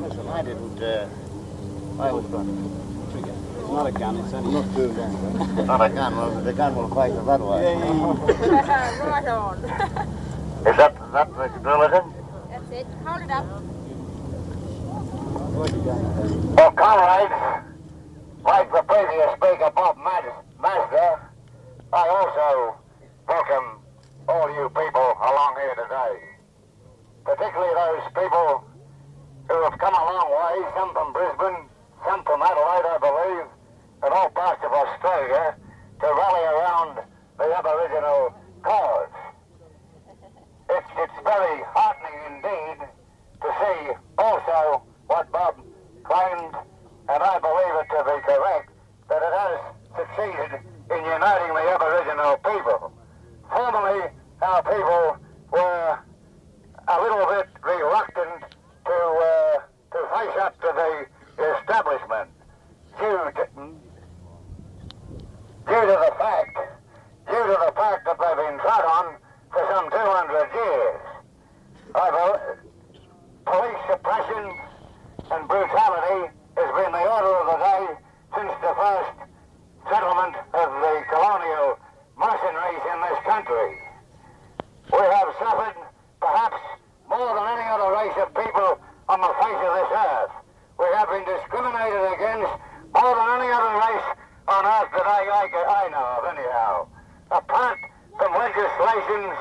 Listen, 0.00 0.28
I 0.28 0.42
didn't, 0.42 0.82
uh, 0.82 1.08
I 1.98 2.12
was 2.12 2.24
going 2.26 3.08
trigger. 3.12 3.34
It's 3.58 3.70
not 3.70 3.86
a 3.86 3.92
gun, 3.92 4.16
it's 4.16 4.34
only... 4.34 4.52
Not 4.52 4.76
two 4.76 4.92
guns, 4.92 5.66
Not 5.66 5.80
a 5.80 5.88
gun, 5.88 6.16
well, 6.16 6.40
the 6.42 6.52
gun 6.52 6.76
will 6.76 6.88
fight 6.94 7.14
the 7.14 7.22
that 7.22 7.40
way. 7.40 7.74
right 9.08 9.28
on. 9.28 9.56
Is 9.56 10.76
that, 10.76 11.12
that 11.12 11.34
the 11.34 11.60
bulletin? 11.60 12.14
That's 12.50 12.70
it. 12.72 12.86
Hold 13.04 13.22
it 13.22 13.30
up. 13.30 13.46
Well, 15.90 16.70
comrades, 16.72 17.66
like 18.44 18.70
the 18.70 18.82
previous 18.82 19.30
speaker, 19.34 19.70
Bob 19.74 19.96
Maz- 19.98 20.44
Maza, 20.60 21.18
I 21.92 22.04
also 22.06 22.78
welcome 23.26 23.80
all 24.28 24.46
you 24.54 24.68
people 24.70 25.08
along 25.18 25.56
here 25.58 25.74
today. 25.74 26.14
Particularly 27.24 27.74
those 27.74 28.06
people 28.14 28.62
who 29.48 29.62
have 29.64 29.78
come 29.80 29.94
a 29.94 30.04
long 30.14 30.30
way, 30.30 30.70
some 30.78 30.92
from 30.94 31.12
Brisbane, 31.12 31.66
some 32.06 32.22
from 32.22 32.40
Adelaide, 32.40 32.86
I 32.86 32.98
believe, 33.02 33.46
and 34.04 34.14
all 34.14 34.30
parts 34.30 34.62
of 34.62 34.70
Australia, 34.72 35.56
to 36.00 36.06
rally 36.06 36.44
around 36.54 36.98
the 37.38 37.50
Aboriginal 37.58 38.32
cause. 38.62 39.08
It's, 40.70 40.86
it's 40.98 41.18
very 41.24 41.62
heartening 41.74 42.36
indeed 42.36 42.86
to 43.42 43.48
see 43.58 43.92
also 44.18 44.82
what 45.08 45.30
Bob 45.32 45.56
claimed, 46.10 46.54
and 47.06 47.22
I 47.22 47.38
believe 47.38 47.74
it 47.78 47.86
to 47.94 48.00
be 48.02 48.18
correct, 48.26 48.68
that 49.08 49.22
it 49.22 49.34
has 49.38 49.58
succeeded 49.94 50.50
in 50.90 51.00
uniting 51.06 51.54
the 51.54 51.64
Aboriginal 51.70 52.34
people. 52.42 52.92
Formerly, 53.46 54.10
our 54.42 54.62
people 54.66 55.16
were 55.54 55.98
a 56.88 56.96
little 57.02 57.26
bit 57.30 57.46
reluctant 57.62 58.42
to 58.86 58.98
uh, 59.22 59.54
to 59.94 59.98
face 60.14 60.36
up 60.42 60.58
to 60.60 60.70
the 60.74 61.06
establishment 61.60 62.30
due 62.98 63.30
to, 63.38 63.46
due 65.66 65.84
to 65.86 65.96
the 66.06 66.12
fact 66.18 66.58
due 67.26 67.44
to 67.46 67.56
the 67.66 67.72
fact 67.78 68.02
that 68.06 68.18
they've 68.18 68.36
been 68.50 68.58
trod 68.58 68.82
on 68.82 69.14
for 69.52 69.62
some 69.70 69.86
200 69.90 70.54
years. 70.54 71.00
I 71.94 72.10
bel- 72.10 72.56
police 73.46 73.82
suppression 73.90 74.69
and 75.30 75.46
brutality 75.46 76.34
has 76.58 76.70
been 76.74 76.92
the 76.92 77.06
order 77.06 77.32
of 77.38 77.46
the 77.54 77.58
day 77.62 77.82
since 78.34 78.52
the 78.62 78.74
first 78.74 79.14
settlement 79.86 80.34
of 80.54 80.68
the 80.74 80.94
colonial 81.06 81.78
mercenaries 82.18 82.84
in 82.90 82.98
this 82.98 83.18
country. 83.22 83.70
We 84.90 85.06
have 85.06 85.30
suffered 85.38 85.78
perhaps 86.18 86.60
more 87.08 87.30
than 87.30 87.46
any 87.46 87.66
other 87.70 87.90
race 87.94 88.16
of 88.18 88.34
people 88.34 88.78
on 89.06 89.18
the 89.22 89.32
face 89.38 89.60
of 89.62 89.72
this 89.78 89.90
earth. 89.94 90.34
We 90.82 90.86
have 90.98 91.08
been 91.14 91.26
discriminated 91.26 92.04
against 92.10 92.50
more 92.90 93.14
than 93.14 93.28
any 93.38 93.50
other 93.54 93.74
race 93.86 94.08
on 94.50 94.62
earth 94.66 94.90
that 94.98 95.06
I, 95.06 95.20
I, 95.30 95.44
I 95.46 95.82
know 95.94 96.06
of 96.18 96.24
anyhow. 96.26 96.72
Apart 97.30 97.78
from 98.18 98.30
legislations 98.34 99.34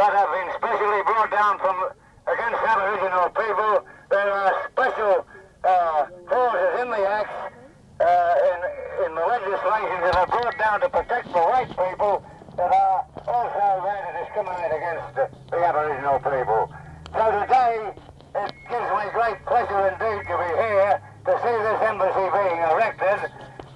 that 0.00 0.12
have 0.16 0.30
been 0.32 0.48
specially 0.56 1.02
brought 1.04 1.28
down 1.28 1.60
from 1.60 1.76
against 2.24 2.60
Aboriginal 2.64 3.28
people, 3.36 3.84
there 4.10 4.30
are 4.32 4.52
special 4.70 5.26
uh, 5.64 6.06
clauses 6.28 6.80
in 6.80 6.90
the 6.90 7.02
Acts, 7.08 7.54
uh, 8.00 8.34
in, 8.50 9.06
in 9.06 9.14
the 9.14 9.24
legislation 9.26 9.98
that 10.06 10.14
are 10.16 10.26
brought 10.26 10.58
down 10.58 10.80
to 10.80 10.88
protect 10.88 11.26
the 11.32 11.42
white 11.42 11.68
people 11.70 12.24
that 12.56 12.72
are 12.72 13.04
also 13.26 13.64
there 13.84 14.02
to 14.06 14.12
discriminate 14.24 14.72
against 14.72 15.08
the, 15.16 15.56
Aboriginal 15.56 16.18
people. 16.20 16.70
So 17.12 17.24
today, 17.40 17.92
it 18.36 18.52
gives 18.68 18.88
me 18.92 19.04
great 19.12 19.40
pleasure 19.46 19.82
indeed 19.88 20.22
to 20.28 20.34
be 20.36 20.50
here 20.54 21.00
to 21.26 21.32
see 21.42 21.56
this 21.66 21.78
embassy 21.82 22.26
being 22.30 22.60
erected, 22.70 23.18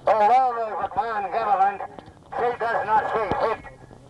although 0.06 0.50
the 0.60 0.68
McMahon 0.76 1.24
government 1.32 1.80
see, 2.36 2.52
does 2.60 2.80
not 2.86 3.02
see 3.10 3.28
fit 3.42 3.60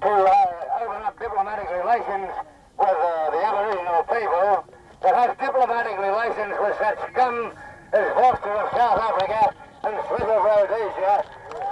to 0.03 0.13
uh, 0.13 0.83
open 0.83 1.03
up 1.03 1.19
diplomatic 1.19 1.71
relations 1.71 2.31
with 2.79 2.99
uh, 2.99 3.31
the 3.31 3.41
Aboriginal 3.45 4.03
people, 4.11 4.80
it 5.03 5.15
has 5.15 5.37
diplomatic 5.41 5.97
relations 5.99 6.55
with 6.61 6.77
such 6.77 6.99
scum 7.13 7.53
as 7.93 8.07
Vorster 8.15 8.53
of 8.53 8.69
South 8.77 9.01
Africa 9.01 9.55
and 9.85 9.97
Smith 10.09 10.29
of 10.29 10.45
Rhodesia, 10.45 11.25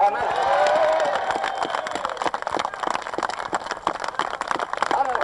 and 0.03 0.14
that's... 0.16 0.33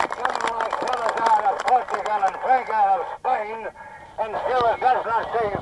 Scum 0.04 0.36
like 0.60 0.74
Salazar 0.84 1.40
of 1.48 1.58
Portugal 1.64 2.20
and 2.28 2.36
Franco 2.44 2.76
of 2.76 3.02
Spain, 3.18 3.58
and 4.20 4.30
still 4.44 4.64
it 4.68 4.78
does 4.80 5.02
not 5.08 5.24
seem, 5.34 5.58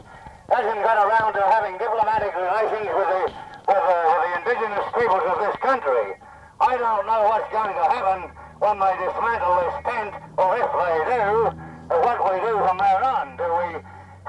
hasn't 0.50 0.82
got 0.82 0.98
around 0.98 1.32
to 1.32 1.42
having 1.46 1.78
diplomatic 1.78 2.34
relations 2.34 2.90
with 2.90 3.08
the, 3.08 3.22
with, 3.70 3.82
the, 3.86 3.96
with 4.02 4.22
the 4.22 4.30
indigenous 4.42 4.86
peoples 4.98 5.24
of 5.30 5.38
this 5.46 5.56
country. 5.62 6.18
I 6.60 6.76
don't 6.76 7.06
know 7.06 7.22
what's 7.30 7.50
going 7.54 7.70
to 7.70 7.86
happen 7.86 8.34
when 8.58 8.78
they 8.82 8.94
dismantle 8.98 9.54
this 9.62 9.76
tent, 9.86 10.12
or 10.36 10.58
if 10.58 10.70
they 10.74 10.94
do, 11.06 11.54
what 12.00 12.18
we 12.24 12.40
do 12.40 12.56
from 12.64 12.78
there 12.78 13.02
on. 13.04 13.36
Do 13.36 13.44
we 13.44 13.68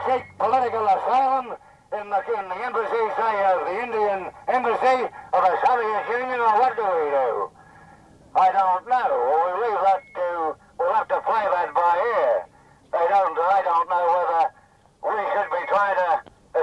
seek 0.06 0.24
political 0.38 0.84
asylum 0.84 1.56
in 1.94 2.10
the, 2.10 2.20
in 2.26 2.46
the 2.50 2.60
embassy, 2.66 3.04
say, 3.16 3.36
of 3.54 3.58
the 3.70 3.76
Indian 3.86 4.20
embassy 4.50 5.00
of 5.08 5.42
the 5.46 5.56
Soviet 5.64 6.04
Union, 6.10 6.40
or 6.42 6.54
what 6.60 6.76
do 6.76 6.84
we 6.84 7.08
do? 7.14 7.30
I 8.36 8.50
don't 8.50 8.84
know. 8.90 9.10
Well, 9.14 9.42
we 9.46 9.52
leave 9.62 9.82
that 9.86 10.02
to, 10.18 10.58
we'll 10.80 10.94
have 10.94 11.08
to 11.08 11.22
play 11.22 11.46
that 11.46 11.70
by 11.74 11.94
ear. 12.02 12.50
They 12.90 13.06
don't, 13.10 13.38
I 13.38 13.62
don't 13.62 13.88
know 13.90 14.06
whether 14.10 14.44
we 15.06 15.22
should 15.38 15.50
be 15.54 15.64
trying 15.70 15.98
to 16.02 16.10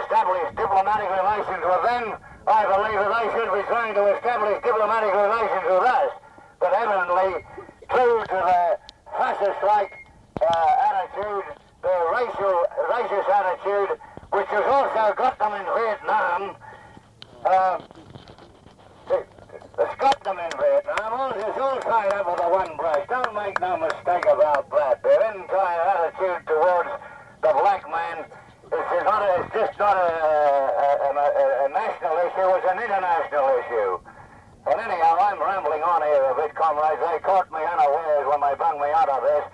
establish 0.03 0.47
diplomatic 0.59 1.11
relations 1.15 1.63
with 1.63 1.83
them. 1.87 2.05
I 2.51 2.67
believe 2.67 2.99
that 2.99 3.13
they 3.15 3.27
should 3.39 3.53
be 3.55 3.63
trying 3.71 3.95
to 3.95 4.05
establish 4.19 4.59
diplomatic 4.67 5.15
relations 5.15 5.65
with 5.71 5.87
us. 5.87 6.11
But 6.59 6.73
evidently, 6.75 7.47
true 7.87 8.19
to 8.27 8.39
their 8.51 8.79
fascist-like 9.15 10.00
uh, 10.41 10.89
attitude, 10.89 11.45
their 11.83 12.03
racial, 12.13 12.57
racist 12.91 13.29
attitude, 13.29 13.99
which 14.33 14.47
has 14.49 14.65
also 14.65 15.15
got 15.17 15.39
them 15.39 15.53
in 15.55 15.67
Vietnam, 15.75 16.57
uh, 17.45 17.79
it's 19.81 19.97
got 19.97 20.23
them 20.25 20.39
in 20.39 20.53
Vietnam. 20.61 21.33
It's 21.37 21.59
all 21.59 21.81
tied 21.81 22.13
up 22.13 22.27
with 22.29 22.41
a 22.45 22.49
one 22.53 22.77
brush. 22.77 23.01
Don't 23.09 23.35
make 23.35 23.59
no 23.61 23.77
mistake 23.79 24.29
about 24.29 24.69
that. 24.71 25.03
Their 25.03 25.25
entire 25.33 25.81
attitude 25.81 26.47
towards 26.47 26.91
the 27.41 27.53
black 27.57 27.89
man 27.89 28.29
is 28.71 29.05
not 29.09 29.25
a, 29.25 29.41
it's 29.41 29.53
just 29.55 29.79
not 29.79 29.97
a, 29.97 30.11
a, 30.13 30.89
a, 31.11 31.47
a 31.65 31.69
national 31.73 32.15
issue, 32.29 32.49
it's 32.61 32.69
an 32.71 32.79
international 32.79 33.47
issue. 33.65 33.99
And 34.69 34.77
anyhow, 34.79 35.17
I'm 35.17 35.41
rambling 35.41 35.83
on 35.83 36.05
here 36.05 36.29
a 36.29 36.35
bit, 36.37 36.55
comrades. 36.55 37.01
They 37.01 37.19
caught 37.25 37.51
me 37.51 37.65
unawares 37.65 38.29
when 38.29 38.41
they 38.45 38.55
bung 38.61 38.77
me 38.79 38.93
out 38.93 39.09
of 39.09 39.25
this. 39.25 39.45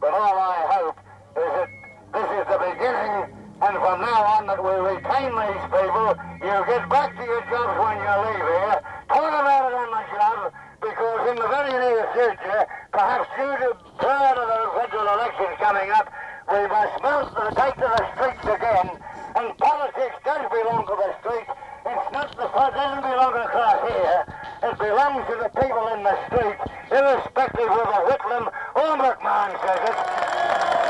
But 0.00 0.12
all 0.12 0.36
I 0.38 0.60
hope 0.76 0.98
is 1.36 1.50
that 1.56 1.70
this 2.12 2.28
is 2.36 2.44
the 2.48 2.58
beginning, 2.60 3.32
and 3.60 3.74
from 3.80 3.98
now 4.00 4.20
on 4.36 4.46
that 4.46 4.60
we 4.60 4.72
retain 4.72 5.32
these 5.32 5.64
people. 5.72 6.12
You 6.40 6.56
get 6.68 6.84
back 6.88 7.16
to 7.16 7.24
your 7.24 7.42
jobs 7.48 7.74
when 7.80 7.96
you 7.96 8.14
leave 8.28 8.44
here. 8.44 8.76
Talk 9.08 9.32
about 9.32 9.62
it 9.66 9.74
on 9.76 9.90
the 9.92 10.04
job, 10.12 10.38
because 10.80 11.20
in 11.32 11.36
the 11.36 11.48
very 11.48 11.72
near 11.72 12.04
future, 12.12 12.62
perhaps 12.92 13.28
due 13.36 13.56
to 13.56 13.68
prior 13.98 14.34
to 14.36 14.44
the 14.44 14.60
federal 14.76 15.08
elections 15.16 15.56
coming 15.58 15.90
up, 15.90 16.06
we 16.52 16.62
must 16.68 16.94
mount 17.02 17.28
the 17.34 17.46
take 17.56 17.76
to 17.80 17.88
the 17.88 18.02
streets 18.14 18.46
again. 18.46 18.88
And 19.36 19.52
politics 19.58 20.16
does 20.24 20.44
belong 20.52 20.86
to 20.86 20.94
the 20.96 21.10
streets. 21.20 21.50
It's 21.86 22.08
not 22.12 22.30
the 22.36 22.46
it 22.46 22.72
doesn't 22.74 23.02
belong 23.02 23.34
across 23.34 23.80
here. 23.88 24.45
It 24.62 24.78
belongs 24.78 25.26
to 25.28 25.36
the 25.36 25.50
people 25.60 25.88
in 25.94 26.02
the 26.02 26.16
street, 26.26 26.56
irrespective 26.90 27.68
of 27.68 27.76
whether 27.76 28.02
Whitlam 28.08 28.46
or 28.74 28.96
McMahon 28.96 29.50
says 29.60 29.80
it. 29.88 29.96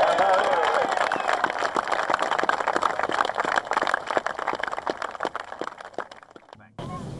And, 0.09 0.21
uh, 0.21 0.43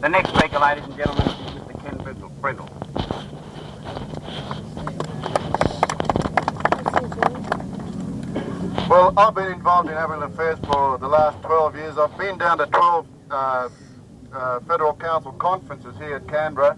The 0.00 0.08
next 0.08 0.30
speaker, 0.30 0.58
ladies 0.58 0.84
and 0.84 0.96
gentlemen, 0.96 1.26
is 1.26 1.34
Mr. 1.34 1.82
Ken 1.82 1.96
Brindle. 1.98 2.30
Brindle. 2.40 2.68
Well, 8.88 9.12
I've 9.18 9.34
been 9.34 9.52
involved 9.52 9.90
in 9.90 9.96
Aboriginal 9.96 10.32
affairs 10.32 10.58
for 10.64 10.96
the 10.98 11.08
last 11.08 11.42
12 11.42 11.76
years. 11.76 11.98
I've 11.98 12.16
been 12.16 12.38
down 12.38 12.56
to 12.58 12.66
12 12.66 13.06
uh, 13.30 13.68
uh, 14.32 14.60
Federal 14.60 14.94
Council 14.94 15.32
conferences 15.32 15.96
here 15.98 16.16
at 16.16 16.28
Canberra, 16.28 16.76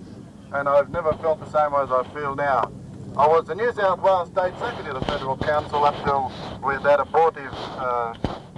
and 0.52 0.68
I've 0.68 0.90
never 0.90 1.12
felt 1.14 1.40
the 1.40 1.50
same 1.50 1.72
way 1.72 1.82
as 1.82 1.90
I 1.90 2.02
feel 2.14 2.34
now. 2.34 2.70
I 3.16 3.26
was 3.26 3.46
the 3.46 3.54
New 3.54 3.72
South 3.72 4.00
Wales 4.00 4.28
State 4.28 4.56
Secretary 4.58 4.94
of 4.94 5.00
the 5.00 5.06
Federal 5.06 5.36
Council 5.36 5.84
up 5.84 5.96
till 6.04 6.28
had 6.70 6.82
that 6.84 7.00
abortive 7.00 7.52
uh, 7.52 8.14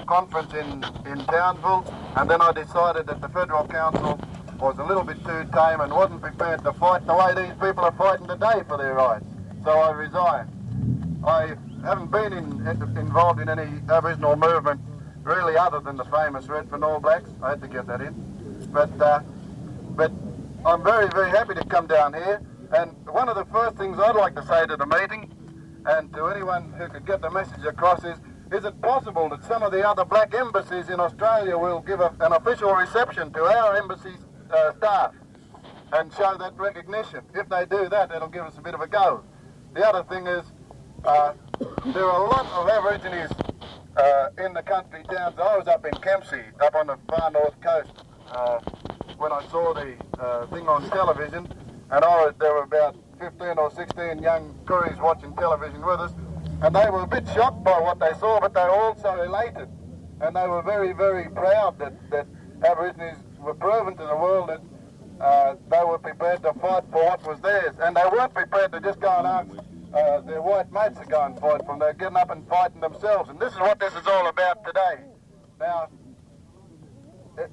conference 0.06 0.52
in, 0.52 0.84
in 1.10 1.24
Townsville, 1.26 1.84
and 2.16 2.28
then 2.28 2.42
I 2.42 2.52
decided 2.52 3.06
that 3.06 3.20
the 3.20 3.28
Federal 3.28 3.66
Council 3.66 4.20
was 4.60 4.78
a 4.78 4.84
little 4.84 5.02
bit 5.02 5.16
too 5.24 5.44
tame 5.52 5.80
and 5.80 5.92
wasn't 5.92 6.20
prepared 6.20 6.62
to 6.64 6.72
fight 6.74 7.04
the 7.06 7.14
way 7.14 7.34
these 7.34 7.54
people 7.54 7.84
are 7.84 7.92
fighting 7.92 8.26
today 8.28 8.62
for 8.68 8.76
their 8.76 8.94
rights. 8.94 9.24
So 9.64 9.70
I 9.70 9.90
resigned. 9.90 10.50
I 11.26 11.54
haven't 11.82 12.10
been 12.10 12.32
in, 12.32 12.66
involved 12.96 13.40
in 13.40 13.48
any 13.48 13.80
Aboriginal 13.90 14.36
movement 14.36 14.80
really 15.24 15.56
other 15.56 15.80
than 15.80 15.96
the 15.96 16.04
famous 16.04 16.46
Redfern 16.46 16.84
All 16.84 17.00
Blacks. 17.00 17.30
I 17.42 17.50
had 17.50 17.60
to 17.62 17.68
get 17.68 17.86
that 17.86 18.00
in. 18.00 18.31
But, 18.72 19.00
uh, 19.00 19.20
but 19.90 20.10
I'm 20.64 20.82
very, 20.82 21.08
very 21.08 21.30
happy 21.30 21.54
to 21.54 21.64
come 21.66 21.86
down 21.86 22.14
here. 22.14 22.40
And 22.72 22.96
one 23.06 23.28
of 23.28 23.36
the 23.36 23.44
first 23.46 23.76
things 23.76 23.98
I'd 23.98 24.16
like 24.16 24.34
to 24.36 24.46
say 24.46 24.66
to 24.66 24.76
the 24.76 24.86
meeting 24.86 25.30
and 25.84 26.12
to 26.14 26.26
anyone 26.28 26.72
who 26.72 26.88
could 26.88 27.06
get 27.06 27.20
the 27.20 27.30
message 27.30 27.64
across 27.64 28.02
is, 28.04 28.18
is 28.50 28.64
it 28.64 28.80
possible 28.80 29.28
that 29.28 29.44
some 29.44 29.62
of 29.62 29.72
the 29.72 29.86
other 29.86 30.04
black 30.04 30.34
embassies 30.34 30.88
in 30.88 31.00
Australia 31.00 31.58
will 31.58 31.80
give 31.80 32.00
a, 32.00 32.14
an 32.20 32.32
official 32.32 32.72
reception 32.72 33.32
to 33.32 33.42
our 33.44 33.76
embassy's 33.76 34.24
uh, 34.50 34.72
staff 34.76 35.12
and 35.92 36.12
show 36.14 36.36
that 36.38 36.56
recognition? 36.58 37.20
If 37.34 37.48
they 37.48 37.66
do 37.66 37.88
that, 37.88 38.10
it'll 38.10 38.28
give 38.28 38.44
us 38.44 38.56
a 38.56 38.62
bit 38.62 38.74
of 38.74 38.80
a 38.80 38.86
go. 38.86 39.22
The 39.74 39.86
other 39.86 40.04
thing 40.04 40.26
is, 40.26 40.44
uh, 41.04 41.34
there 41.92 42.04
are 42.04 42.24
a 42.24 42.30
lot 42.30 42.46
of 42.46 42.68
Aborigines 42.68 43.32
uh, 43.96 44.28
in 44.44 44.52
the 44.54 44.62
country 44.62 45.02
towns. 45.04 45.38
I 45.38 45.56
was 45.56 45.66
up 45.66 45.84
in 45.84 45.92
Kempsey, 46.00 46.42
up 46.60 46.74
on 46.74 46.86
the 46.86 46.98
far 47.08 47.30
north 47.30 47.60
coast, 47.60 48.04
uh, 48.32 48.60
when 49.16 49.32
I 49.32 49.46
saw 49.50 49.74
the 49.74 49.94
uh, 50.18 50.46
thing 50.46 50.66
on 50.68 50.88
television, 50.90 51.46
and 51.90 52.04
I 52.04 52.24
was, 52.24 52.34
there 52.40 52.52
were 52.54 52.62
about 52.62 52.96
15 53.20 53.58
or 53.58 53.70
16 53.70 54.22
young 54.22 54.58
Kooris 54.64 55.00
watching 55.00 55.34
television 55.36 55.84
with 55.84 56.00
us, 56.00 56.12
and 56.62 56.74
they 56.74 56.88
were 56.90 57.02
a 57.02 57.06
bit 57.06 57.26
shocked 57.34 57.62
by 57.62 57.78
what 57.80 57.98
they 58.00 58.12
saw, 58.18 58.40
but 58.40 58.54
they 58.54 58.62
were 58.62 58.70
also 58.70 59.22
elated, 59.22 59.68
and 60.20 60.34
they 60.34 60.48
were 60.48 60.62
very, 60.62 60.92
very 60.92 61.28
proud 61.30 61.78
that, 61.78 61.92
that 62.10 62.26
Aborigines 62.64 63.18
were 63.38 63.54
proven 63.54 63.96
to 63.96 64.06
the 64.06 64.16
world 64.16 64.48
that 64.48 64.60
uh, 65.20 65.56
they 65.70 65.84
were 65.84 65.98
prepared 65.98 66.42
to 66.42 66.52
fight 66.54 66.84
for 66.90 67.04
what 67.04 67.22
was 67.26 67.40
theirs, 67.40 67.74
and 67.80 67.94
they 67.96 68.04
weren't 68.10 68.34
prepared 68.34 68.72
to 68.72 68.80
just 68.80 69.00
go 69.00 69.10
and 69.18 69.26
ask 69.26 69.48
uh, 69.94 70.20
their 70.22 70.40
white 70.40 70.70
mates 70.72 70.98
to 70.98 71.06
go 71.06 71.22
and 71.22 71.38
fight 71.38 71.60
for 71.60 71.66
them. 71.66 71.78
They're 71.78 71.92
getting 71.92 72.16
up 72.16 72.30
and 72.30 72.48
fighting 72.48 72.80
themselves, 72.80 73.28
and 73.28 73.38
this 73.38 73.52
is 73.52 73.60
what 73.60 73.78
this 73.78 73.94
is 73.94 74.06
all 74.06 74.26
about 74.28 74.64
today. 74.64 75.04
Now, 75.60 75.88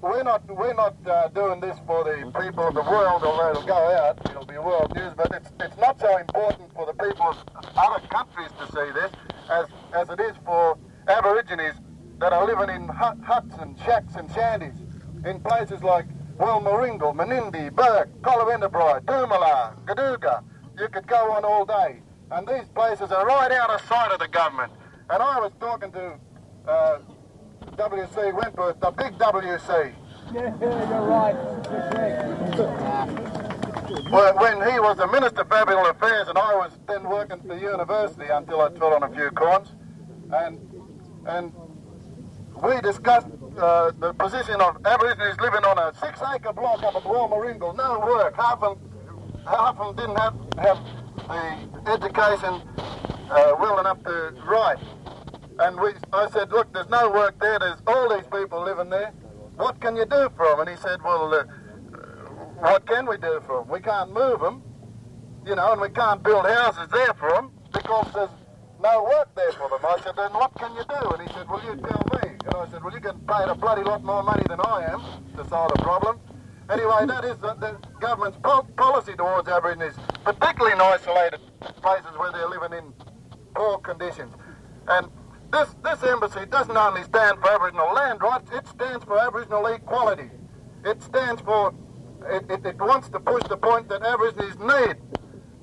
we're 0.01 0.23
not 0.23 0.45
we're 0.47 0.73
not 0.73 0.95
uh, 1.07 1.29
doing 1.29 1.59
this 1.59 1.77
for 1.87 2.03
the 2.03 2.31
people 2.41 2.67
of 2.67 2.73
the 2.73 2.81
world, 2.81 3.23
although 3.23 3.51
it'll 3.51 3.65
go 3.65 3.73
out, 3.73 4.19
it'll 4.29 4.45
be 4.45 4.57
world 4.57 4.93
news. 4.93 5.13
But 5.15 5.31
it's 5.33 5.49
it's 5.59 5.77
not 5.77 5.99
so 5.99 6.17
important 6.17 6.73
for 6.73 6.85
the 6.85 6.93
people 6.93 7.27
of 7.27 7.37
other 7.77 8.05
countries 8.07 8.49
to 8.59 8.65
see 8.67 8.91
this 8.91 9.11
as 9.49 9.65
as 9.93 10.09
it 10.09 10.19
is 10.19 10.35
for 10.45 10.77
Aborigines 11.07 11.75
that 12.19 12.33
are 12.33 12.45
living 12.45 12.75
in 12.75 12.87
hut, 12.87 13.17
huts 13.23 13.55
and 13.59 13.77
shacks 13.79 14.15
and 14.15 14.29
shanties 14.31 14.75
in 15.25 15.39
places 15.39 15.81
like 15.81 16.05
Wilmaringal, 16.37 17.15
Menindee, 17.15 17.73
Bourke, 17.73 18.09
Collarenebri, 18.21 19.01
Doomala, 19.05 19.75
Goodooga. 19.85 20.43
You 20.77 20.87
could 20.89 21.07
go 21.07 21.31
on 21.31 21.43
all 21.43 21.65
day. 21.65 21.99
And 22.31 22.47
these 22.47 22.67
places 22.75 23.11
are 23.11 23.25
right 23.25 23.51
out 23.51 23.69
of 23.69 23.81
sight 23.87 24.11
of 24.11 24.19
the 24.19 24.27
government. 24.27 24.71
And 25.09 25.23
I 25.23 25.39
was 25.39 25.51
talking 25.59 25.91
to 25.93 26.19
uh, 26.67 26.99
WC 27.61 28.33
Wentworth, 28.33 28.79
the 28.79 28.91
big 28.91 29.17
WC. 29.17 29.93
Yeah, 30.33 30.53
you're 30.61 31.01
right. 31.01 31.35
Well, 34.11 34.35
when 34.37 34.57
he 34.71 34.79
was 34.79 34.97
the 34.97 35.07
Minister 35.07 35.45
for 35.45 35.55
Aboriginal 35.55 35.89
Affairs 35.89 36.27
and 36.27 36.37
I 36.37 36.55
was 36.55 36.71
then 36.87 37.03
working 37.09 37.39
for 37.41 37.47
the 37.47 37.59
university 37.59 38.25
until 38.31 38.61
I 38.61 38.69
fell 38.77 38.93
on 38.93 39.03
a 39.03 39.09
few 39.09 39.31
corns. 39.31 39.69
And, 40.31 40.59
and 41.25 41.51
we 42.61 42.79
discussed 42.81 43.27
uh, 43.57 43.91
the 43.99 44.13
position 44.13 44.61
of 44.61 44.77
Aborigines 44.85 45.39
living 45.39 45.63
on 45.63 45.77
a 45.79 45.93
six 45.99 46.19
acre 46.33 46.53
block 46.53 46.83
up 46.83 46.95
at 46.95 47.03
Walmaringal, 47.03 47.75
no 47.75 47.99
work. 47.99 48.35
Half 48.35 48.61
of 48.61 48.77
them, 48.79 49.45
half 49.45 49.79
of 49.79 49.95
them 49.95 50.07
didn't 50.07 50.19
have, 50.19 50.35
have 50.59 50.79
the 51.83 51.91
education 51.91 52.61
uh, 53.31 53.55
well 53.59 53.79
enough 53.79 54.03
to 54.03 54.33
write. 54.45 54.77
And 55.59 55.79
we, 55.79 55.91
I 56.13 56.29
said, 56.31 56.51
look, 56.51 56.71
there's 56.73 56.89
no 56.89 57.09
work 57.11 57.37
there. 57.39 57.59
There's 57.59 57.81
all 57.85 58.09
these 58.15 58.25
people 58.31 58.63
living 58.63 58.89
there. 58.89 59.11
What 59.55 59.81
can 59.81 59.95
you 59.97 60.05
do 60.05 60.29
for 60.37 60.47
them? 60.51 60.61
And 60.61 60.69
he 60.69 60.77
said, 60.77 61.01
well, 61.03 61.33
uh, 61.33 61.43
what 62.59 62.87
can 62.87 63.05
we 63.05 63.17
do 63.17 63.41
for 63.45 63.59
them? 63.59 63.67
We 63.69 63.81
can't 63.81 64.13
move 64.13 64.39
them, 64.39 64.63
you 65.45 65.55
know, 65.55 65.73
and 65.73 65.81
we 65.81 65.89
can't 65.89 66.23
build 66.23 66.45
houses 66.45 66.87
there 66.91 67.13
for 67.15 67.29
them 67.31 67.51
because 67.73 68.07
there's 68.13 68.29
no 68.81 69.03
work 69.03 69.35
there 69.35 69.51
for 69.51 69.67
them. 69.67 69.79
I 69.83 69.99
said, 70.01 70.15
then 70.15 70.31
what 70.31 70.55
can 70.55 70.73
you 70.75 70.83
do? 70.87 71.09
And 71.11 71.27
he 71.27 71.33
said, 71.33 71.49
well, 71.49 71.61
you 71.65 71.75
tell 71.75 72.05
me. 72.13 72.29
And 72.45 72.55
I 72.55 72.69
said, 72.71 72.81
well, 72.81 72.93
you 72.93 73.01
can 73.01 73.19
pay 73.27 73.43
a 73.43 73.53
bloody 73.53 73.83
lot 73.83 74.01
more 74.03 74.23
money 74.23 74.43
than 74.47 74.61
I 74.61 74.87
am 74.93 75.01
to 75.35 75.47
solve 75.49 75.73
the 75.75 75.81
problem. 75.83 76.19
Anyway, 76.69 77.05
that 77.07 77.25
is 77.25 77.37
the, 77.39 77.53
the 77.55 77.75
government's 77.99 78.37
po- 78.43 78.67
policy 78.77 79.13
towards 79.15 79.49
Aborigines, 79.49 79.95
particularly 80.23 80.73
in 80.73 80.79
isolated 80.79 81.41
places 81.81 82.11
where 82.17 82.31
they're 82.31 82.47
living 82.47 82.77
in 82.77 82.93
poor 83.55 83.79
conditions. 83.79 84.33
And 84.87 85.07
this, 85.51 85.75
this 85.83 86.03
embassy 86.03 86.45
doesn't 86.45 86.77
only 86.77 87.03
stand 87.03 87.39
for 87.39 87.49
Aboriginal 87.49 87.93
land 87.93 88.21
rights, 88.21 88.49
it 88.51 88.67
stands 88.67 89.03
for 89.05 89.19
Aboriginal 89.19 89.65
equality. 89.67 90.29
It 90.85 91.01
stands 91.01 91.41
for, 91.41 91.73
it, 92.25 92.45
it, 92.49 92.65
it 92.65 92.77
wants 92.77 93.09
to 93.09 93.19
push 93.19 93.43
the 93.49 93.57
point 93.57 93.89
that 93.89 94.03
Aborigines 94.03 94.57
need 94.59 94.97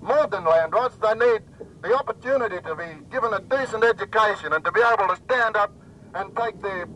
more 0.01 0.27
than 0.27 0.45
land 0.45 0.73
rights, 0.73 0.97
they 0.97 1.15
need 1.15 1.43
the 1.83 1.95
opportunity 1.95 2.57
to 2.63 2.75
be 2.75 2.85
given 3.11 3.33
a 3.33 3.41
decent 3.41 3.85
education 3.85 4.53
and 4.53 4.65
to 4.65 4.73
be 4.73 4.81
able 4.81 5.09
to 5.09 5.17
stand 5.25 5.57
up 5.57 5.73
and 6.15 6.35
take 6.37 6.61
their 6.63 6.89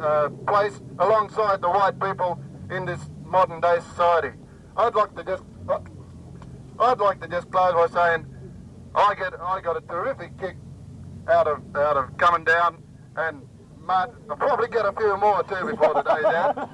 uh, 0.00 0.28
place 0.46 0.80
alongside 0.98 1.60
the 1.60 1.68
white 1.68 1.98
people 2.00 2.40
in 2.70 2.84
this 2.84 3.00
modern 3.24 3.60
day 3.60 3.78
society. 3.90 4.36
I'd 4.76 4.94
like 4.94 5.14
to 5.16 5.24
just, 5.24 5.42
I'd 6.78 7.00
like 7.00 7.20
to 7.20 7.28
just 7.28 7.50
close 7.50 7.74
by 7.74 7.86
saying, 7.92 8.26
I 8.94 9.14
get, 9.14 9.34
I 9.40 9.60
got 9.60 9.76
a 9.76 9.80
terrific 9.80 10.38
kick 10.38 10.56
out 11.28 11.46
of 11.46 11.76
out 11.76 11.96
of 11.96 12.16
coming 12.16 12.44
down, 12.44 12.82
and 13.16 13.42
Mark, 13.80 14.14
I'll 14.30 14.36
probably 14.36 14.68
get 14.68 14.84
a 14.84 14.92
few 14.92 15.16
more 15.16 15.42
too 15.44 15.66
before 15.70 15.94
the 15.94 16.02
day's 16.02 16.24
out. 16.24 16.70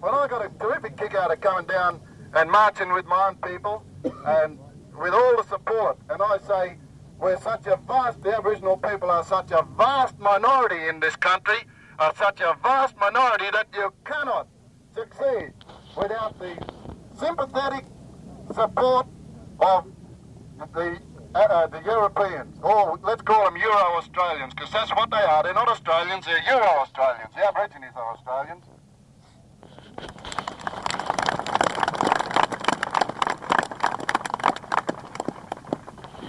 Well, 0.00 0.14
I 0.14 0.26
got 0.26 0.44
a 0.44 0.48
terrific 0.58 0.96
kick 0.96 1.14
out 1.14 1.32
of 1.32 1.40
coming 1.40 1.66
down 1.66 2.00
and 2.34 2.50
marching 2.50 2.92
with 2.92 3.06
my 3.06 3.28
own 3.28 3.36
people, 3.36 3.84
and 4.26 4.58
with 4.98 5.12
all 5.12 5.36
the 5.36 5.44
support. 5.48 5.98
And 6.08 6.20
I 6.22 6.38
say, 6.38 6.76
we're 7.18 7.38
such 7.40 7.66
a 7.66 7.78
vast, 7.86 8.22
the 8.22 8.36
Aboriginal 8.36 8.76
people 8.78 9.10
are 9.10 9.24
such 9.24 9.50
a 9.52 9.62
vast 9.76 10.18
minority 10.18 10.88
in 10.88 10.98
this 11.00 11.14
country, 11.16 11.58
are 11.98 12.14
such 12.16 12.40
a 12.40 12.56
vast 12.62 12.96
minority 12.96 13.44
that 13.52 13.68
you 13.74 13.92
cannot 14.04 14.48
succeed 14.94 15.52
without 15.96 16.38
the 16.38 16.56
sympathetic 17.18 17.84
support 18.54 19.06
of 19.60 19.86
the 20.74 20.98
uh, 21.34 21.38
uh, 21.38 21.66
the 21.66 21.80
Europeans, 21.82 22.58
or 22.62 22.98
let's 23.02 23.22
call 23.22 23.44
them 23.44 23.56
Euro 23.56 23.96
Australians, 23.96 24.52
because 24.54 24.70
that's 24.70 24.90
what 24.90 25.10
they 25.10 25.16
are. 25.16 25.42
They're 25.42 25.54
not 25.54 25.68
Australians, 25.68 26.26
they're 26.26 26.42
Euro 26.46 26.66
Australians. 26.80 27.30
The 27.34 27.48
Aborigines 27.48 27.96
are 27.96 28.12
Australians. 28.12 28.64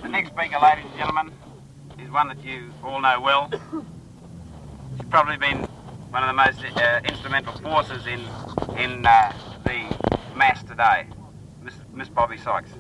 The 0.01 0.10
next 0.10 0.30
speaker, 0.30 0.58
ladies 0.62 0.86
and 0.86 0.95
gentlemen, 0.95 1.32
is 1.99 2.10
one 2.10 2.30
that 2.30 2.43
you 2.43 2.72
all 2.84 3.01
know 3.01 3.20
well. 3.20 3.49
She's 4.95 5.08
probably 5.10 5.38
been 5.38 5.64
one 6.12 6.24
of 6.24 6.28
the 6.28 6.34
most 6.34 6.64
uh, 6.78 7.01
instrumental 7.06 7.54
forces 7.60 8.08
in 8.08 8.22
in 8.78 9.06
uh, 9.06 9.34
the 9.66 9.95
mass 10.36 10.64
today, 10.64 11.08
Miss, 11.62 11.74
Miss 11.93 12.10
Bobby 12.10 12.38
Sykes. 12.38 12.72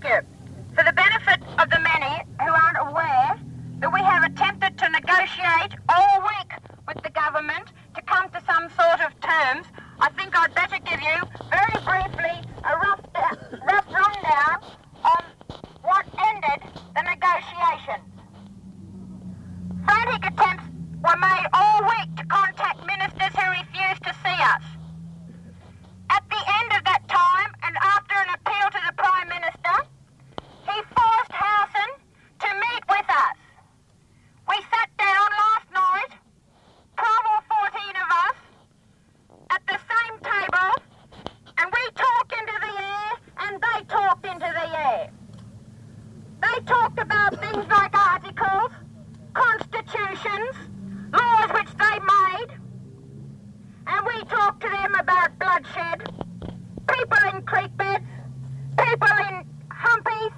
Thank 0.00 0.14
you. 0.14 0.28
For 0.76 0.84
the 0.84 0.92
benefit 0.92 1.40
of 1.58 1.70
the 1.70 1.80
many 1.80 2.22
who 2.40 2.52
aren't 2.54 2.78
aware 2.78 3.34
that 3.80 3.92
we 3.92 3.98
have 3.98 4.22
attempted 4.22 4.78
to 4.78 4.88
negotiate 4.90 5.74
all 5.88 6.20
week 6.22 6.52
with 6.86 7.02
the 7.02 7.10
government 7.10 7.72
to 7.96 8.02
come 8.02 8.28
to 8.30 8.40
some 8.46 8.68
sort 8.78 9.00
of 9.02 9.10
terms, 9.20 9.66
I 9.98 10.08
think 10.10 10.38
I'd 10.38 10.54
better 10.54 10.78
give 10.86 11.00
you 11.02 11.18
very 11.50 11.78
briefly 11.82 12.36
a 12.62 12.76
rough, 12.78 13.00
rough 13.66 13.86
rundown 13.90 14.62
on 15.02 15.22
what 15.82 16.06
ended 16.30 16.62
the 16.94 17.02
negotiations. 17.02 18.06
Frantic 19.84 20.30
attempts 20.30 20.64
were 21.02 21.18
made 21.18 21.46
all 21.52 21.82
week 21.82 22.14
to 22.18 22.24
contact 22.26 22.86
ministers 22.86 23.34
who 23.34 23.50
refused 23.50 24.04
to 24.04 24.14
see 24.22 24.38
us. 24.46 24.62
At 26.10 26.22
the 26.30 26.42
end 26.62 26.70
of 26.78 26.84
that 26.84 27.02
time, 27.08 27.50
and 27.64 27.76
after 27.82 28.14
an 28.14 28.30
appeal 28.38 28.68
to 28.70 28.80
the 28.86 28.92
Prime 28.94 29.28
Minister, 29.28 29.88
he 30.66 30.82
forced 30.94 31.32
Howson 31.32 31.90
to 32.40 32.48
meet 32.54 32.82
with 32.88 33.08
us. 33.08 33.36
We 34.48 34.56
sat 34.70 34.88
down 34.98 35.28
last 35.42 35.68
night, 35.72 36.12
12 36.96 37.16
or 37.34 37.42
14 37.72 37.96
of 37.96 38.08
us, 38.28 38.36
at 39.50 39.62
the 39.66 39.78
same 39.88 40.14
table, 40.20 40.70
and 41.58 41.66
we 41.72 41.84
talked 41.94 42.32
into 42.32 42.56
the 42.60 42.74
air, 42.82 43.10
and 43.40 43.62
they 43.62 43.84
talked 43.84 44.26
into 44.26 44.50
the 44.60 44.68
air. 44.78 45.10
They 46.42 46.64
talked 46.66 46.98
about 46.98 47.40
things 47.40 47.66
like 47.68 47.94
articles, 47.96 48.72
constitutions, 49.34 50.54
laws 51.12 51.50
which 51.54 51.72
they 51.76 51.98
made, 51.98 52.50
and 53.86 54.06
we 54.06 54.24
talked 54.24 54.60
to 54.62 54.68
them 54.68 54.94
about 54.94 55.38
bloodshed, 55.38 56.12
people 56.88 57.18
in 57.34 57.42
creek 57.42 57.76
beds, 57.76 58.04
people 58.78 59.08
in 59.30 59.44
humpies, 59.70 60.32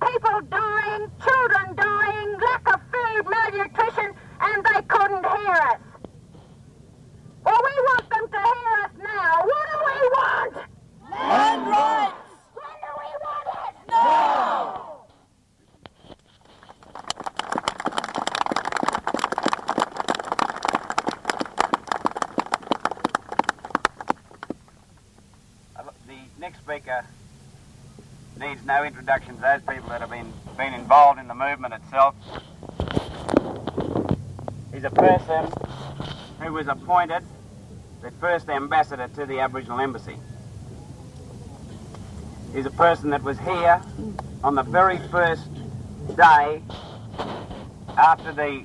people 0.00 0.40
dying, 0.50 1.10
children 1.24 1.74
dying, 1.76 2.38
lack 2.40 2.74
of 2.74 2.80
food, 2.92 3.24
malnutrition, 3.28 4.12
and 4.40 4.64
they 4.64 4.82
couldn't 4.86 5.24
hear 5.24 5.52
us. 5.72 5.80
Well, 7.44 7.60
we 7.64 7.74
want 7.82 8.10
them 8.10 8.28
to 8.28 8.38
hear 8.38 8.84
us 8.84 8.90
now. 8.98 9.42
What 9.44 9.66
do 9.72 9.78
we 9.86 10.08
want? 10.08 10.54
Land 11.10 11.66
rights! 11.66 12.14
When 12.54 12.76
do 12.84 12.90
we 12.98 13.10
want 13.24 13.46
it? 13.68 13.90
Now! 13.90 15.04
Uh, 25.76 25.82
The 26.06 26.40
next 26.40 26.58
speaker 26.60 27.04
needs 28.38 28.64
no 28.64 28.84
introduction 28.84 29.34
to 29.36 29.40
those 29.40 29.62
people 29.62 29.88
that 29.88 30.00
have 30.00 30.10
been, 30.10 30.32
been 30.56 30.74
involved 30.74 31.18
in 31.18 31.26
the 31.28 31.34
movement 31.34 31.74
itself. 31.74 32.14
He's 34.72 34.84
a 34.84 34.90
person 34.90 35.50
who 36.40 36.52
was 36.52 36.68
appointed 36.88 37.22
the 38.00 38.10
first 38.12 38.48
ambassador 38.48 39.08
to 39.08 39.26
the 39.26 39.40
Aboriginal 39.40 39.78
Embassy. 39.78 40.16
He's 42.54 42.64
a 42.64 42.70
person 42.70 43.10
that 43.10 43.22
was 43.22 43.38
here 43.40 43.82
on 44.42 44.54
the 44.54 44.62
very 44.62 44.96
first 45.08 45.50
day 46.16 46.62
after 47.98 48.32
the 48.32 48.64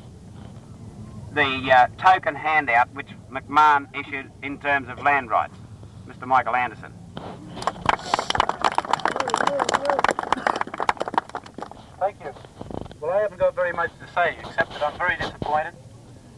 the 1.34 1.70
uh, 1.70 1.88
token 1.98 2.34
handout 2.34 2.94
which 2.94 3.10
McMahon 3.30 3.94
issued 3.94 4.32
in 4.42 4.58
terms 4.58 4.88
of 4.88 5.04
land 5.04 5.30
rights, 5.30 5.58
Mr. 6.08 6.26
Michael 6.26 6.56
Anderson. 6.56 6.94
Thank 12.00 12.24
you. 12.24 12.32
Well, 13.02 13.12
I 13.12 13.20
haven't 13.20 13.40
got 13.40 13.54
very 13.54 13.74
much 13.74 13.92
to 14.00 14.08
say 14.14 14.38
except 14.40 14.72
that 14.72 14.82
I'm 14.82 14.98
very 14.98 15.18
disappointed. 15.18 15.74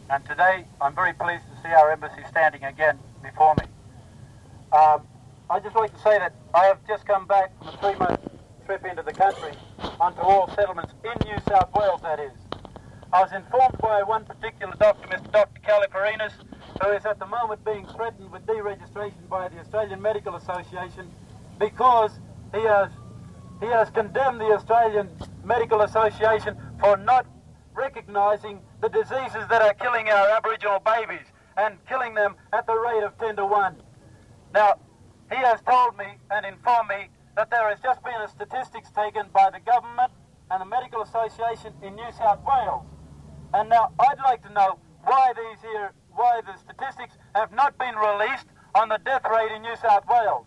And 0.08 0.24
today 0.24 0.64
I'm 0.80 0.94
very 0.94 1.12
pleased 1.14 1.42
to 1.50 1.62
see 1.62 1.74
our 1.74 1.90
embassy 1.90 2.15
standing 2.28 2.64
again 2.64 2.98
before 3.22 3.54
me. 3.56 3.64
Um, 4.72 5.08
I'd 5.50 5.62
just 5.64 5.76
like 5.76 5.92
to 5.94 6.00
say 6.00 6.18
that 6.18 6.34
I 6.54 6.66
have 6.66 6.86
just 6.86 7.06
come 7.06 7.26
back 7.26 7.56
from 7.58 7.68
a 7.68 7.72
three-month 7.80 8.18
trip 8.66 8.84
into 8.84 9.02
the 9.02 9.12
country 9.12 9.54
onto 10.00 10.20
all 10.22 10.48
settlements 10.48 10.94
in 11.04 11.22
New 11.24 11.40
South 11.40 11.70
Wales, 11.74 12.02
that 12.02 12.20
is. 12.20 12.32
I 13.12 13.22
was 13.22 13.32
informed 13.32 13.80
by 13.80 14.02
one 14.02 14.24
particular 14.26 14.74
doctor, 14.78 15.08
Mr. 15.08 15.32
Dr. 15.32 15.60
Kalokerinos, 15.62 16.32
who 16.82 16.90
is 16.92 17.06
at 17.06 17.18
the 17.18 17.26
moment 17.26 17.64
being 17.64 17.86
threatened 17.96 18.30
with 18.30 18.44
deregistration 18.46 19.28
by 19.28 19.48
the 19.48 19.58
Australian 19.60 20.02
Medical 20.02 20.36
Association 20.36 21.10
because 21.58 22.20
he 22.54 22.62
has 22.62 22.90
he 23.60 23.66
has 23.66 23.90
condemned 23.90 24.40
the 24.40 24.52
Australian 24.52 25.10
Medical 25.44 25.82
Association 25.82 26.56
for 26.80 26.96
not 26.98 27.26
recognising 27.74 28.60
the 28.82 28.88
diseases 28.90 29.48
that 29.48 29.62
are 29.62 29.74
killing 29.74 30.08
our 30.10 30.28
Aboriginal 30.36 30.80
babies 30.80 31.26
and 31.56 31.76
killing 31.88 32.14
them 32.14 32.36
at 32.52 32.66
the 32.66 32.74
rate 32.74 33.02
of 33.02 33.16
10 33.18 33.36
to 33.36 33.46
1. 33.46 33.76
Now, 34.54 34.74
he 35.30 35.36
has 35.36 35.60
told 35.62 35.96
me 35.96 36.06
and 36.30 36.46
informed 36.46 36.88
me 36.88 37.08
that 37.36 37.50
there 37.50 37.68
has 37.68 37.78
just 37.80 38.02
been 38.04 38.20
a 38.22 38.28
statistics 38.28 38.90
taken 38.90 39.26
by 39.32 39.50
the 39.50 39.60
government 39.60 40.12
and 40.50 40.60
the 40.60 40.64
Medical 40.64 41.02
Association 41.02 41.72
in 41.82 41.94
New 41.96 42.10
South 42.16 42.40
Wales. 42.46 42.84
And 43.54 43.68
now 43.68 43.92
I'd 43.98 44.18
like 44.24 44.42
to 44.46 44.52
know 44.52 44.78
why 45.04 45.32
these 45.36 45.60
here, 45.62 45.92
why 46.14 46.40
the 46.46 46.56
statistics 46.58 47.16
have 47.34 47.52
not 47.52 47.76
been 47.78 47.94
released 47.96 48.46
on 48.74 48.88
the 48.88 48.98
death 49.04 49.22
rate 49.30 49.52
in 49.52 49.62
New 49.62 49.76
South 49.76 50.04
Wales. 50.08 50.46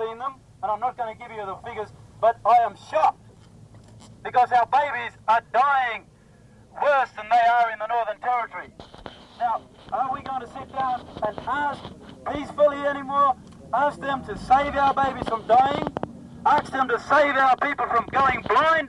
Seen 0.00 0.18
them, 0.18 0.34
and 0.62 0.72
I'm 0.72 0.80
not 0.80 0.96
going 0.96 1.14
to 1.14 1.18
give 1.18 1.30
you 1.30 1.44
the 1.44 1.56
figures, 1.68 1.88
but 2.20 2.38
I 2.46 2.64
am 2.64 2.74
shocked 2.90 3.26
because 4.24 4.50
our 4.52 4.66
babies 4.66 5.12
are 5.28 5.42
dying 5.52 6.04
worse 6.80 7.10
than 7.16 7.28
they 7.28 7.48
are 7.48 7.70
in 7.70 7.78
the 7.78 7.86
Northern 7.86 8.18
Territory. 8.20 8.68
Now, 9.38 9.62
are 9.92 10.12
we 10.12 10.22
going 10.22 10.40
to 10.40 10.46
sit 10.46 10.72
down 10.72 11.06
and 11.26 11.38
ask 11.46 11.82
peacefully 12.32 12.78
anymore? 12.78 13.36
Ask 13.72 14.00
them 14.00 14.24
to 14.24 14.38
save 14.38 14.74
our 14.76 14.94
babies 14.94 15.28
from 15.28 15.46
dying? 15.46 15.88
Ask 16.46 16.72
them 16.72 16.88
to 16.88 16.98
save 17.00 17.36
our 17.36 17.56
people 17.56 17.86
from 17.86 18.06
going 18.10 18.42
blind? 18.48 18.88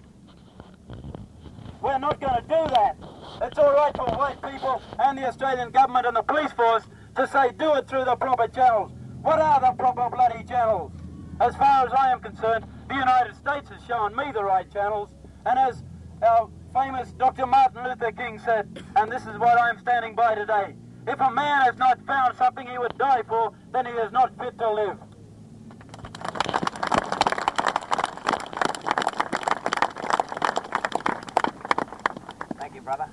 We're 1.82 1.99
not 1.99 2.22
going 2.22 2.36
to 2.36 2.41
do 2.41 2.74
that. 2.74 2.97
It's 3.41 3.57
all 3.57 3.74
right 3.74 3.95
for 3.95 4.05
white 4.16 4.41
people 4.41 4.82
and 4.99 5.18
the 5.18 5.28
Australian 5.28 5.72
government 5.72 6.05
and 6.05 6.16
the 6.16 6.22
police 6.22 6.51
force 6.51 6.84
to 7.16 7.28
say 7.28 7.51
do 7.57 7.74
it 7.74 7.88
through 7.88 8.05
the 8.05 8.16
proper 8.16 8.47
channels. 8.47 8.91
What 9.22 9.39
are 9.39 9.59
the 9.59 9.72
proper 9.78 10.09
bloody 10.09 10.43
channels? 10.43 10.91
As 11.41 11.55
far 11.55 11.87
as 11.87 11.91
I 11.91 12.11
am 12.11 12.19
concerned, 12.19 12.67
the 12.87 12.93
United 12.93 13.35
States 13.35 13.67
has 13.71 13.83
shown 13.87 14.15
me 14.15 14.25
the 14.31 14.43
right 14.43 14.71
channels, 14.71 15.09
and 15.47 15.57
as 15.57 15.81
our 16.21 16.47
famous 16.71 17.13
Dr. 17.13 17.47
Martin 17.47 17.83
Luther 17.83 18.11
King 18.11 18.37
said, 18.37 18.85
and 18.95 19.11
this 19.11 19.23
is 19.23 19.39
what 19.39 19.59
I 19.59 19.71
am 19.71 19.79
standing 19.79 20.13
by 20.13 20.35
today, 20.35 20.75
if 21.07 21.19
a 21.19 21.31
man 21.31 21.63
has 21.63 21.75
not 21.79 21.99
found 22.05 22.37
something 22.37 22.67
he 22.67 22.77
would 22.77 22.95
die 22.99 23.23
for, 23.27 23.53
then 23.73 23.87
he 23.87 23.91
is 23.93 24.11
not 24.11 24.37
fit 24.37 24.55
to 24.59 24.71
live. 24.71 24.97
Thank 32.59 32.75
you, 32.75 32.81
brother. 32.81 33.09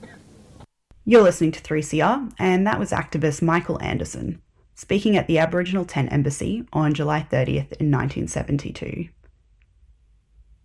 You're 1.06 1.22
listening 1.22 1.52
to 1.52 1.62
3CR, 1.62 2.34
and 2.38 2.66
that 2.66 2.78
was 2.78 2.90
activist 2.90 3.40
Michael 3.40 3.80
Anderson 3.80 4.42
speaking 4.78 5.16
at 5.16 5.26
the 5.26 5.38
Aboriginal 5.40 5.84
Tent 5.84 6.12
Embassy 6.12 6.64
on 6.72 6.94
July 6.94 7.26
30th 7.28 7.72
in 7.80 7.90
1972. 7.90 9.08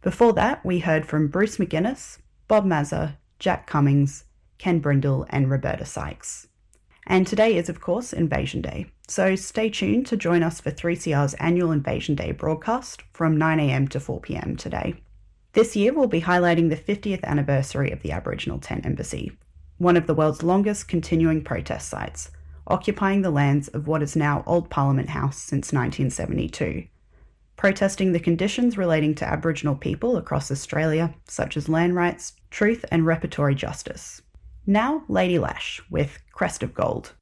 Before 0.03 0.33
that, 0.33 0.63
we 0.63 0.77
heard 0.77 1.07
from 1.07 1.29
Bruce 1.29 1.57
McGuinness, 1.57 2.19
Bob 2.47 2.63
Maza, 2.63 3.17
Jack 3.39 3.65
Cummings, 3.65 4.25
Ken 4.59 4.77
Brindle, 4.77 5.25
and 5.31 5.49
Roberta 5.49 5.83
Sykes. 5.83 6.45
And 7.07 7.25
today 7.25 7.57
is, 7.57 7.69
of 7.69 7.81
course, 7.81 8.13
Invasion 8.13 8.61
Day, 8.61 8.85
so 9.07 9.35
stay 9.35 9.71
tuned 9.71 10.05
to 10.05 10.15
join 10.15 10.43
us 10.43 10.61
for 10.61 10.69
3CR's 10.69 11.33
annual 11.35 11.71
Invasion 11.71 12.13
Day 12.13 12.33
broadcast 12.33 13.01
from 13.13 13.35
9am 13.35 13.89
to 13.89 13.99
4pm 13.99 14.59
today. 14.59 14.93
This 15.53 15.75
year, 15.75 15.91
we'll 15.91 16.05
be 16.05 16.21
highlighting 16.21 16.69
the 16.69 16.77
50th 16.77 17.23
anniversary 17.23 17.89
of 17.89 18.03
the 18.03 18.11
Aboriginal 18.11 18.59
Tent 18.59 18.85
Embassy, 18.85 19.31
one 19.79 19.97
of 19.97 20.05
the 20.05 20.13
world's 20.13 20.43
longest 20.43 20.87
continuing 20.87 21.43
protest 21.43 21.89
sites, 21.89 22.29
occupying 22.67 23.21
the 23.21 23.31
lands 23.31 23.67
of 23.69 23.87
what 23.87 24.01
is 24.01 24.15
now 24.15 24.43
Old 24.45 24.69
Parliament 24.69 25.09
House 25.09 25.37
since 25.37 25.73
1972, 25.73 26.85
protesting 27.55 28.11
the 28.11 28.19
conditions 28.19 28.77
relating 28.77 29.15
to 29.15 29.27
Aboriginal 29.27 29.75
people 29.75 30.17
across 30.17 30.51
Australia, 30.51 31.13
such 31.27 31.57
as 31.57 31.69
land 31.69 31.95
rights, 31.95 32.33
truth, 32.49 32.85
and 32.91 33.05
repertory 33.05 33.55
justice. 33.55 34.21
Now, 34.65 35.03
Lady 35.07 35.39
Lash 35.39 35.81
with 35.89 36.19
Crest 36.31 36.63
of 36.63 36.73
Gold. 36.73 37.13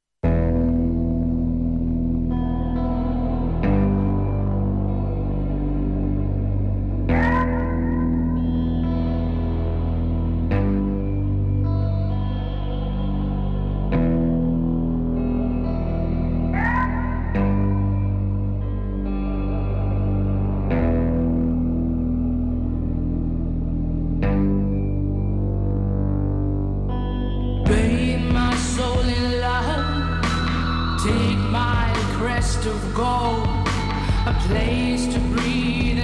Of 32.66 32.94
gold. 32.94 33.46
A 34.26 34.34
place 34.46 35.06
to 35.12 35.18
breathe 35.18 36.01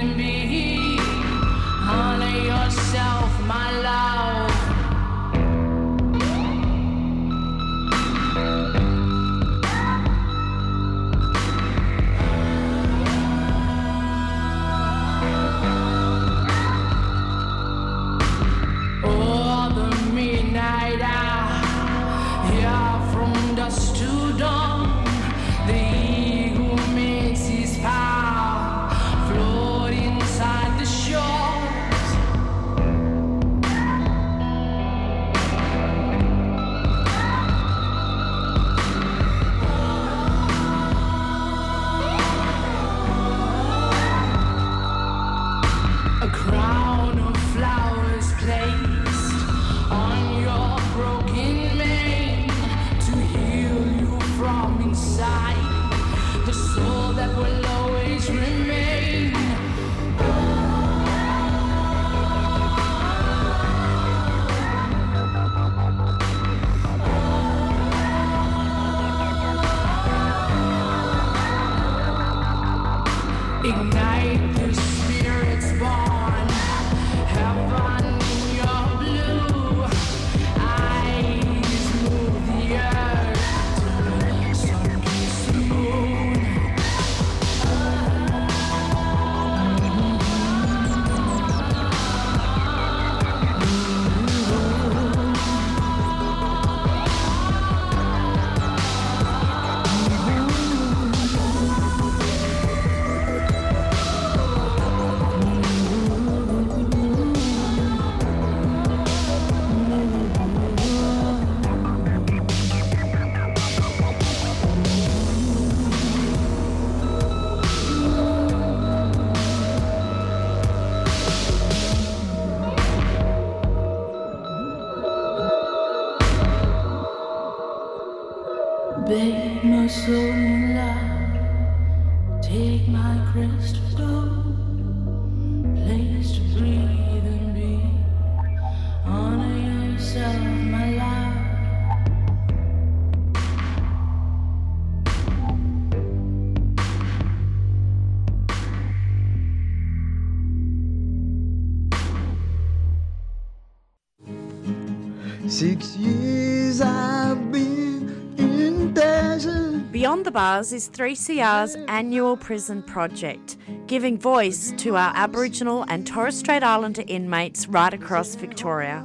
Six 155.49 155.97
years 155.97 156.79
I've 156.79 157.51
been 157.51 158.35
in 158.37 158.93
desert. 158.93 159.91
Beyond 159.91 160.23
the 160.23 160.29
Bars 160.29 160.71
is 160.71 160.87
3CR's 160.89 161.75
annual 161.87 162.37
prison 162.37 162.83
project, 162.83 163.57
giving 163.87 164.19
voice 164.19 164.71
to 164.77 164.95
our 164.95 165.11
Aboriginal 165.15 165.85
and 165.87 166.05
Torres 166.05 166.37
Strait 166.37 166.61
Islander 166.61 167.03
inmates 167.07 167.67
right 167.67 167.91
across 167.91 168.35
Victoria. 168.35 169.03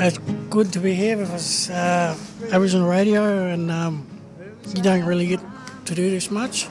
It's 0.00 0.18
good 0.50 0.72
to 0.72 0.80
be 0.80 0.94
here 0.94 1.16
because 1.16 1.70
us, 1.70 1.70
uh, 1.70 2.16
Aboriginal 2.50 2.88
radio, 2.88 3.46
and 3.46 3.70
um, 3.70 4.04
you 4.74 4.82
don't 4.82 5.04
really 5.04 5.28
get 5.28 5.40
to 5.84 5.94
do 5.94 6.10
this 6.10 6.32
much. 6.32 6.66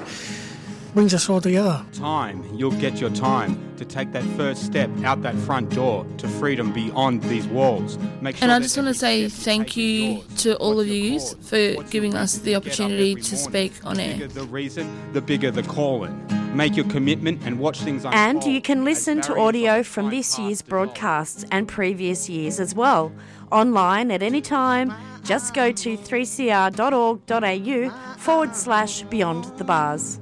Brings 0.98 1.14
us 1.14 1.30
all 1.30 1.40
together. 1.40 1.86
Time, 1.94 2.44
you'll 2.56 2.72
get 2.72 3.00
your 3.00 3.12
time 3.12 3.56
to 3.78 3.86
take 3.86 4.14
that 4.14 4.24
first 4.36 4.66
step 4.66 4.90
out 5.04 5.22
that 5.22 5.36
front 5.36 5.70
door 5.70 6.08
to 6.18 6.28
freedom 6.28 6.74
beyond 6.74 7.22
these 7.22 7.46
walls. 7.46 8.00
Make 8.20 8.38
sure 8.38 8.46
And 8.46 8.52
I 8.52 8.58
just 8.58 8.76
want 8.76 8.88
to 8.88 8.96
say 8.96 9.30
thank 9.30 9.78
you 9.78 10.24
to 10.38 10.58
all 10.58 10.80
of 10.80 10.88
you 10.88 11.20
for 11.20 11.84
giving 11.92 12.16
us 12.16 12.40
the 12.40 12.56
opportunity 12.56 13.14
to 13.14 13.38
speak 13.38 13.74
on 13.86 13.98
the 13.98 14.06
air. 14.06 14.14
bigger 14.14 14.28
the 14.28 14.46
reason, 14.46 15.14
the 15.14 15.22
bigger 15.22 15.52
the 15.52 15.62
calling. 15.62 16.20
Make 16.58 16.76
your 16.76 16.88
commitment 16.88 17.44
and 17.46 17.60
watch 17.60 17.82
things 17.82 18.04
unfold. 18.04 18.16
And 18.16 18.44
you 18.46 18.60
can 18.60 18.84
listen 18.84 19.22
to 19.22 19.38
audio 19.38 19.84
from 19.84 20.10
this 20.10 20.40
year's 20.40 20.64
broadcasts 20.64 21.46
and 21.52 21.68
previous 21.68 22.28
years 22.28 22.60
as 22.60 22.74
well, 22.74 23.12
online 23.52 24.10
at 24.10 24.24
any 24.24 24.42
time. 24.42 24.92
Just 25.24 25.54
go 25.54 25.72
to 25.72 25.96
3cr.org.au 25.96 27.90
forward 28.18 28.56
slash 28.56 29.04
beyond 29.04 29.44
the 29.60 29.64
bars. 29.64 30.20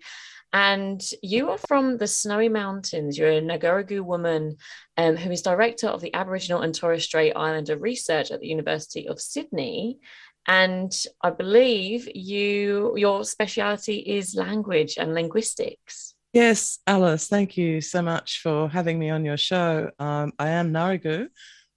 And 0.53 1.01
you 1.23 1.51
are 1.51 1.57
from 1.57 1.99
the 1.99 2.09
Snowy 2.09 2.49
Mountains. 2.49 3.17
You're 3.17 3.31
a 3.31 3.41
Ngarigu 3.41 4.01
woman 4.01 4.57
um, 4.97 5.15
who 5.15 5.31
is 5.31 5.43
director 5.43 5.87
of 5.87 6.01
the 6.01 6.13
Aboriginal 6.13 6.63
and 6.63 6.75
Torres 6.75 7.05
Strait 7.05 7.33
Islander 7.37 7.79
research 7.79 8.33
at 8.33 8.41
the 8.41 8.49
University 8.49 9.07
of 9.07 9.21
Sydney. 9.21 10.01
And 10.49 10.93
I 11.23 11.31
believe 11.31 12.09
you 12.13 12.95
your 12.97 13.23
speciality 13.23 13.99
is 13.99 14.35
language 14.35 14.97
and 14.99 15.15
linguistics. 15.15 16.17
Yes, 16.33 16.81
Alice, 16.89 17.29
thank 17.29 17.57
you 17.57 17.81
so 17.81 18.03
much 18.03 18.41
for 18.41 18.69
having 18.69 18.99
me 18.99 19.11
on 19.11 19.25
your 19.25 19.37
show. 19.37 19.93
Um, 20.01 20.33
I 20.41 20.49
am 20.49 20.73
Ngarigu, 20.73 21.29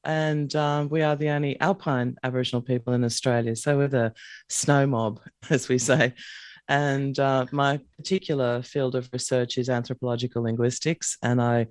and 0.04 0.56
um, 0.56 0.90
we 0.90 1.02
are 1.02 1.16
the 1.16 1.30
only 1.30 1.60
alpine 1.60 2.16
Aboriginal 2.24 2.62
people 2.62 2.94
in 2.94 3.04
Australia. 3.04 3.56
So 3.56 3.78
we're 3.78 3.88
the 3.88 4.14
snow 4.50 4.86
mob, 4.86 5.20
as 5.50 5.70
we 5.70 5.78
say. 5.78 6.14
And 6.68 7.18
uh, 7.20 7.46
my 7.52 7.80
particular 7.98 8.62
field 8.62 8.96
of 8.96 9.10
research 9.12 9.58
is 9.58 9.70
anthropological 9.70 10.44
linguistics, 10.44 11.18
and 11.22 11.42
I 11.42 11.68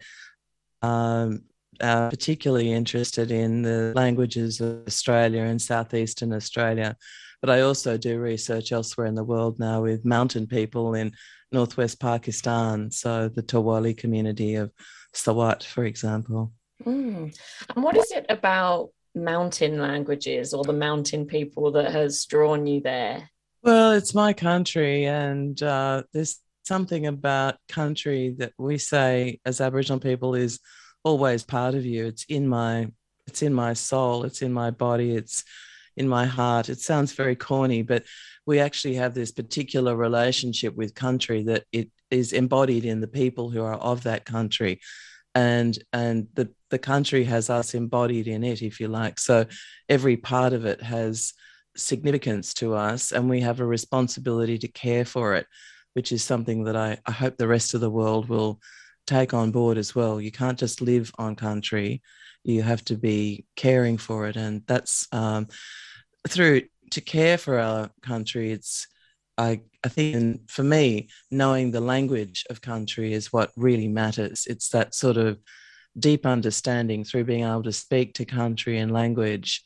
um, 0.83 1.45
are 1.80 2.11
particularly 2.11 2.72
interested 2.72 3.30
in 3.30 3.63
the 3.63 3.92
languages 3.95 4.61
of 4.61 4.87
Australia 4.87 5.42
and 5.42 5.61
southeastern 5.61 6.33
Australia. 6.33 6.96
But 7.41 7.50
I 7.50 7.63
also 7.63 7.96
do 7.96 8.21
research 8.21 8.71
elsewhere 8.71 9.07
in 9.07 9.14
the 9.14 9.25
world 9.25 9.59
now 9.59 9.83
with 9.83 10.04
mountain 10.04 10.46
people 10.46 10.95
in 10.95 11.13
northwest 11.50 11.99
Pakistan, 11.99 12.91
so 12.91 13.29
the 13.29 13.42
Torwali 13.42 13.96
community 13.96 14.57
of 14.57 14.71
Swat, 15.13 15.64
for 15.64 15.84
example. 15.84 16.53
Mm. 16.84 17.37
And 17.75 17.84
what 17.84 17.96
is 17.96 18.11
it 18.13 18.26
about 18.29 18.91
mountain 19.14 19.79
languages 19.79 20.54
or 20.54 20.64
the 20.64 20.72
mountain 20.72 21.26
people 21.26 21.72
that 21.72 21.92
has 21.92 22.25
drawn 22.25 22.67
you 22.67 22.80
there? 22.80 23.30
Well, 23.63 23.92
it's 23.92 24.14
my 24.14 24.33
country, 24.33 25.04
and 25.04 25.63
uh, 25.63 26.03
there's 26.13 26.41
something 26.64 27.07
about 27.07 27.57
country 27.68 28.34
that 28.38 28.53
we 28.59 28.79
say 28.79 29.41
as 29.45 29.61
Aboriginal 29.61 30.00
people 30.00 30.34
is 30.34 30.59
always 31.04 31.42
part 31.45 31.75
of 31.75 31.84
you. 31.84 32.07
It's 32.07 32.25
in 32.29 32.49
my, 32.49 32.88
it's 33.26 33.42
in 33.42 33.54
my 33.54 33.75
soul. 33.75 34.25
It's 34.25 34.42
in 34.42 34.53
my 34.53 34.71
body. 34.71 35.14
It's 35.14 35.45
in 35.96 36.09
my 36.09 36.26
heart. 36.26 36.68
It 36.68 36.80
sounds 36.80 37.13
very 37.13 37.37
corny, 37.37 37.83
but 37.83 38.04
we 38.46 38.59
actually 38.59 38.95
have 38.95 39.14
this 39.14 39.30
particular 39.30 39.95
relationship 39.95 40.75
with 40.75 40.95
country 40.95 41.45
that 41.45 41.64
it 41.72 41.91
is 42.11 42.33
embodied 42.33 42.84
in 42.84 43.00
the 43.00 43.09
people 43.09 43.50
who 43.50 43.63
are 43.63 43.75
of 43.75 44.03
that 44.04 44.25
country, 44.25 44.80
and 45.34 45.79
and 45.92 46.26
the 46.34 46.50
the 46.72 46.78
country 46.78 47.22
has 47.24 47.50
us 47.50 47.74
embodied 47.74 48.26
in 48.26 48.42
it, 48.42 48.62
if 48.62 48.80
you 48.80 48.88
like. 48.88 49.20
So 49.20 49.44
every 49.88 50.16
part 50.16 50.53
of 50.53 50.64
it 50.64 50.82
has 50.82 51.34
significance 51.76 52.54
to 52.54 52.74
us 52.74 53.12
and 53.12 53.30
we 53.30 53.40
have 53.40 53.61
a 53.61 53.66
responsibility 53.66 54.58
to 54.58 54.68
care 54.68 55.04
for 55.04 55.34
it 55.34 55.46
which 55.94 56.12
is 56.12 56.24
something 56.24 56.64
that 56.64 56.76
I, 56.76 56.96
I 57.07 57.12
hope 57.12 57.36
the 57.36 57.49
rest 57.49 57.74
of 57.74 57.80
the 57.80 57.90
world 57.90 58.28
will 58.28 58.61
take 59.07 59.34
on 59.34 59.50
board 59.50 59.76
as 59.76 59.94
well. 59.94 60.20
You 60.20 60.32
can't 60.32 60.58
just 60.58 60.80
live 60.80 61.12
on 61.18 61.36
country. 61.36 62.03
You 62.44 62.62
have 62.62 62.84
to 62.86 62.96
be 62.96 63.44
caring 63.57 63.99
for 63.99 64.26
it 64.26 64.36
and 64.36 64.62
that's 64.66 65.07
um, 65.12 65.49
through 66.26 66.62
to 66.92 67.00
care 67.00 67.38
for 67.38 67.58
our 67.58 67.90
country 68.03 68.53
it's 68.53 68.86
I, 69.38 69.62
I 69.84 69.88
think 69.88 70.50
for 70.50 70.62
me 70.62 71.08
knowing 71.30 71.70
the 71.70 71.80
language 71.80 72.44
of 72.50 72.61
country 72.61 73.12
is 73.12 73.32
what 73.32 73.50
really 73.57 73.88
matters. 73.88 74.46
It's 74.46 74.68
that 74.70 74.94
sort 74.94 75.16
of 75.16 75.38
deep 75.98 76.26
understanding 76.26 77.04
through 77.04 77.24
being 77.24 77.44
able 77.44 77.62
to 77.62 77.72
speak 77.72 78.14
to 78.14 78.24
country 78.24 78.78
and 78.78 78.92
language 78.92 79.62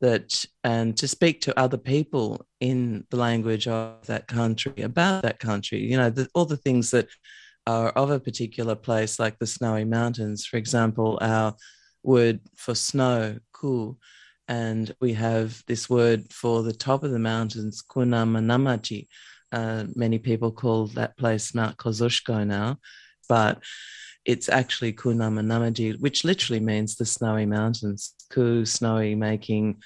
that 0.00 0.44
and 0.62 0.96
to 0.96 1.08
speak 1.08 1.40
to 1.40 1.58
other 1.58 1.76
people 1.76 2.46
in 2.60 3.04
the 3.10 3.16
language 3.16 3.66
of 3.66 4.06
that 4.06 4.28
country 4.28 4.82
about 4.82 5.22
that 5.22 5.38
country 5.40 5.80
you 5.80 5.96
know 5.96 6.10
the, 6.10 6.28
all 6.34 6.44
the 6.44 6.56
things 6.56 6.90
that 6.90 7.08
are 7.66 7.90
of 7.90 8.10
a 8.10 8.20
particular 8.20 8.74
place 8.74 9.18
like 9.18 9.38
the 9.38 9.46
snowy 9.46 9.84
mountains 9.84 10.46
for 10.46 10.56
example 10.56 11.18
our 11.20 11.54
word 12.02 12.40
for 12.56 12.74
snow 12.74 13.38
cool. 13.52 13.98
And 14.46 14.94
we 14.98 15.12
have 15.12 15.62
this 15.66 15.90
word 15.90 16.32
for 16.32 16.62
the 16.62 16.72
top 16.72 17.02
of 17.04 17.10
the 17.10 17.18
mountains 17.18 17.82
kunamanamachi 17.82 19.06
uh, 19.52 19.84
many 19.94 20.18
people 20.18 20.52
call 20.52 20.86
that 20.88 21.16
place 21.16 21.54
mount 21.54 21.76
Kosciuszko 21.76 22.46
now 22.46 22.78
but 23.28 23.62
it's 24.28 24.50
actually 24.50 24.92
Kunama 24.92 25.40
Namaji, 25.40 25.98
which 26.00 26.22
literally 26.22 26.60
means 26.60 26.96
the 26.96 27.06
snowy 27.06 27.46
mountains. 27.46 28.12
Ku, 28.28 28.66
snowy, 28.66 29.14
making 29.14 29.80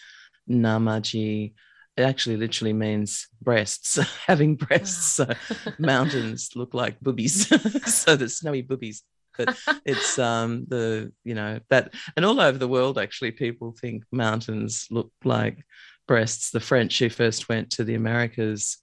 Namaji. 0.51 1.55
It 1.97 2.03
actually 2.03 2.39
literally 2.39 2.73
means 2.73 3.29
breasts, 3.41 4.01
having 4.27 4.57
breasts. 4.57 5.13
So 5.13 5.29
mountains 5.79 6.51
look 6.57 6.75
like 6.75 7.01
boobies. 7.01 7.47
so 7.87 8.17
the 8.17 8.29
snowy 8.29 8.63
boobies. 8.63 9.05
But 9.39 9.57
it's 9.87 10.19
um 10.19 10.67
the 10.69 11.13
you 11.25 11.35
know 11.35 11.61
that 11.71 11.95
and 12.17 12.25
all 12.25 12.41
over 12.41 12.59
the 12.59 12.69
world 12.69 12.99
actually 12.99 13.31
people 13.31 13.75
think 13.81 14.03
mountains 14.11 14.89
look 14.91 15.13
like 15.25 15.65
breasts. 16.09 16.51
The 16.51 16.61
French 16.61 16.99
who 16.99 17.11
first 17.11 17.49
went 17.49 17.71
to 17.71 17.85
the 17.85 17.95
Americas 17.95 18.79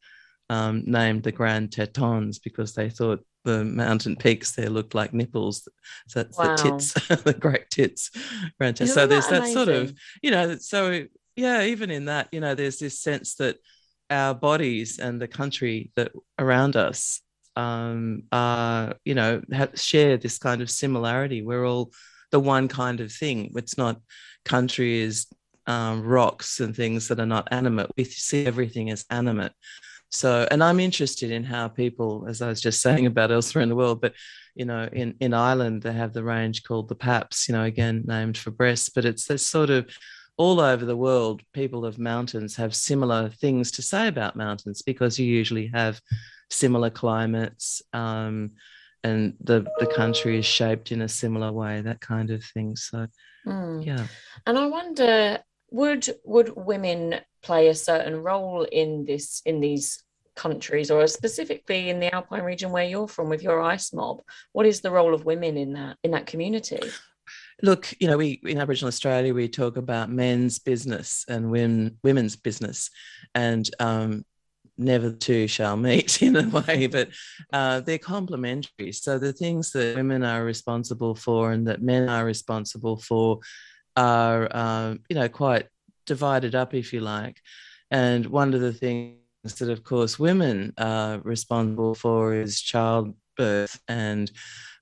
um, 0.49 0.84
named 0.86 1.23
the 1.23 1.34
Grand 1.34 1.73
Tetons 1.73 2.40
because 2.40 2.73
they 2.73 2.90
thought 2.90 3.23
the 3.50 3.66
mountain 3.66 4.16
peaks 4.16 4.52
there 4.52 4.70
looked 4.70 4.96
like 4.96 5.14
nipples. 5.14 5.68
So 6.08 6.24
that's 6.24 6.38
Wow. 6.38 6.56
the 6.56 6.62
tits, 6.72 6.94
the 7.24 7.34
great 7.34 7.70
tits. 7.70 8.12
Isn't 8.82 8.88
So 8.88 9.08
there's 9.08 9.28
that 9.28 9.42
that 9.42 9.48
sort 9.48 9.70
of, 9.70 9.94
you 10.22 10.32
know, 10.32 10.58
so 10.58 11.06
yeah, 11.36 11.64
even 11.64 11.90
in 11.90 12.06
that, 12.06 12.28
you 12.32 12.40
know, 12.40 12.56
there's 12.56 12.80
this 12.80 13.00
sense 13.00 13.36
that 13.36 13.58
our 14.10 14.34
bodies 14.34 15.00
and 15.00 15.22
the 15.22 15.28
country 15.28 15.92
that 15.96 16.12
around 16.38 16.76
us 16.76 17.22
um, 17.56 18.24
are, 18.32 18.96
you 19.06 19.16
know, 19.16 19.42
have, 19.52 19.80
share 19.80 20.18
this 20.18 20.38
kind 20.38 20.62
of 20.62 20.70
similarity. 20.70 21.42
We're 21.42 21.66
all 21.66 21.92
the 22.32 22.40
one 22.40 22.68
kind 22.68 23.00
of 23.02 23.12
thing. 23.12 23.52
It's 23.56 23.78
not 23.78 24.02
country 24.46 25.00
is 25.00 25.28
um, 25.68 26.04
rocks 26.04 26.60
and 26.60 26.76
things 26.76 27.08
that 27.08 27.20
are 27.20 27.26
not 27.26 27.48
animate. 27.52 27.88
We 27.98 28.04
see 28.06 28.46
everything 28.46 28.90
as 28.90 29.06
animate. 29.10 29.52
So, 30.10 30.48
and 30.49 30.64
I'm 30.64 30.80
interested 30.80 31.31
in 31.31 31.44
how 31.44 31.68
people, 31.68 32.26
as 32.27 32.41
I 32.41 32.48
was 32.48 32.61
just 32.61 32.81
saying 32.86 33.06
about 33.06 33.31
elsewhere 33.31 33.61
in 33.61 33.69
the 33.69 33.76
world, 33.76 34.02
but 34.02 34.14
you 34.56 34.65
know, 34.65 34.90
in 34.91 35.15
in 35.19 35.34
Ireland 35.34 35.81
they 35.84 35.94
have 35.94 36.14
the 36.14 36.23
range 36.23 36.64
called 36.64 36.90
the 36.90 36.95
Paps. 36.95 37.48
You 37.48 37.56
know, 37.56 37.64
again 37.64 38.03
named 38.06 38.38
for 38.38 38.52
breasts, 38.52 38.90
but 38.90 39.06
it's 39.06 39.26
this 39.26 39.45
sort 39.45 39.69
of 39.69 39.88
all 40.38 40.60
over 40.60 40.86
the 40.86 40.98
world. 40.98 41.41
People 41.53 41.86
of 41.86 41.99
mountains 41.99 42.56
have 42.56 42.76
similar 42.76 43.30
things 43.30 43.72
to 43.72 43.81
say 43.81 44.07
about 44.07 44.36
mountains 44.36 44.81
because 44.81 45.19
you 45.19 45.26
usually 45.26 45.68
have 45.68 46.02
similar 46.49 46.90
climates, 46.90 47.81
um, 47.94 48.52
and 49.03 49.36
the 49.41 49.65
the 49.80 49.88
country 49.88 50.40
is 50.40 50.45
shaped 50.45 50.91
in 50.91 51.02
a 51.03 51.07
similar 51.10 51.52
way. 51.52 51.81
That 51.81 52.02
kind 52.02 52.31
of 52.31 52.44
thing. 52.44 52.76
So, 52.76 53.07
Mm. 53.45 53.86
yeah. 53.86 54.06
And 54.45 54.57
I 54.57 54.65
wonder, 54.65 55.40
would 55.72 56.06
would 56.26 56.53
women 56.57 57.22
play 57.41 57.68
a 57.68 57.76
certain 57.76 58.22
role 58.22 58.64
in 58.64 59.06
this 59.06 59.41
in 59.45 59.60
these 59.60 60.03
countries, 60.36 60.90
or 60.91 61.06
specifically 61.07 61.90
in 61.90 61.99
the 61.99 62.14
Alpine 62.14 62.44
region 62.44 62.72
where 62.72 62.86
you're 62.86 63.07
from 63.07 63.30
with 63.30 63.44
your 63.44 63.61
ice 63.61 63.94
mob? 63.94 64.22
What 64.53 64.66
is 64.66 64.82
the 64.82 64.91
role 64.91 65.14
of 65.14 65.26
women 65.26 65.57
in 65.57 65.74
that 65.74 65.98
in 66.03 66.11
that 66.11 66.26
community? 66.26 66.80
Look, 67.61 67.94
you 67.99 68.07
know, 68.07 68.18
we 68.18 68.41
in 68.45 68.60
Aboriginal 68.60 68.88
Australia 68.88 69.34
we 69.34 69.49
talk 69.49 69.78
about 69.78 70.10
men's 70.10 70.60
business 70.60 71.26
and 71.28 71.52
women 71.52 71.98
women's 72.03 72.36
business, 72.36 72.90
and 73.36 73.70
um, 73.80 74.26
never 74.80 75.11
two 75.11 75.48
shall 75.48 75.78
meet 75.78 76.22
in 76.28 76.36
a 76.36 76.48
way, 76.48 76.88
but 76.88 77.10
uh, 77.53 77.82
they're 77.82 77.98
complementary. 77.98 78.91
So 78.94 79.20
the 79.20 79.34
things 79.34 79.72
that 79.74 79.95
women 79.95 80.24
are 80.24 80.44
responsible 80.44 81.16
for 81.16 81.52
and 81.52 81.68
that 81.68 81.82
men 81.82 82.10
are 82.10 82.26
responsible 82.26 82.98
for 82.98 83.40
are, 83.95 84.56
um, 84.56 85.02
you 85.10 85.16
know, 85.16 85.28
quite 85.28 85.68
divided 86.10 86.56
up, 86.56 86.73
if 86.73 86.91
you 86.91 86.99
like. 86.99 87.38
And 87.91 88.26
one 88.26 88.53
of 88.53 88.61
the 88.61 88.73
things 88.73 89.15
that, 89.60 89.69
of 89.69 89.84
course, 89.84 90.19
women 90.19 90.73
are 90.77 91.19
responsible 91.19 91.95
for 91.95 92.34
is 92.34 92.61
childbirth 92.61 93.80
and 93.88 94.30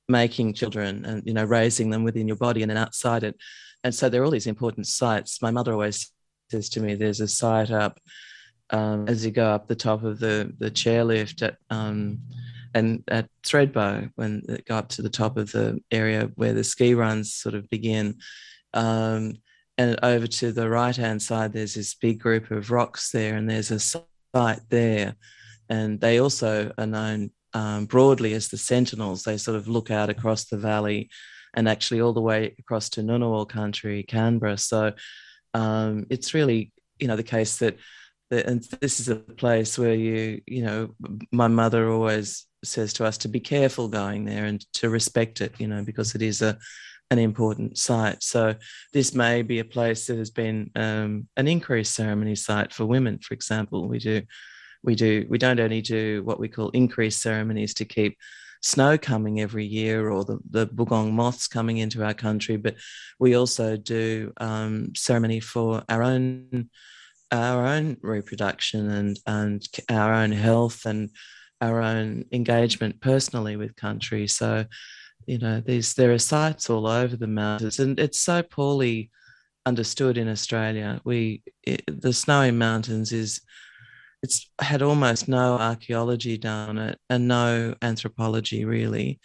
making 0.10 0.54
children 0.54 1.04
and 1.06 1.22
you 1.28 1.34
know 1.34 1.44
raising 1.44 1.90
them 1.90 2.04
within 2.04 2.28
your 2.28 2.38
body 2.38 2.62
and 2.62 2.70
then 2.70 2.78
outside 2.78 3.24
it. 3.24 3.36
And 3.84 3.94
so 3.94 4.10
there 4.10 4.22
are 4.22 4.26
all 4.26 4.32
these 4.32 4.48
important 4.48 4.88
sites. 4.88 5.42
My 5.42 5.52
mother 5.52 5.74
always 5.74 6.12
says 6.50 6.70
to 6.70 6.80
me 6.80 6.96
there's 6.96 7.20
a 7.20 7.28
site 7.28 7.72
up 7.72 8.00
um, 8.70 9.08
as 9.08 9.26
you 9.26 9.32
go 9.32 9.48
up 9.56 9.68
the 9.68 9.76
top 9.76 10.04
of 10.04 10.20
the 10.20 10.54
the 10.60 10.72
chairlift 10.72 11.42
at 11.42 11.58
um, 11.70 12.20
and 12.74 13.04
at 13.08 13.28
Thredbo 13.44 14.12
when 14.16 14.44
they 14.48 14.62
go 14.66 14.76
up 14.78 14.90
to 14.90 15.02
the 15.02 15.10
top 15.22 15.38
of 15.38 15.52
the 15.52 15.82
area 15.92 16.32
where 16.36 16.54
the 16.54 16.64
ski 16.64 16.94
runs 16.94 17.34
sort 17.34 17.56
of 17.56 17.70
begin. 17.70 18.16
Um, 18.74 19.38
and 19.78 20.00
over 20.04 20.28
to 20.28 20.52
the 20.52 20.70
right 20.70 20.96
hand 20.96 21.22
side 21.22 21.54
there's 21.54 21.76
this 21.76 21.94
big 21.94 22.20
group 22.20 22.50
of 22.52 22.72
rocks 22.72 23.12
there 23.12 23.36
and 23.36 23.50
there's 23.50 23.72
a 23.72 23.80
site 23.80 24.62
there. 24.70 25.16
And 25.70 26.00
they 26.00 26.20
also 26.20 26.72
are 26.78 26.88
known 26.88 27.32
um, 27.54 27.86
broadly 27.86 28.34
as 28.34 28.48
the 28.48 28.58
sentinels. 28.58 29.24
They 29.24 29.38
sort 29.38 29.58
of 29.58 29.68
look 29.68 29.92
out 29.92 30.10
across 30.10 30.46
the 30.46 30.58
valley 30.58 31.10
and 31.54 31.68
actually 31.68 32.02
all 32.02 32.14
the 32.14 32.22
way 32.22 32.56
across 32.60 32.90
to 32.92 33.02
Ngunnawal 33.02 33.48
country 33.50 34.04
Canberra. 34.04 34.58
So 34.58 34.94
um, 35.54 36.06
it's 36.10 36.34
really 36.34 36.72
you 37.00 37.08
know 37.08 37.16
the 37.16 37.24
case 37.24 37.58
that 37.58 37.78
that- 38.30 38.46
and 38.46 38.64
this 38.82 39.00
is 39.00 39.10
a 39.10 39.16
place 39.16 39.78
where 39.78 39.94
you 39.94 40.42
you 40.46 40.64
know 40.64 40.96
my 41.32 41.48
mother 41.48 41.90
always 41.90 42.46
says 42.64 42.94
to 42.94 43.06
us 43.06 43.20
to 43.20 43.28
be 43.28 43.40
careful 43.40 43.88
going 43.88 44.26
there 44.26 44.46
and 44.46 44.62
to 44.74 44.90
respect 44.90 45.42
it 45.42 45.54
you 45.60 45.68
know 45.68 45.84
because 45.84 46.16
it 46.16 46.22
is 46.22 46.42
a 46.42 46.58
an 47.10 47.20
important 47.20 47.78
site. 47.78 48.22
So 48.22 48.56
this 48.94 49.14
may 49.14 49.42
be 49.42 49.60
a 49.60 49.66
place 49.66 50.08
that 50.08 50.18
has 50.18 50.30
been 50.30 50.72
um, 50.76 51.28
an 51.38 51.48
increased 51.48 51.96
ceremony 51.96 52.36
site 52.36 52.74
for 52.74 52.86
women 52.86 53.20
for 53.20 53.34
example. 53.34 53.88
We 53.88 54.00
do 54.00 54.22
we 54.84 54.96
do 54.96 55.26
we 55.30 55.38
don't 55.38 55.60
only 55.60 55.82
do 55.82 56.24
what 56.24 56.40
we 56.40 56.50
call 56.50 56.70
increased 56.70 57.22
ceremonies 57.22 57.74
to 57.76 57.86
keep 57.86 58.18
snow 58.62 58.98
coming 58.98 59.40
every 59.40 59.66
year 59.66 60.10
or 60.10 60.26
the, 60.26 60.40
the 60.50 60.68
Bogong 60.68 61.12
moths 61.12 61.48
coming 61.48 61.78
into 61.78 62.04
our 62.04 62.14
country 62.14 62.58
but 62.58 62.76
we 63.20 63.36
also 63.36 63.78
do 63.78 64.34
um, 64.38 64.94
ceremony 64.96 65.40
for 65.40 65.84
our 65.90 66.02
own 66.02 66.70
our 67.32 67.66
own 67.66 67.98
reproduction 68.02 68.90
and 68.90 69.20
and 69.26 69.68
our 69.90 70.14
own 70.14 70.32
health 70.32 70.86
and 70.86 71.10
our 71.62 71.82
own 71.82 72.26
engagement 72.32 73.02
personally 73.02 73.56
with 73.56 73.76
country. 73.76 74.28
So 74.28 74.66
you 75.28 75.38
know 75.38 75.62
these 75.62 75.94
there 75.94 76.12
are 76.14 76.18
sites 76.18 76.70
all 76.70 76.88
over 76.88 77.16
the 77.16 77.28
mountains 77.28 77.80
and 77.80 78.00
it's 78.00 78.20
so 78.20 78.42
poorly 78.42 79.12
understood 79.66 80.18
in 80.18 80.28
australia. 80.30 81.00
We 81.04 81.44
it, 81.64 81.84
the 81.88 82.14
snowy 82.14 82.52
mountains 82.52 83.12
is 83.12 83.42
it's 84.24 84.50
had 84.60 84.82
almost 84.82 85.28
no 85.28 85.58
archaeology 85.60 86.38
done 86.38 86.78
it 86.80 86.98
and 87.10 87.28
no 87.28 87.76
anthropology 87.82 88.66
really 88.66 89.20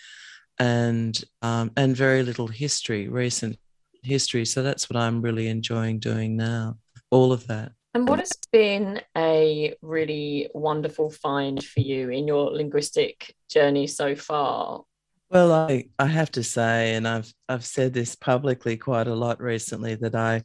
and 0.58 1.22
um, 1.40 1.70
and 1.76 1.96
very 1.96 2.22
little 2.22 2.48
history 2.48 3.08
recent 3.08 3.56
history. 4.02 4.44
So 4.44 4.62
that's 4.62 4.90
what 4.90 4.96
i'm 4.96 5.22
really 5.22 5.48
enjoying 5.48 6.00
doing 6.00 6.36
now 6.36 6.76
all 7.10 7.32
of 7.32 7.46
that. 7.46 7.72
And 7.94 8.08
what 8.08 8.20
has 8.20 8.32
been 8.50 9.02
a 9.16 9.74
really 9.82 10.48
wonderful 10.54 11.10
find 11.10 11.62
for 11.62 11.80
you 11.80 12.08
in 12.08 12.26
your 12.26 12.50
linguistic 12.50 13.34
journey 13.50 13.86
so 13.86 14.16
far? 14.16 14.84
Well, 15.32 15.50
I, 15.50 15.86
I 15.98 16.06
have 16.08 16.30
to 16.32 16.42
say, 16.42 16.94
and 16.94 17.08
I've 17.08 17.32
I've 17.48 17.64
said 17.64 17.94
this 17.94 18.14
publicly 18.14 18.76
quite 18.76 19.06
a 19.06 19.14
lot 19.14 19.40
recently, 19.40 19.94
that 19.94 20.14
I 20.14 20.42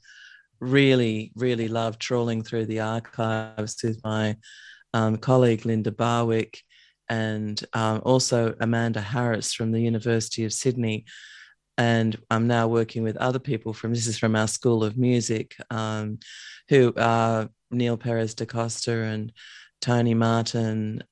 really, 0.62 1.34
really 1.36 1.68
love 1.68 2.00
trawling 2.00 2.42
through 2.42 2.68
the 2.68 2.80
archives 2.80 3.76
with 3.84 4.00
my 4.06 4.38
um, 4.94 5.18
colleague 5.18 5.66
Linda 5.66 5.92
Barwick 5.92 6.62
and 7.10 7.62
um, 7.74 8.02
also 8.06 8.56
Amanda 8.62 9.02
Harris 9.02 9.54
from 9.54 9.74
the 9.74 9.82
University 9.82 10.46
of 10.46 10.54
Sydney. 10.54 11.04
And 11.78 12.16
I'm 12.32 12.48
now 12.48 12.70
working 12.70 13.04
with 13.04 13.18
other 13.18 13.40
people 13.40 13.74
from 13.74 13.94
this 13.94 14.08
is 14.08 14.18
from 14.18 14.38
our 14.38 14.48
School 14.48 14.86
of 14.86 14.98
Music, 14.98 15.54
um, 15.70 16.20
who 16.70 16.94
are 16.96 17.50
Neal 17.72 17.98
Peres 17.98 18.36
da 18.36 18.46
Costa 18.46 18.94
and 19.04 19.34
Tony 19.82 20.14
Martin 20.14 21.04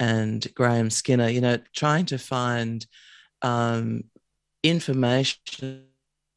and 0.00 0.44
Graham 0.56 0.90
Skinner, 0.90 1.28
you 1.28 1.40
know, 1.40 1.58
trying 1.76 2.06
to 2.06 2.18
find 2.18 2.84
um, 3.42 4.04
information 4.62 5.84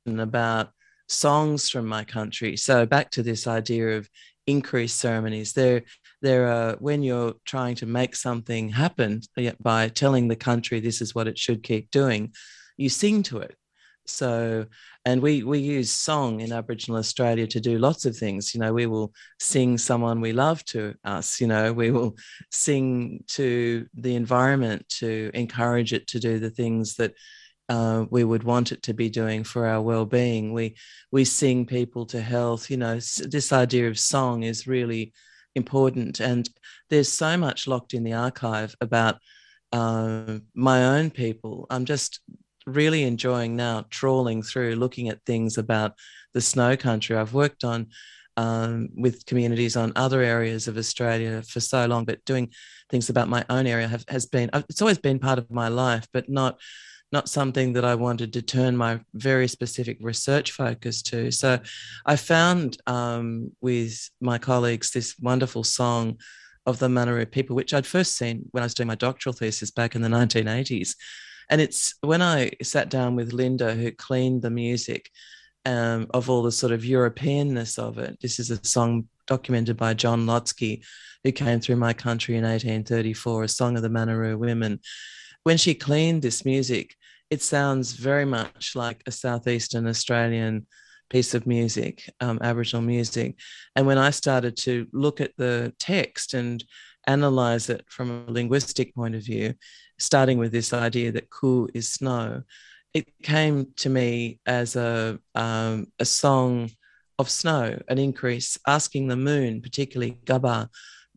about 0.07 0.71
songs 1.07 1.69
from 1.69 1.85
my 1.85 2.03
country. 2.03 2.57
So 2.57 2.85
back 2.85 3.11
to 3.11 3.23
this 3.23 3.47
idea 3.47 3.97
of 3.97 4.09
increased 4.47 4.99
ceremonies. 4.99 5.53
There, 5.53 5.83
there 6.21 6.47
are 6.47 6.75
when 6.79 7.03
you're 7.03 7.35
trying 7.45 7.75
to 7.75 7.85
make 7.85 8.15
something 8.15 8.69
happen 8.69 9.21
by 9.61 9.89
telling 9.89 10.27
the 10.27 10.35
country 10.35 10.79
this 10.79 11.01
is 11.01 11.13
what 11.13 11.27
it 11.27 11.37
should 11.37 11.63
keep 11.63 11.91
doing, 11.91 12.33
you 12.77 12.89
sing 12.89 13.23
to 13.23 13.39
it. 13.39 13.55
So, 14.05 14.65
and 15.05 15.21
we 15.21 15.43
we 15.43 15.59
use 15.59 15.91
song 15.91 16.39
in 16.39 16.53
Aboriginal 16.53 16.99
Australia 16.99 17.45
to 17.47 17.59
do 17.59 17.77
lots 17.77 18.05
of 18.05 18.15
things. 18.15 18.53
You 18.53 18.61
know, 18.61 18.73
we 18.73 18.85
will 18.85 19.13
sing 19.39 19.77
someone 19.77 20.21
we 20.21 20.31
love 20.31 20.63
to 20.65 20.95
us. 21.03 21.41
You 21.41 21.47
know, 21.47 21.73
we 21.73 21.91
will 21.91 22.15
sing 22.51 23.23
to 23.29 23.85
the 23.95 24.15
environment 24.15 24.87
to 24.99 25.29
encourage 25.33 25.93
it 25.93 26.07
to 26.07 26.19
do 26.19 26.39
the 26.39 26.49
things 26.49 26.95
that 26.95 27.13
uh, 27.69 28.05
we 28.09 28.23
would 28.23 28.43
want 28.43 28.71
it 28.71 28.83
to 28.83 28.93
be 28.93 29.09
doing 29.09 29.43
for 29.43 29.67
our 29.67 29.81
well-being. 29.81 30.53
We 30.53 30.75
we 31.11 31.25
sing 31.25 31.65
people 31.65 32.05
to 32.07 32.21
health. 32.21 32.69
You 32.69 32.77
know, 32.77 32.95
this 32.95 33.51
idea 33.51 33.89
of 33.89 33.99
song 33.99 34.43
is 34.43 34.67
really 34.67 35.13
important, 35.55 36.21
and 36.21 36.49
there's 36.89 37.09
so 37.09 37.35
much 37.37 37.67
locked 37.67 37.93
in 37.93 38.03
the 38.03 38.13
archive 38.13 38.73
about 38.79 39.17
uh, 39.73 40.37
my 40.53 40.97
own 40.97 41.09
people. 41.09 41.65
I'm 41.69 41.85
just 41.85 42.21
really 42.65 43.03
enjoying 43.03 43.55
now 43.55 43.85
trawling 43.89 44.41
through, 44.41 44.75
looking 44.75 45.09
at 45.09 45.23
things 45.25 45.57
about 45.57 45.93
the 46.33 46.41
snow 46.41 46.75
country. 46.75 47.15
I've 47.15 47.33
worked 47.33 47.63
on 47.63 47.87
um, 48.37 48.89
with 48.95 49.25
communities 49.25 49.75
on 49.75 49.93
other 49.95 50.21
areas 50.21 50.67
of 50.67 50.77
Australia 50.77 51.43
for 51.43 51.59
so 51.59 51.85
long, 51.85 52.05
but 52.05 52.25
doing 52.25 52.51
things 52.89 53.09
about 53.09 53.29
my 53.29 53.45
own 53.49 53.67
area 53.67 53.87
have, 53.87 54.05
has 54.07 54.25
been 54.25 54.49
it's 54.53 54.81
always 54.81 54.97
been 54.97 55.19
part 55.19 55.37
of 55.37 55.51
my 55.51 55.67
life, 55.67 56.07
but 56.13 56.29
not 56.29 56.59
not 57.11 57.29
something 57.29 57.73
that 57.73 57.85
I 57.85 57.93
wanted 57.93 58.33
to 58.33 58.41
turn 58.41 58.75
my 58.75 58.99
very 59.13 59.47
specific 59.47 59.97
research 60.01 60.51
focus 60.51 61.03
to. 61.03 61.31
So 61.31 61.59
I 62.07 62.15
found 62.15 62.77
um, 62.87 63.51
with 63.61 64.09
my 64.19 64.39
colleagues 64.39 64.89
this 64.89 65.15
wonderful 65.21 65.63
song 65.63 66.17
of 66.65 66.79
the 66.79 66.89
Monaro 66.89 67.25
people, 67.25 67.55
which 67.55 67.73
I'd 67.73 67.85
first 67.85 68.17
seen 68.17 68.45
when 68.49 68.63
I 68.63 68.65
was 68.65 68.73
doing 68.73 68.87
my 68.87 68.95
doctoral 68.95 69.33
thesis 69.33 69.69
back 69.69 69.93
in 69.95 70.01
the 70.01 70.09
1980s. 70.09 70.95
And 71.49 71.61
it's 71.61 71.95
when 72.01 72.21
I 72.21 72.51
sat 72.61 72.89
down 72.89 73.15
with 73.15 73.33
Linda, 73.33 73.75
who 73.75 73.91
cleaned 73.91 74.41
the 74.41 74.49
music 74.49 75.09
um, 75.65 76.07
of 76.13 76.29
all 76.29 76.43
the 76.43 76.51
sort 76.51 76.71
of 76.71 76.81
Europeanness 76.81 77.79
of 77.79 77.97
it. 77.97 78.17
This 78.21 78.39
is 78.39 78.49
a 78.51 78.63
song 78.63 79.07
documented 79.27 79.77
by 79.77 79.93
John 79.93 80.25
Lhotsky, 80.25 80.83
who 81.23 81.31
came 81.31 81.59
through 81.59 81.77
my 81.77 81.93
country 81.93 82.35
in 82.35 82.43
1834, 82.43 83.43
a 83.43 83.47
song 83.47 83.77
of 83.77 83.83
the 83.83 83.89
Monaro 83.89 84.37
women. 84.37 84.79
When 85.43 85.57
she 85.57 85.73
cleaned 85.73 86.21
this 86.21 86.45
music, 86.45 86.95
it 87.29 87.41
sounds 87.41 87.93
very 87.93 88.25
much 88.25 88.75
like 88.75 89.01
a 89.05 89.11
southeastern 89.11 89.87
Australian 89.87 90.67
piece 91.09 91.33
of 91.33 91.47
music, 91.47 92.09
um, 92.19 92.39
Aboriginal 92.41 92.81
music. 92.81 93.35
And 93.75 93.85
when 93.85 93.97
I 93.97 94.09
started 94.09 94.57
to 94.57 94.87
look 94.91 95.21
at 95.21 95.35
the 95.37 95.73
text 95.79 96.33
and 96.33 96.63
analyze 97.07 97.69
it 97.69 97.85
from 97.87 98.25
a 98.27 98.31
linguistic 98.31 98.93
point 98.95 99.15
of 99.15 99.23
view, 99.23 99.53
starting 99.97 100.37
with 100.37 100.51
this 100.51 100.73
idea 100.73 101.11
that 101.11 101.29
ku 101.29 101.69
is 101.73 101.89
snow, 101.89 102.43
it 102.93 103.07
came 103.23 103.67
to 103.77 103.89
me 103.89 104.39
as 104.45 104.75
a 104.75 105.19
um, 105.35 105.87
a 105.99 106.05
song 106.05 106.69
of 107.19 107.29
snow, 107.29 107.79
an 107.87 107.97
increase, 107.97 108.57
asking 108.67 109.07
the 109.07 109.15
moon, 109.15 109.61
particularly 109.61 110.17
Gaba, 110.25 110.69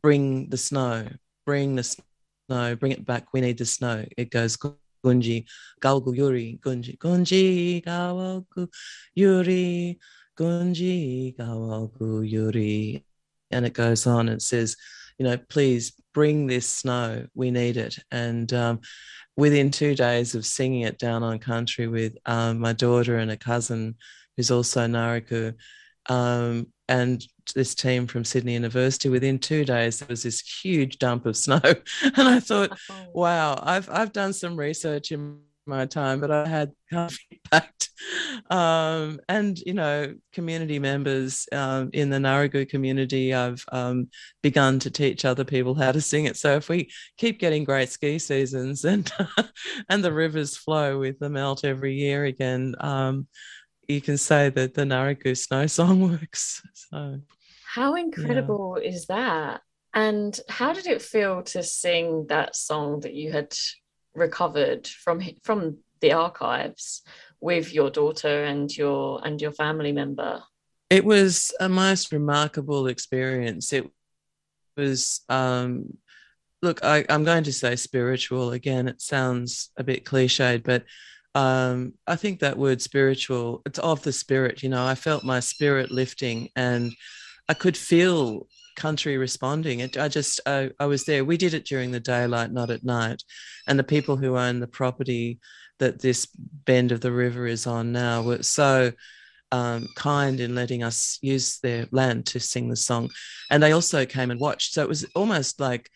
bring 0.03 0.49
the 0.49 0.57
snow, 0.57 1.07
bring 1.45 1.77
the 1.77 1.85
snow, 1.85 2.77
bring 2.77 2.93
it 2.93 3.05
back. 3.05 3.33
We 3.33 3.41
need 3.41 3.59
the 3.59 3.67
snow. 3.67 4.05
It 4.17 4.31
goes 4.31 4.57
gunji, 5.05 5.47
galgu 5.81 6.17
yuri, 6.17 6.59
gunji, 6.63 6.99
gunji, 6.99 7.85
gawagu 7.85 8.69
yuri, 9.15 9.99
gunji, 10.37 11.37
gawagu 11.37 12.29
yuri, 12.29 13.05
and 13.51 13.67
it 13.67 13.73
goes 13.73 14.07
on. 14.07 14.29
It 14.29 14.43
says, 14.43 14.77
you 15.19 15.25
know, 15.25 15.37
please 15.37 15.93
bring 16.13 16.47
this 16.47 16.69
snow. 16.69 17.27
We 17.35 17.51
need 17.51 17.77
it. 17.77 17.99
And 18.11 18.53
um, 18.53 18.81
within 19.37 19.71
two 19.71 19.95
days 19.95 20.35
of 20.35 20.47
singing 20.47 20.83
it 20.83 20.99
down 20.99 21.23
on 21.23 21.39
country 21.39 21.89
with 21.89 22.17
um, 22.27 22.59
my 22.59 22.73
daughter 22.73 23.19
and 23.19 23.31
a 23.31 23.37
cousin 23.37 23.97
who's 24.37 24.51
also 24.51 24.87
Ngarigu, 24.87 25.55
um, 26.09 26.67
and 26.89 27.25
this 27.55 27.75
team 27.75 28.07
from 28.07 28.25
Sydney 28.25 28.55
University, 28.55 29.09
within 29.09 29.39
two 29.39 29.65
days 29.65 29.99
there 29.99 30.07
was 30.09 30.23
this 30.23 30.41
huge 30.41 30.99
dump 30.99 31.27
of 31.27 31.37
snow, 31.37 31.61
and 31.63 32.29
I 32.29 32.41
thought, 32.41 32.79
wow, 33.13 33.59
I've 33.63 33.91
I've 33.91 34.13
done 34.13 34.33
some 34.33 34.57
research 34.57 35.11
in 35.13 35.41
my 35.67 35.87
time, 35.87 36.21
but 36.21 36.31
I 36.31 36.47
had 36.47 36.73
impact. 36.91 37.91
Um, 38.51 39.21
and 39.29 39.59
you 39.59 39.75
know, 39.75 40.15
community 40.33 40.79
members 40.79 41.47
um, 41.53 41.91
in 41.93 42.11
the 42.11 42.19
Ngarigu 42.19 42.69
community, 42.69 43.35
I've 43.35 43.65
um, 43.73 44.09
begun 44.43 44.79
to 44.81 44.91
teach 44.91 45.25
other 45.25 45.45
people 45.45 45.75
how 45.75 45.93
to 45.93 46.01
sing 46.01 46.27
it. 46.27 46.37
So 46.37 46.57
if 46.57 46.69
we 46.69 46.91
keep 47.17 47.39
getting 47.39 47.65
great 47.65 47.89
ski 47.89 48.19
seasons 48.19 48.85
and 48.85 49.11
and 49.89 50.05
the 50.05 50.13
rivers 50.13 50.57
flow 50.57 50.99
with 50.99 51.19
the 51.19 51.31
melt 51.31 51.65
every 51.65 51.95
year 51.95 52.25
again, 52.25 52.75
um, 52.81 53.27
you 53.89 54.01
can 54.01 54.19
say 54.19 54.51
that 54.51 54.75
the 54.75 54.83
Ngarigu 54.83 55.37
snow 55.37 55.67
song 55.67 56.01
works. 56.01 56.63
So 56.75 57.21
How 57.65 57.95
incredible 57.95 58.77
is 58.77 59.07
that? 59.07 59.63
And 59.95 60.39
how 60.51 60.75
did 60.75 60.87
it 60.87 61.01
feel 61.01 61.43
to 61.45 61.63
sing 61.63 62.27
that 62.29 62.55
song 62.55 63.01
that 63.01 63.15
you 63.15 63.33
had 63.33 63.55
recovered 64.17 64.87
from 64.87 65.23
from 65.43 65.79
the 66.01 66.13
archives 66.13 67.03
with 67.41 67.73
your 67.73 67.91
daughter 67.91 68.45
and 68.45 68.75
your 68.77 69.21
and 69.25 69.41
your 69.41 69.53
family 69.53 69.93
member? 69.93 70.43
it 70.91 71.05
was 71.05 71.53
a 71.61 71.69
most 71.69 72.13
remarkable 72.13 72.87
experience. 72.87 73.73
It 73.73 73.91
was, 74.77 75.21
um, 75.29 75.97
look, 76.63 76.85
I, 76.85 77.05
I'm 77.09 77.25
going 77.25 77.45
to 77.45 77.53
say 77.53 77.77
spiritual 77.77 78.53
again. 78.53 78.89
It 78.89 79.01
sounds 79.01 79.71
a 79.77 79.85
bit 79.85 80.05
cliched, 80.05 80.63
but 80.63 80.85
um, 81.35 81.95
I 82.07 82.17
think 82.17 82.41
that 82.41 82.57
word 82.57 82.81
spiritual, 82.81 83.63
it's 83.67 83.79
of 83.81 84.03
the 84.03 84.13
spirit. 84.13 84.63
You 84.63 84.69
know, 84.69 84.87
I 84.87 84.95
felt 84.95 85.25
my 85.25 85.41
spirit 85.41 85.91
lifting 85.91 86.51
and 86.57 86.93
I 87.49 87.55
could 87.55 87.77
feel 87.77 88.47
country 88.77 89.17
responding. 89.17 89.81
It, 89.81 89.97
I 89.97 90.09
just, 90.09 90.41
I, 90.47 90.71
I 90.79 90.87
was 90.87 91.05
there. 91.05 91.25
We 91.25 91.37
did 91.37 91.55
it 91.55 91.65
during 91.65 91.91
the 91.91 92.01
daylight, 92.01 92.53
not 92.53 92.71
at 92.71 92.85
night. 92.85 93.23
And 93.67 93.79
the 93.79 93.85
people 93.85 94.17
who 94.17 94.37
own 94.37 94.61
the 94.61 94.67
property 94.67 95.41
that 95.79 96.01
this 96.01 96.27
bend 96.27 96.93
of 96.93 97.01
the 97.01 97.13
river 97.13 97.47
is 97.47 97.67
on 97.67 97.93
now 97.93 98.23
were 98.23 98.43
so 98.43 98.93
um, 99.53 99.89
kind 99.97 100.41
in 100.41 100.55
letting 100.55 100.83
us 100.83 101.19
use 101.23 101.59
their 101.61 101.87
land 101.91 102.27
to 102.27 102.41
sing 102.41 102.69
the 102.69 102.77
song. 102.77 103.11
And 103.51 103.63
they 103.63 103.73
also 103.73 104.05
came 104.07 104.31
and 104.31 104.41
watched. 104.41 104.73
So 104.73 104.83
it 104.83 104.89
was 104.89 105.05
almost 105.15 105.61
like 105.61 105.91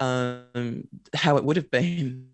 um, 0.00 0.88
how 1.14 1.36
it 1.36 1.44
would 1.44 1.56
have 1.56 1.70
been 1.70 2.28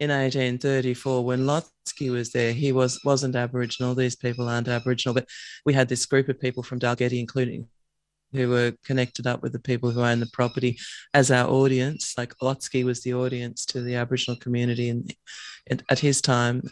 in 0.00 0.10
1834 0.10 1.24
when 1.24 1.40
Lhotsky 1.40 2.10
was 2.10 2.32
there. 2.32 2.52
He 2.52 2.72
was 2.72 3.00
wasn't 3.04 3.36
Aboriginal. 3.36 3.94
These 3.94 4.16
people 4.16 4.48
aren't 4.48 4.68
Aboriginal, 4.68 5.14
but 5.14 5.28
we 5.64 5.72
had 5.72 5.88
this 5.88 6.06
group 6.06 6.28
of 6.28 6.40
people 6.40 6.62
from 6.62 6.80
Dalgety, 6.80 7.20
including 7.20 7.68
who 8.34 8.48
were 8.48 8.72
connected 8.84 9.26
up 9.26 9.42
with 9.42 9.52
the 9.52 9.58
people 9.58 9.90
who 9.90 10.02
own 10.02 10.20
the 10.20 10.26
property 10.32 10.78
as 11.14 11.30
our 11.30 11.48
audience. 11.48 12.14
Like 12.18 12.36
Lhotsky 12.42 12.84
was 12.84 13.02
the 13.02 13.14
audience 13.14 13.64
to 13.66 13.80
the 13.80 13.94
Aboriginal 13.96 14.38
community 14.38 14.88
in, 14.88 15.06
in 15.66 15.82
at 15.90 15.98
his 15.98 16.20
time, 16.20 16.62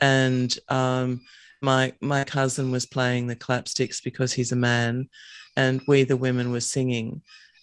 and 0.00 0.56
um, 0.68 1.20
my 1.62 1.92
my 2.00 2.24
cousin 2.24 2.70
was 2.70 2.86
playing 2.86 3.26
the 3.26 3.36
clapsticks 3.36 4.02
because 4.02 4.32
he's 4.32 4.52
a 4.52 4.56
man, 4.56 5.08
and 5.56 5.80
we 5.88 6.04
the 6.04 6.16
women 6.16 6.52
were 6.52 6.60
singing, 6.60 7.22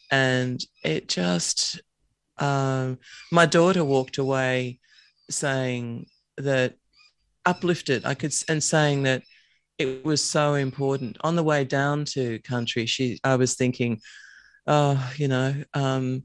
and 0.10 0.64
it 0.84 1.08
just 1.08 1.82
um, 2.38 2.98
my 3.32 3.46
daughter 3.46 3.84
walked 3.84 4.18
away 4.18 4.80
saying 5.30 6.06
that 6.38 6.76
uplifted 7.46 8.06
i 8.06 8.14
could 8.14 8.34
and 8.50 8.64
saying 8.64 9.04
that 9.04 9.24
it 9.82 10.06
was 10.06 10.24
so 10.24 10.56
important. 10.56 11.18
On 11.22 11.36
the 11.36 11.44
way 11.44 11.64
down 11.64 12.06
to 12.06 12.40
country 12.40 12.86
she 12.86 13.20
i 13.24 13.36
was 13.36 13.56
thinking 13.56 14.00
oh 14.68 15.12
you 15.18 15.28
know 15.28 15.56
um 15.74 16.24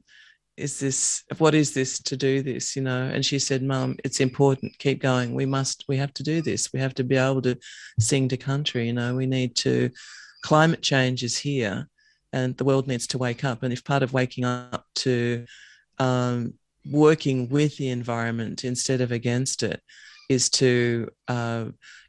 is 0.55 0.79
this 0.79 1.23
what 1.37 1.53
is 1.53 1.73
this 1.73 1.99
to 1.99 2.17
do 2.17 2.41
this 2.41 2.75
you 2.75 2.81
know? 2.81 3.03
And 3.13 3.25
she 3.25 3.39
said 3.39 3.61
mom 3.61 3.95
it's 4.03 4.19
important. 4.19 4.77
Keep 4.79 5.01
going. 5.01 5.33
We 5.33 5.45
must 5.45 5.85
we 5.87 5.97
have 5.97 6.13
to 6.15 6.23
do 6.23 6.41
this. 6.41 6.73
We 6.73 6.79
have 6.79 6.95
to 6.95 7.03
be 7.03 7.15
able 7.15 7.41
to 7.43 7.57
sing 7.99 8.27
to 8.29 8.37
country 8.37 8.87
you 8.87 8.93
know? 8.93 9.15
We 9.15 9.27
need 9.27 9.55
to 9.57 9.91
climate 10.43 10.81
change 10.81 11.23
is 11.23 11.37
here 11.37 11.87
and 12.33 12.57
the 12.57 12.63
world 12.63 12.87
needs 12.87 13.07
to 13.07 13.17
wake 13.17 13.43
up. 13.43 13.63
And 13.63 13.71
if 13.71 13.83
part 13.83 14.03
of 14.03 14.13
waking 14.13 14.45
up 14.45 14.85
to 14.95 15.45
um, 15.99 16.53
working 16.91 17.49
with 17.49 17.77
the 17.77 17.89
environment 17.89 18.63
instead 18.63 19.01
of 19.01 19.11
against 19.11 19.63
it 19.63 19.81
is 20.29 20.49
to 20.49 21.09
uh, 21.27 21.65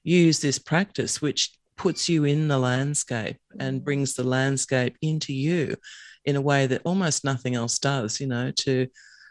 use 0.09 0.41
this 0.41 0.59
practice 0.59 1.21
which 1.21 1.53
puts 1.77 2.09
you 2.09 2.25
in 2.25 2.49
the 2.49 2.59
landscape 2.59 3.37
and 3.61 3.85
brings 3.85 4.15
the 4.15 4.25
landscape 4.25 4.97
into 5.01 5.33
you 5.33 5.77
in 6.25 6.35
a 6.37 6.41
way 6.41 6.67
that 6.67 6.83
almost 6.85 7.25
nothing 7.25 7.55
else 7.55 7.79
does 7.79 8.21
you 8.21 8.27
know 8.27 8.51
to 8.51 8.87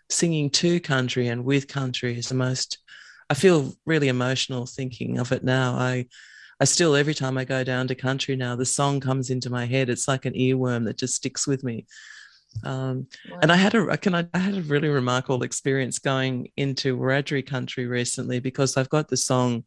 singing 0.10 0.50
to 0.50 0.80
country 0.80 1.28
and 1.28 1.44
with 1.44 1.68
country 1.68 2.18
is 2.18 2.30
the 2.30 2.36
most 2.36 2.78
i 3.30 3.34
feel 3.34 3.74
really 3.86 4.08
emotional 4.08 4.66
thinking 4.66 5.18
of 5.18 5.32
it 5.32 5.44
now. 5.44 5.74
I 5.74 6.08
i 6.60 6.66
still 6.66 6.96
every 6.96 7.14
time 7.14 7.38
i 7.38 7.44
go 7.44 7.64
down 7.64 7.88
to 7.88 7.96
country 7.96 8.36
now 8.36 8.56
the 8.56 8.66
song 8.66 9.00
comes 9.00 9.30
into 9.30 9.50
my 9.50 9.66
head. 9.66 9.90
It's 9.90 10.08
like 10.08 10.26
an 10.26 10.34
earworm 10.34 10.86
that 10.86 10.98
just 10.98 11.16
sticks 11.16 11.46
with 11.46 11.64
me. 11.64 11.86
Um, 12.64 13.08
and 13.42 13.52
I 13.52 13.56
had 13.56 13.76
a 13.76 13.98
can 13.98 14.16
I, 14.16 14.28
I 14.34 14.40
had 14.40 14.56
a 14.56 14.62
really 14.62 14.88
remarkable 14.88 15.44
experience 15.44 16.00
going 16.00 16.50
into 16.56 16.98
Wiradjuri 16.98 17.46
country 17.46 17.86
recently 17.86 18.40
because 18.40 18.78
I've 18.78 18.90
got 18.90 19.10
the 19.10 19.18
song 19.18 19.66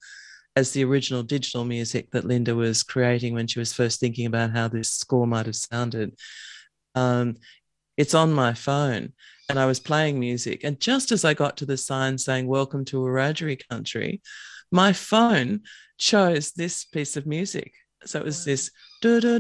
as 0.57 0.73
the 0.73 0.85
original 0.85 1.23
digital 1.23 1.65
music 1.65 2.11
that 2.11 2.25
Linda 2.25 2.55
was 2.55 2.83
creating 2.83 3.35
when 3.35 3.47
she 3.47 3.59
was 3.59 3.73
first 3.73 4.01
thinking 4.01 4.27
about 4.27 4.51
how 4.51 4.69
this 4.69 4.91
score 4.91 5.27
might 5.27 5.47
have 5.47 5.57
sounded. 5.57 6.19
Um, 6.95 7.37
it's 7.97 8.15
on 8.15 8.33
my 8.33 8.55
phone, 8.55 9.13
and 9.49 9.59
I 9.59 9.67
was 9.67 9.81
playing 9.81 10.19
music. 10.19 10.65
And 10.65 10.81
just 10.81 11.13
as 11.13 11.25
I 11.25 11.35
got 11.35 11.57
to 11.59 11.67
the 11.67 11.77
sign 11.77 12.19
saying, 12.19 12.47
Welcome 12.47 12.85
to 12.87 12.97
Wiradjuri 12.97 13.61
country, 13.69 14.23
my 14.73 14.93
phone 14.93 15.61
chose 15.99 16.53
this 16.53 16.85
piece 16.85 17.17
of 17.17 17.27
music. 17.27 17.73
So 18.05 18.19
it 18.19 18.25
was 18.25 18.45
this. 18.45 18.71
So 19.03 19.19
it's 19.19 19.35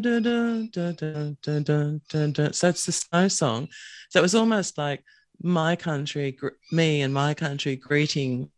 the 2.84 2.92
snow 2.92 3.28
song. 3.28 3.68
So 4.10 4.18
it 4.18 4.22
was 4.22 4.34
almost 4.34 4.76
like 4.76 5.02
my 5.42 5.76
country, 5.76 6.38
me 6.70 7.00
and 7.02 7.14
my 7.14 7.32
country 7.34 7.76
greeting 7.76 8.50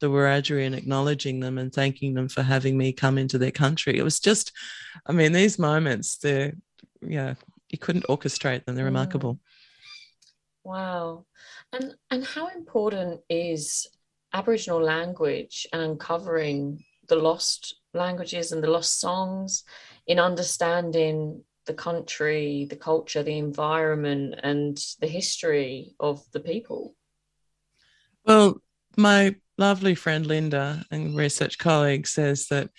the 0.00 0.08
Wiradjuri 0.08 0.66
and 0.66 0.74
acknowledging 0.74 1.40
them 1.40 1.58
and 1.58 1.72
thanking 1.72 2.14
them 2.14 2.28
for 2.28 2.42
having 2.42 2.76
me 2.76 2.92
come 2.92 3.18
into 3.18 3.38
their 3.38 3.50
country. 3.50 3.98
It 3.98 4.02
was 4.02 4.20
just, 4.20 4.52
I 5.06 5.12
mean, 5.12 5.32
these 5.32 5.58
moments, 5.58 6.18
they're, 6.18 6.54
yeah, 7.00 7.34
you 7.70 7.78
couldn't 7.78 8.06
orchestrate 8.08 8.64
them. 8.64 8.74
They're 8.74 8.84
Mm. 8.84 8.88
remarkable. 8.88 9.40
Wow. 10.64 11.26
And 11.72 11.94
and 12.10 12.24
how 12.24 12.48
important 12.48 13.20
is 13.30 13.86
Aboriginal 14.32 14.82
language 14.82 15.66
and 15.72 15.80
uncovering 15.80 16.84
the 17.08 17.16
lost 17.16 17.76
languages 17.94 18.52
and 18.52 18.62
the 18.62 18.70
lost 18.70 18.98
songs 18.98 19.64
in 20.06 20.18
understanding 20.18 21.44
the 21.66 21.74
country, 21.74 22.66
the 22.68 22.76
culture, 22.76 23.22
the 23.22 23.38
environment, 23.38 24.34
and 24.42 24.76
the 25.00 25.06
history 25.06 25.94
of 25.98 26.24
the 26.32 26.40
people? 26.40 26.94
Well, 28.24 28.60
my 28.96 29.36
lovely 29.58 29.94
friend 29.94 30.26
Linda 30.26 30.84
and 30.90 31.16
research 31.16 31.58
colleague 31.58 32.06
says 32.06 32.46
that, 32.48 32.70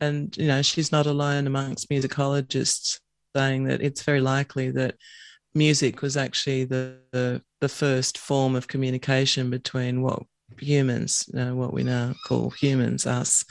and 0.00 0.36
you 0.36 0.48
know, 0.48 0.62
she's 0.62 0.92
not 0.92 1.06
alone 1.06 1.46
amongst 1.46 1.90
musicologists 1.90 3.00
saying 3.34 3.64
that 3.64 3.82
it's 3.82 4.02
very 4.02 4.20
likely 4.20 4.70
that 4.70 4.94
music 5.54 6.02
was 6.02 6.16
actually 6.16 6.64
the 6.64 6.98
the, 7.12 7.42
the 7.60 7.68
first 7.68 8.18
form 8.18 8.54
of 8.54 8.68
communication 8.68 9.50
between 9.50 10.02
what 10.02 10.22
humans, 10.60 11.28
you 11.32 11.38
know, 11.38 11.54
what 11.54 11.72
we 11.72 11.82
now 11.82 12.14
call 12.26 12.50
humans, 12.50 13.06
us. 13.06 13.44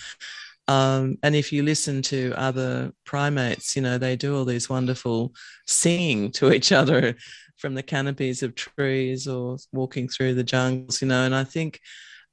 Um, 0.67 1.17
and 1.21 1.35
if 1.35 1.51
you 1.51 1.61
listen 1.61 2.01
to 2.03 2.33
other 2.35 2.91
primates, 3.05 3.75
you 3.75 3.81
know, 3.81 3.97
they 3.97 4.15
do 4.15 4.35
all 4.35 4.45
these 4.45 4.69
wonderful 4.69 5.33
singing 5.67 6.31
to 6.33 6.51
each 6.51 6.71
other 6.71 7.15
from 7.57 7.75
the 7.75 7.83
canopies 7.83 8.41
of 8.41 8.55
trees 8.55 9.27
or 9.27 9.57
walking 9.71 10.07
through 10.07 10.33
the 10.33 10.43
jungles, 10.43 11.01
you 11.01 11.07
know. 11.07 11.25
And 11.25 11.35
I 11.35 11.43
think, 11.43 11.79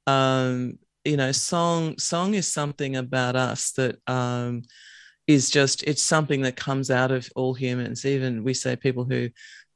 um, 0.07 0.79
you 1.05 1.17
know, 1.17 1.31
song 1.31 1.97
song 1.97 2.33
is 2.33 2.47
something 2.47 2.95
about 2.95 3.35
us 3.35 3.71
that 3.73 3.97
um, 4.07 4.63
is 5.27 5.49
just 5.49 5.83
it's 5.83 6.01
something 6.01 6.41
that 6.41 6.55
comes 6.55 6.89
out 6.89 7.11
of 7.11 7.29
all 7.35 7.53
humans. 7.53 8.05
Even 8.05 8.43
we 8.43 8.53
say 8.53 8.75
people 8.75 9.03
who 9.05 9.29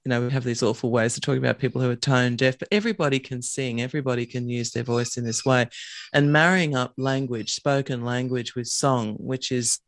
you 0.08 0.10
know, 0.10 0.22
we 0.22 0.32
have 0.32 0.46
these 0.46 0.64
awful 0.64 0.90
ways 0.90 1.18
of 1.18 1.22
talking 1.22 1.44
about 1.44 1.60
people 1.60 1.82
who 1.82 1.90
are 1.90 1.96
tone 1.98 2.38
deaf, 2.38 2.58
but 2.58 2.70
everybody 2.72 3.20
can 3.20 3.42
sing, 3.42 3.82
everybody 3.82 4.26
can 4.26 4.48
use 4.48 4.72
their 4.72 4.84
voice 4.84 5.18
in 5.18 5.26
this 5.26 5.44
way. 5.44 5.68
And 6.14 6.32
marrying 6.32 6.78
up 6.78 6.94
language, 6.96 7.54
spoken 7.54 8.06
language 8.06 8.56
with 8.56 8.68
song, 8.68 9.16
which 9.16 9.52
is, 9.52 9.80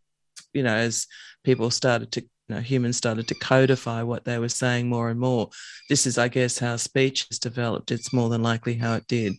you 0.51 0.61
know, 0.61 0.75
as 0.75 1.07
people 1.45 1.71
started 1.71 2.11
to, 2.11 2.25
know, 2.55 2.61
humans 2.61 2.97
started 2.97 3.27
to 3.27 3.35
codify 3.35 4.01
what 4.01 4.25
they 4.25 4.39
were 4.39 4.49
saying 4.49 4.87
more 4.87 5.09
and 5.09 5.19
more. 5.19 5.49
This 5.89 6.05
is, 6.05 6.17
I 6.17 6.27
guess, 6.27 6.59
how 6.59 6.75
speech 6.77 7.27
has 7.29 7.39
developed. 7.39 7.91
It's 7.91 8.13
more 8.13 8.29
than 8.29 8.43
likely 8.43 8.75
how 8.75 8.95
it 8.95 9.07
did. 9.07 9.33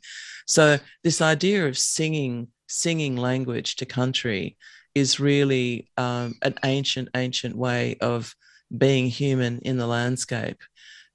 So 0.46 0.78
this 1.04 1.20
idea 1.20 1.66
of 1.66 1.78
singing, 1.78 2.48
singing 2.68 3.16
language 3.16 3.76
to 3.76 3.86
country 3.86 4.56
is 4.94 5.20
really 5.20 5.88
um, 5.96 6.34
an 6.42 6.54
ancient, 6.64 7.08
ancient 7.14 7.56
way 7.56 7.96
of 8.00 8.34
being 8.76 9.06
human 9.06 9.58
in 9.60 9.76
the 9.76 9.86
landscape 9.86 10.62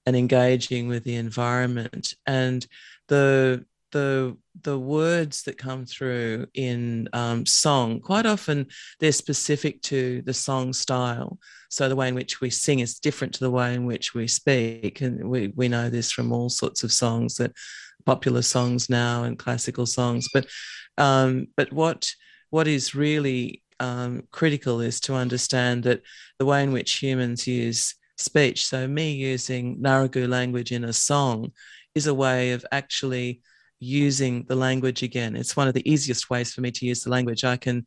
and 0.05 0.15
engaging 0.15 0.87
with 0.87 1.03
the 1.03 1.15
environment 1.15 2.13
and 2.25 2.65
the 3.07 3.65
the 3.95 4.35
the 4.63 4.77
words 4.77 5.43
that 5.43 5.57
come 5.57 5.85
through 5.85 6.45
in 6.53 7.07
um, 7.13 7.45
song 7.45 8.01
quite 8.01 8.25
often 8.25 8.67
they're 8.99 9.13
specific 9.13 9.81
to 9.81 10.21
the 10.23 10.33
song 10.33 10.73
style. 10.73 11.39
So 11.69 11.87
the 11.87 11.95
way 11.95 12.09
in 12.09 12.15
which 12.15 12.41
we 12.41 12.49
sing 12.49 12.79
is 12.79 12.99
different 12.99 13.33
to 13.35 13.39
the 13.39 13.51
way 13.51 13.73
in 13.73 13.85
which 13.85 14.13
we 14.13 14.27
speak. 14.27 14.99
And 14.99 15.29
we, 15.29 15.53
we 15.55 15.69
know 15.69 15.89
this 15.89 16.11
from 16.11 16.33
all 16.33 16.49
sorts 16.49 16.83
of 16.83 16.91
songs 16.91 17.35
that 17.35 17.53
popular 18.05 18.41
songs 18.41 18.89
now 18.89 19.23
and 19.23 19.39
classical 19.39 19.85
songs. 19.85 20.27
But 20.33 20.45
um, 20.97 21.47
but 21.55 21.71
what 21.71 22.11
what 22.49 22.67
is 22.67 22.95
really 22.95 23.63
um, 23.79 24.23
critical 24.31 24.81
is 24.81 24.99
to 25.01 25.15
understand 25.15 25.83
that 25.83 26.01
the 26.37 26.45
way 26.45 26.63
in 26.63 26.73
which 26.73 26.99
humans 26.99 27.47
use 27.47 27.95
speech, 28.17 28.67
so 28.67 28.87
me 28.87 29.13
using 29.13 29.77
Ngarigu 29.77 30.27
language 30.27 30.73
in 30.73 30.83
a 30.83 30.93
song, 30.93 31.51
is 31.93 32.07
a 32.07 32.13
way 32.13 32.51
of 32.51 32.65
actually 32.71 33.41
using 33.79 34.45
the 34.47 34.55
language 34.55 35.03
again. 35.03 35.35
It's 35.35 35.55
one 35.55 35.67
of 35.67 35.73
the 35.73 35.89
easiest 35.89 36.29
ways 36.29 36.53
for 36.53 36.61
me 36.61 36.71
to 36.71 36.85
use 36.85 37.03
the 37.03 37.09
language. 37.09 37.43
I 37.43 37.57
can 37.57 37.85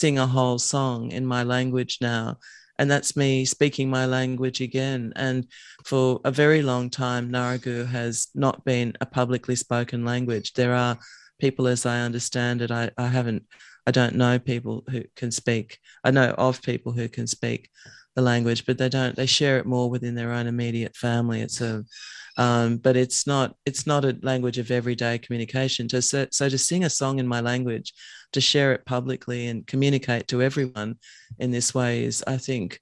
sing 0.00 0.18
a 0.18 0.26
whole 0.26 0.58
song 0.58 1.10
in 1.10 1.24
my 1.26 1.42
language 1.42 1.98
now. 2.00 2.38
And 2.78 2.90
that's 2.90 3.16
me 3.16 3.44
speaking 3.44 3.90
my 3.90 4.06
language 4.06 4.60
again. 4.60 5.12
And 5.14 5.46
for 5.84 6.20
a 6.24 6.30
very 6.30 6.62
long 6.62 6.90
time, 6.90 7.30
Ngarigu 7.30 7.86
has 7.88 8.28
not 8.34 8.64
been 8.64 8.94
a 9.00 9.06
publicly 9.06 9.56
spoken 9.56 10.04
language. 10.04 10.54
There 10.54 10.74
are 10.74 10.98
people, 11.38 11.68
as 11.68 11.86
I 11.86 12.00
understand 12.00 12.62
it, 12.62 12.70
I, 12.70 12.90
I 12.98 13.08
haven't 13.08 13.44
I 13.86 13.90
don't 13.90 14.14
know 14.14 14.38
people 14.38 14.84
who 14.90 15.02
can 15.16 15.30
speak. 15.30 15.78
I 16.04 16.10
know 16.10 16.30
of 16.30 16.62
people 16.62 16.92
who 16.92 17.08
can 17.08 17.26
speak 17.26 17.68
the 18.14 18.22
language, 18.22 18.64
but 18.64 18.78
they 18.78 18.88
don't. 18.88 19.16
They 19.16 19.26
share 19.26 19.58
it 19.58 19.66
more 19.66 19.90
within 19.90 20.14
their 20.14 20.32
own 20.32 20.46
immediate 20.46 20.96
family. 20.96 21.40
It's 21.40 21.60
a, 21.60 21.84
um, 22.36 22.78
but 22.78 22.96
it's 22.96 23.26
not. 23.26 23.56
It's 23.66 23.86
not 23.86 24.04
a 24.04 24.16
language 24.22 24.58
of 24.58 24.70
everyday 24.70 25.18
communication. 25.18 25.88
To 25.88 26.02
so, 26.02 26.26
so 26.30 26.48
to 26.48 26.58
sing 26.58 26.84
a 26.84 26.90
song 26.90 27.18
in 27.18 27.26
my 27.26 27.40
language, 27.40 27.92
to 28.32 28.40
share 28.40 28.72
it 28.72 28.84
publicly 28.86 29.48
and 29.48 29.66
communicate 29.66 30.28
to 30.28 30.42
everyone 30.42 30.96
in 31.38 31.50
this 31.50 31.74
way 31.74 32.04
is, 32.04 32.24
I 32.26 32.36
think, 32.36 32.80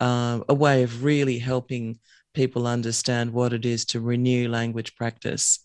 um, 0.00 0.44
a 0.48 0.54
way 0.54 0.82
of 0.82 1.04
really 1.04 1.38
helping 1.38 1.98
people 2.34 2.66
understand 2.66 3.32
what 3.32 3.52
it 3.52 3.64
is 3.64 3.84
to 3.86 4.00
renew 4.00 4.48
language 4.48 4.94
practice. 4.96 5.58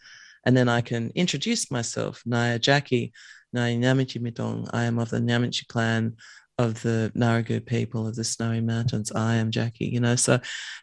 And 0.45 0.55
then 0.55 0.69
I 0.69 0.81
can 0.81 1.11
introduce 1.15 1.71
myself, 1.71 2.21
Naya 2.25 2.59
Jackie. 2.59 3.13
Nai 3.55 3.75
Nyamichi 3.77 4.21
Mitong. 4.21 4.69
I 4.73 4.83
am 4.83 4.99
of 4.99 5.09
the 5.09 5.19
Nyamichi 5.19 5.65
clan 5.67 6.17
of 6.57 6.81
the 6.83 7.11
Ngarigu 7.15 7.65
people 7.65 8.05
of 8.05 8.15
the 8.15 8.23
Snowy 8.23 8.59
Mountains. 8.59 9.13
I 9.13 9.35
am 9.35 9.49
Jackie. 9.49 9.85
You 9.85 10.01
know, 10.01 10.17
so 10.17 10.39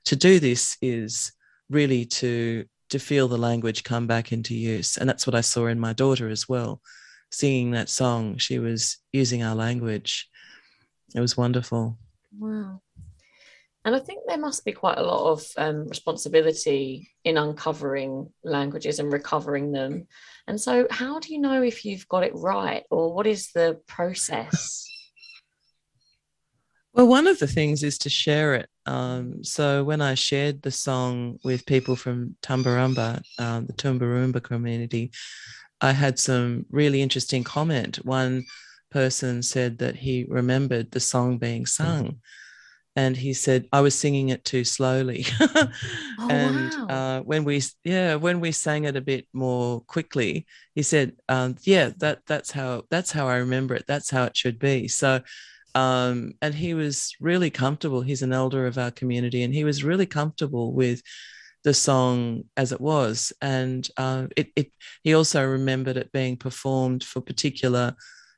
to 0.06 0.16
do 0.16 0.40
this 0.40 0.78
is 0.80 1.32
really 1.72 2.04
to 2.04 2.64
to 2.90 2.98
feel 2.98 3.26
the 3.26 3.38
language 3.38 3.84
come 3.84 4.06
back 4.06 4.32
into 4.32 4.54
use, 4.54 4.98
and 4.98 5.08
that's 5.08 5.26
what 5.26 5.34
I 5.34 5.40
saw 5.40 5.66
in 5.66 5.80
my 5.80 5.92
daughter 5.92 6.28
as 6.28 6.48
well. 6.48 6.80
Singing 7.30 7.70
that 7.70 7.88
song, 7.88 8.36
she 8.36 8.58
was 8.58 8.98
using 9.12 9.42
our 9.42 9.54
language. 9.54 10.28
It 11.14 11.20
was 11.20 11.36
wonderful. 11.36 11.98
Wow. 12.38 12.82
And 13.84 13.96
I 13.96 13.98
think 13.98 14.22
there 14.26 14.38
must 14.38 14.64
be 14.64 14.72
quite 14.72 14.98
a 14.98 15.02
lot 15.02 15.32
of 15.32 15.44
um, 15.56 15.88
responsibility 15.88 17.10
in 17.24 17.36
uncovering 17.36 18.30
languages 18.44 18.98
and 18.98 19.12
recovering 19.12 19.72
them. 19.72 20.06
And 20.46 20.60
so, 20.60 20.86
how 20.90 21.18
do 21.18 21.32
you 21.32 21.40
know 21.40 21.62
if 21.62 21.84
you've 21.84 22.06
got 22.08 22.22
it 22.22 22.34
right, 22.34 22.84
or 22.90 23.12
what 23.12 23.26
is 23.26 23.50
the 23.52 23.80
process? 23.86 24.86
Well, 26.94 27.06
one 27.08 27.26
of 27.26 27.38
the 27.38 27.46
things 27.46 27.82
is 27.82 27.96
to 28.00 28.10
share 28.10 28.54
it. 28.54 28.68
Um, 28.86 29.44
so 29.44 29.84
when 29.84 30.00
I 30.00 30.14
shared 30.14 30.62
the 30.62 30.70
song 30.70 31.38
with 31.44 31.66
people 31.66 31.96
from 31.96 32.36
Tumbarumba, 32.42 33.22
um, 33.38 33.66
the 33.66 33.72
Tumbarumba 33.74 34.42
community, 34.42 35.12
I 35.80 35.92
had 35.92 36.18
some 36.18 36.66
really 36.70 37.02
interesting 37.02 37.44
comment. 37.44 37.96
One 38.04 38.44
person 38.90 39.42
said 39.42 39.78
that 39.78 39.96
he 39.96 40.24
remembered 40.28 40.90
the 40.90 41.00
song 41.00 41.38
being 41.38 41.66
sung. 41.66 42.20
And 42.94 43.16
he 43.16 43.32
said 43.32 43.66
I 43.72 43.80
was 43.80 43.94
singing 43.94 44.28
it 44.28 44.44
too 44.44 44.64
slowly, 44.64 45.24
Oh, 46.18 46.28
and 46.28 46.70
wow. 46.78 46.86
uh, 46.88 47.20
when 47.22 47.42
we 47.44 47.62
yeah 47.84 48.16
when 48.16 48.38
we 48.38 48.52
sang 48.52 48.84
it 48.84 48.96
a 48.96 49.00
bit 49.00 49.26
more 49.32 49.80
quickly, 49.82 50.46
he 50.74 50.82
said, 50.82 51.16
um, 51.28 51.56
"Yeah, 51.62 51.92
that 51.98 52.20
that's 52.26 52.50
how 52.50 52.82
that's 52.90 53.10
how 53.10 53.28
I 53.28 53.36
remember 53.36 53.74
it. 53.74 53.84
That's 53.88 54.10
how 54.10 54.24
it 54.24 54.36
should 54.36 54.58
be." 54.58 54.88
So 54.88 55.22
um, 55.74 56.34
and 56.42 56.54
he 56.54 56.74
was 56.74 57.14
really 57.20 57.50
comfortable. 57.50 58.02
He's 58.02 58.22
an 58.22 58.32
elder 58.32 58.66
of 58.66 58.78
our 58.78 58.90
community, 58.90 59.42
and 59.42 59.54
he 59.54 59.64
was 59.64 59.84
really 59.84 60.06
comfortable 60.06 60.72
with 60.72 61.02
the 61.64 61.74
song 61.74 62.44
as 62.56 62.72
it 62.72 62.80
was. 62.80 63.32
And 63.40 63.88
uh, 63.96 64.26
it, 64.36 64.50
it, 64.56 64.72
he 65.02 65.14
also 65.14 65.46
remembered 65.46 65.96
it 65.96 66.12
being 66.12 66.36
performed 66.36 67.04
for 67.04 67.20
particular 67.20 67.94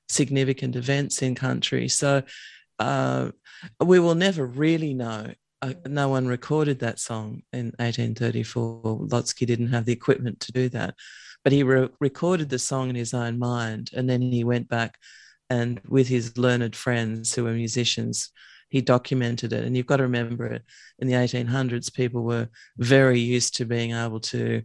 significant 0.09 0.77
events 0.77 1.23
in 1.23 1.35
country. 1.35 1.89
So 1.89 2.23
uh, 2.79 3.31
we 3.83 3.99
will 3.99 4.15
never 4.15 4.47
really 4.47 4.95
know. 4.95 5.33
Uh, 5.63 5.75
no 5.87 6.09
one 6.09 6.27
recorded 6.27 6.81
that 6.81 6.99
song 6.99 7.43
in 7.53 7.67
1834. 7.79 8.83
Lhotsky 9.09 9.47
didn't 9.47 9.69
have 9.73 9.87
the 9.87 9.93
equipment 9.93 10.41
to 10.41 10.53
do 10.53 10.69
that, 10.71 10.95
but 11.43 11.53
he 11.53 11.63
re- 11.63 11.89
recorded 12.01 12.51
the 12.51 12.59
song 12.59 12.91
in 12.91 12.97
his 12.97 13.15
own 13.15 13.39
mind, 13.39 13.91
and 13.95 14.09
then 14.09 14.21
he 14.21 14.45
went 14.45 14.69
back 14.69 14.99
and 15.51 15.81
with 15.89 16.09
his 16.09 16.37
learned 16.37 16.75
friends 16.75 17.35
who 17.35 17.45
were 17.45 17.53
musicians, 17.53 18.31
he 18.69 18.81
documented 18.81 19.53
it. 19.53 19.65
And 19.65 19.77
you've 19.77 19.87
got 19.87 19.99
to 19.99 20.05
remember 20.05 20.47
it 20.47 20.63
in 20.99 21.07
the 21.07 21.15
1800s, 21.15 21.93
people 21.93 22.23
were 22.23 22.49
very 22.79 23.21
used 23.21 23.57
to 23.57 23.65
being 23.65 23.93
able 23.93 24.21
to, 24.21 24.63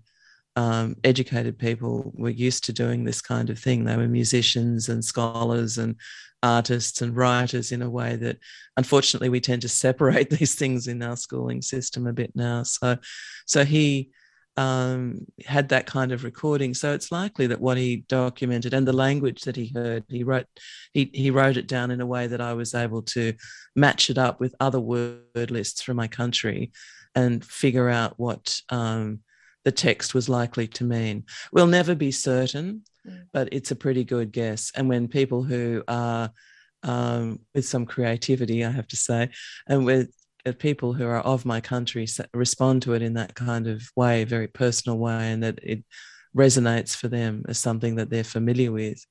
um, 0.55 0.95
educated 1.03 1.57
people 1.57 2.11
were 2.15 2.29
used 2.29 2.63
to 2.65 2.73
doing 2.73 3.03
this 3.03 3.21
kind 3.21 3.49
of 3.49 3.59
thing. 3.59 3.83
They 3.83 3.97
were 3.97 4.07
musicians 4.07 4.89
and 4.89 5.03
scholars 5.03 5.77
and 5.77 5.95
artists 6.41 7.01
and 7.01 7.15
writers 7.15 7.71
in 7.71 7.81
a 7.81 7.89
way 7.89 8.15
that 8.15 8.37
unfortunately 8.77 9.29
we 9.29 9.41
tend 9.41 9.61
to 9.61 9.69
separate 9.69 10.29
these 10.39 10.55
things 10.55 10.87
in 10.87 11.01
our 11.03 11.17
schooling 11.17 11.61
system 11.61 12.07
a 12.07 12.13
bit 12.13 12.31
now. 12.35 12.63
So, 12.63 12.97
so 13.45 13.65
he, 13.65 14.11
um, 14.59 15.25
had 15.45 15.69
that 15.69 15.85
kind 15.85 16.11
of 16.11 16.25
recording. 16.25 16.73
So 16.73 16.91
it's 16.91 17.13
likely 17.13 17.47
that 17.47 17.61
what 17.61 17.77
he 17.77 18.03
documented 18.09 18.73
and 18.73 18.85
the 18.85 18.91
language 18.91 19.43
that 19.43 19.55
he 19.55 19.71
heard, 19.73 20.03
he 20.09 20.25
wrote, 20.25 20.47
he, 20.91 21.09
he 21.13 21.31
wrote 21.31 21.55
it 21.55 21.65
down 21.65 21.91
in 21.91 22.01
a 22.01 22.05
way 22.05 22.27
that 22.27 22.41
I 22.41 22.53
was 22.53 22.75
able 22.75 23.01
to 23.03 23.33
match 23.77 24.09
it 24.09 24.17
up 24.17 24.41
with 24.41 24.53
other 24.59 24.81
word 24.81 25.49
lists 25.49 25.81
from 25.81 25.95
my 25.95 26.09
country 26.09 26.73
and 27.15 27.43
figure 27.43 27.87
out 27.87 28.19
what 28.19 28.59
um, 28.67 29.19
the 29.63 29.71
text 29.71 30.13
was 30.13 30.27
likely 30.27 30.67
to 30.67 30.83
mean. 30.83 31.23
We'll 31.53 31.67
never 31.67 31.95
be 31.95 32.11
certain, 32.11 32.83
but 33.31 33.47
it's 33.53 33.71
a 33.71 33.77
pretty 33.77 34.03
good 34.03 34.33
guess. 34.33 34.73
And 34.75 34.89
when 34.89 35.07
people 35.07 35.41
who 35.41 35.85
are 35.87 36.31
um, 36.83 37.39
with 37.55 37.65
some 37.65 37.85
creativity, 37.85 38.65
I 38.65 38.71
have 38.71 38.87
to 38.89 38.97
say, 38.97 39.29
and 39.67 39.85
with 39.85 40.13
uh, 40.45 40.51
people 40.53 40.93
who 40.93 41.05
are 41.05 41.19
of 41.19 41.45
my 41.45 41.61
country 41.61 42.07
respond 42.33 42.81
to 42.83 42.93
it 42.93 43.01
in 43.01 43.13
that 43.13 43.35
kind 43.35 43.67
of 43.67 43.83
way, 43.95 44.23
very 44.23 44.47
personal 44.47 44.97
way, 44.97 45.31
and 45.31 45.43
that 45.43 45.59
it 45.63 45.83
resonates 46.35 46.95
for 46.95 47.07
them 47.07 47.43
as 47.47 47.57
something 47.57 47.95
that 47.95 48.09
they're 48.09 48.23
familiar 48.23 48.71
with, 48.71 49.05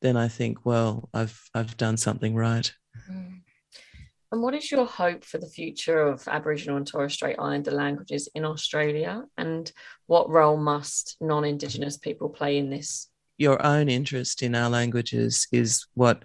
then 0.00 0.16
I 0.16 0.28
think, 0.28 0.64
well, 0.64 1.08
I've 1.14 1.40
I've 1.54 1.76
done 1.76 1.96
something 1.96 2.34
right. 2.34 2.72
And 4.32 4.40
what 4.40 4.54
is 4.54 4.70
your 4.70 4.86
hope 4.86 5.24
for 5.24 5.36
the 5.36 5.46
future 5.46 6.00
of 6.00 6.26
Aboriginal 6.26 6.78
and 6.78 6.86
Torres 6.86 7.12
Strait 7.12 7.36
Islander 7.38 7.70
languages 7.70 8.30
in 8.34 8.46
Australia? 8.46 9.24
And 9.36 9.70
what 10.06 10.30
role 10.30 10.56
must 10.56 11.16
non 11.20 11.44
Indigenous 11.44 11.98
people 11.98 12.30
play 12.30 12.56
in 12.56 12.70
this? 12.70 13.08
Your 13.36 13.64
own 13.64 13.90
interest 13.90 14.42
in 14.42 14.54
our 14.54 14.70
languages 14.70 15.46
is 15.52 15.86
what 15.94 16.22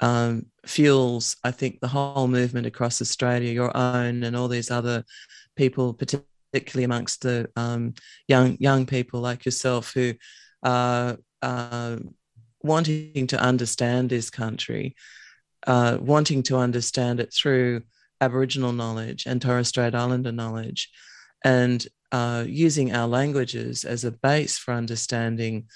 um, 0.00 0.46
fuels, 0.66 1.36
I 1.44 1.50
think, 1.50 1.80
the 1.80 1.88
whole 1.88 2.28
movement 2.28 2.66
across 2.66 3.00
Australia. 3.00 3.52
Your 3.52 3.76
own 3.76 4.22
and 4.24 4.36
all 4.36 4.48
these 4.48 4.70
other 4.70 5.04
people, 5.56 5.94
particularly 5.94 6.84
amongst 6.84 7.22
the 7.22 7.48
um, 7.56 7.94
young 8.28 8.56
young 8.60 8.86
people 8.86 9.20
like 9.20 9.44
yourself 9.44 9.92
who 9.94 10.14
are 10.62 11.18
uh, 11.42 11.96
wanting 12.62 13.26
to 13.28 13.40
understand 13.40 14.08
this 14.08 14.30
country, 14.30 14.96
uh, 15.66 15.98
wanting 16.00 16.42
to 16.44 16.56
understand 16.56 17.20
it 17.20 17.32
through 17.32 17.82
Aboriginal 18.20 18.72
knowledge 18.72 19.26
and 19.26 19.40
Torres 19.40 19.68
Strait 19.68 19.94
Islander 19.94 20.32
knowledge, 20.32 20.90
and 21.44 21.86
uh, 22.12 22.44
using 22.46 22.94
our 22.94 23.08
languages 23.08 23.84
as 23.84 24.04
a 24.04 24.12
base 24.12 24.56
for 24.56 24.72
understanding 24.72 25.68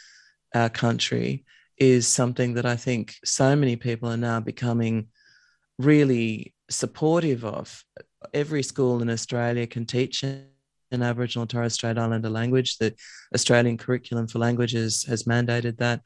our 0.54 0.68
country 0.70 1.44
is 1.78 2.06
something 2.06 2.54
that 2.54 2.66
I 2.66 2.76
think 2.76 3.14
so 3.24 3.54
many 3.54 3.76
people 3.76 4.08
are 4.10 4.16
now 4.16 4.40
becoming 4.40 5.08
really 5.78 6.54
supportive 6.68 7.44
of. 7.44 7.84
Every 8.34 8.62
school 8.62 9.00
in 9.00 9.10
Australia 9.10 9.66
can 9.66 9.86
teach 9.86 10.22
an 10.22 10.48
Aboriginal 10.92 11.42
and 11.42 11.50
Torres 11.50 11.74
Strait 11.74 11.98
Islander 11.98 12.30
language. 12.30 12.78
The 12.78 12.94
Australian 13.34 13.78
curriculum 13.78 14.26
for 14.26 14.38
languages 14.38 15.04
has 15.04 15.22
mandated 15.24 15.78
that. 15.78 16.02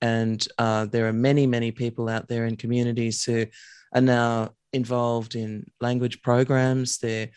And 0.00 0.46
uh, 0.58 0.86
there 0.86 1.06
are 1.06 1.12
many, 1.12 1.46
many 1.46 1.70
people 1.70 2.08
out 2.08 2.28
there 2.28 2.46
in 2.46 2.56
communities 2.56 3.22
who 3.24 3.46
are 3.92 4.00
now 4.00 4.54
involved 4.72 5.36
in 5.36 5.70
language 5.80 6.22
programs. 6.22 6.98
They're 6.98 7.28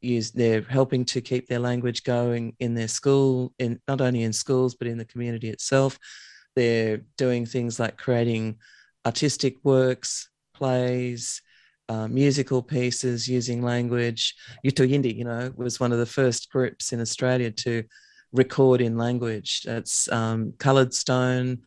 use 0.00 0.30
they're 0.30 0.62
helping 0.62 1.04
to 1.06 1.20
keep 1.20 1.48
their 1.48 1.58
language 1.58 2.04
going 2.04 2.54
in 2.60 2.74
their 2.74 2.88
school, 2.88 3.52
in 3.58 3.80
not 3.88 4.00
only 4.00 4.22
in 4.22 4.32
schools 4.32 4.74
but 4.74 4.86
in 4.86 4.98
the 4.98 5.04
community 5.04 5.48
itself. 5.48 5.98
They're 6.56 7.02
doing 7.16 7.46
things 7.46 7.78
like 7.78 7.96
creating 7.96 8.56
artistic 9.04 9.56
works, 9.62 10.28
plays, 10.54 11.42
uh, 11.88 12.08
musical 12.08 12.62
pieces 12.62 13.28
using 13.28 13.62
language. 13.62 14.34
Yothu 14.64 14.90
Yindi, 14.90 15.14
you 15.14 15.24
know, 15.24 15.52
was 15.56 15.78
one 15.78 15.92
of 15.92 15.98
the 15.98 16.06
first 16.06 16.50
groups 16.50 16.92
in 16.92 17.00
Australia 17.00 17.50
to 17.52 17.84
record 18.32 18.80
in 18.80 18.98
language. 18.98 19.64
It's 19.66 20.10
um, 20.10 20.52
Coloured 20.58 20.92
Stone, 20.92 21.62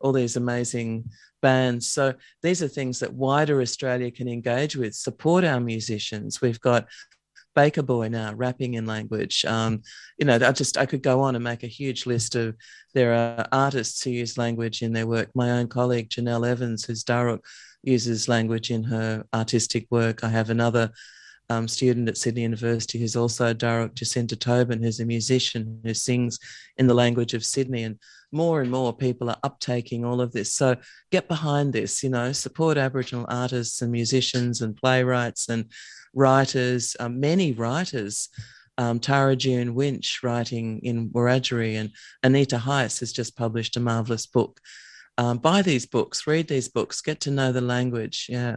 all 0.00 0.12
these 0.12 0.36
amazing 0.36 1.10
bands. 1.42 1.88
So 1.88 2.14
these 2.42 2.62
are 2.62 2.68
things 2.68 3.00
that 3.00 3.12
wider 3.12 3.60
Australia 3.60 4.10
can 4.10 4.28
engage 4.28 4.76
with, 4.76 4.94
support 4.94 5.44
our 5.44 5.60
musicians. 5.60 6.40
We've 6.40 6.60
got 6.60 6.86
Baker 7.56 7.82
Boy 7.82 8.08
now 8.08 8.32
rapping 8.34 8.74
in 8.74 8.86
language. 8.86 9.44
Um, 9.44 9.82
you 10.18 10.26
know, 10.26 10.36
I 10.36 10.52
just 10.52 10.78
I 10.78 10.86
could 10.86 11.02
go 11.02 11.22
on 11.22 11.34
and 11.34 11.42
make 11.42 11.64
a 11.64 11.68
huge 11.68 12.06
list 12.06 12.36
of 12.36 12.54
there 12.94 13.14
are 13.14 13.48
artists 13.50 14.04
who 14.04 14.10
use 14.10 14.38
language 14.38 14.82
in 14.82 14.92
their 14.92 15.06
work. 15.06 15.30
My 15.34 15.50
own 15.50 15.66
colleague 15.66 16.10
Janelle 16.10 16.46
Evans, 16.46 16.84
who's 16.84 17.02
Daruk, 17.02 17.40
uses 17.82 18.28
language 18.28 18.70
in 18.70 18.84
her 18.84 19.24
artistic 19.34 19.86
work. 19.90 20.22
I 20.22 20.28
have 20.28 20.50
another 20.50 20.92
um, 21.48 21.68
student 21.68 22.08
at 22.08 22.16
Sydney 22.16 22.42
University 22.42 22.98
who's 22.98 23.16
also 23.16 23.54
Daruk, 23.54 23.94
Jacinta 23.94 24.36
Tobin, 24.36 24.82
who's 24.82 25.00
a 25.00 25.06
musician 25.06 25.80
who 25.84 25.94
sings 25.94 26.38
in 26.76 26.86
the 26.86 26.94
language 26.94 27.34
of 27.34 27.44
Sydney. 27.44 27.84
And 27.84 27.98
more 28.32 28.60
and 28.60 28.70
more 28.70 28.92
people 28.92 29.30
are 29.30 29.38
uptaking 29.44 30.04
all 30.04 30.20
of 30.20 30.32
this. 30.32 30.52
So 30.52 30.76
get 31.12 31.28
behind 31.28 31.72
this, 31.72 32.02
you 32.02 32.10
know, 32.10 32.32
support 32.32 32.76
Aboriginal 32.76 33.26
artists 33.28 33.82
and 33.82 33.92
musicians 33.92 34.60
and 34.60 34.76
playwrights 34.76 35.48
and 35.48 35.70
writers, 36.14 36.96
um, 36.98 37.20
many 37.20 37.52
writers. 37.52 38.28
Um, 38.78 39.00
Tara 39.00 39.36
June 39.36 39.74
Winch 39.74 40.20
writing 40.22 40.80
in 40.80 41.08
Wiradjuri 41.10 41.76
and 41.76 41.92
Anita 42.22 42.58
Heiss 42.58 43.00
has 43.00 43.10
just 43.10 43.34
published 43.36 43.76
a 43.76 43.80
marvelous 43.80 44.26
book. 44.26 44.60
Um, 45.16 45.38
buy 45.38 45.62
these 45.62 45.86
books, 45.86 46.26
read 46.26 46.46
these 46.46 46.68
books, 46.68 47.00
get 47.00 47.20
to 47.20 47.30
know 47.30 47.52
the 47.52 47.62
language. 47.62 48.26
Yeah. 48.28 48.56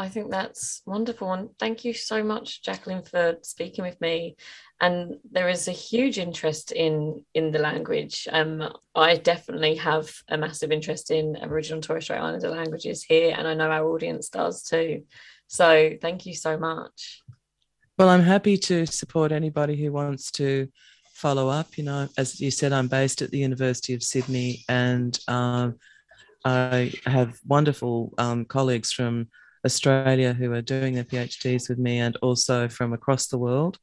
I 0.00 0.08
think 0.08 0.30
that's 0.30 0.80
wonderful. 0.86 1.30
And 1.30 1.50
thank 1.58 1.84
you 1.84 1.92
so 1.92 2.24
much, 2.24 2.62
Jakelin, 2.62 3.06
for 3.06 3.36
speaking 3.42 3.84
with 3.84 4.00
me. 4.00 4.36
And 4.80 5.16
there 5.30 5.50
is 5.50 5.68
a 5.68 5.72
huge 5.72 6.18
interest 6.18 6.72
in 6.72 7.22
in 7.34 7.52
the 7.52 7.58
language. 7.58 8.26
Um, 8.32 8.72
I 8.94 9.16
definitely 9.16 9.74
have 9.76 10.10
a 10.30 10.38
massive 10.38 10.72
interest 10.72 11.10
in 11.10 11.36
Aboriginal 11.36 11.76
and 11.76 11.84
Torres 11.84 12.04
Strait 12.04 12.18
Islander 12.18 12.48
languages 12.48 13.02
here, 13.02 13.34
and 13.36 13.46
I 13.46 13.52
know 13.52 13.70
our 13.70 13.86
audience 13.92 14.30
does 14.30 14.62
too. 14.62 15.04
So 15.48 15.90
thank 16.00 16.24
you 16.24 16.34
so 16.34 16.56
much. 16.56 17.20
Well, 17.98 18.08
I'm 18.08 18.22
happy 18.22 18.56
to 18.56 18.86
support 18.86 19.32
anybody 19.32 19.76
who 19.76 19.92
wants 19.92 20.30
to 20.32 20.68
follow 21.12 21.48
up. 21.50 21.76
You 21.76 21.84
know, 21.84 22.08
as 22.16 22.40
you 22.40 22.50
said, 22.50 22.72
I'm 22.72 22.88
based 22.88 23.20
at 23.20 23.30
the 23.30 23.38
University 23.38 23.92
of 23.92 24.02
Sydney, 24.02 24.64
and 24.66 25.18
um, 25.28 25.76
I 26.42 26.94
have 27.04 27.38
wonderful 27.46 28.14
um, 28.16 28.46
colleagues 28.46 28.92
from 28.92 29.28
Australia 29.64 30.32
who 30.32 30.52
are 30.52 30.62
doing 30.62 30.94
their 30.94 31.04
PhDs 31.04 31.68
with 31.68 31.78
me, 31.78 31.98
and 31.98 32.16
also 32.22 32.68
from 32.68 32.92
across 32.92 33.26
the 33.26 33.38
world. 33.38 33.78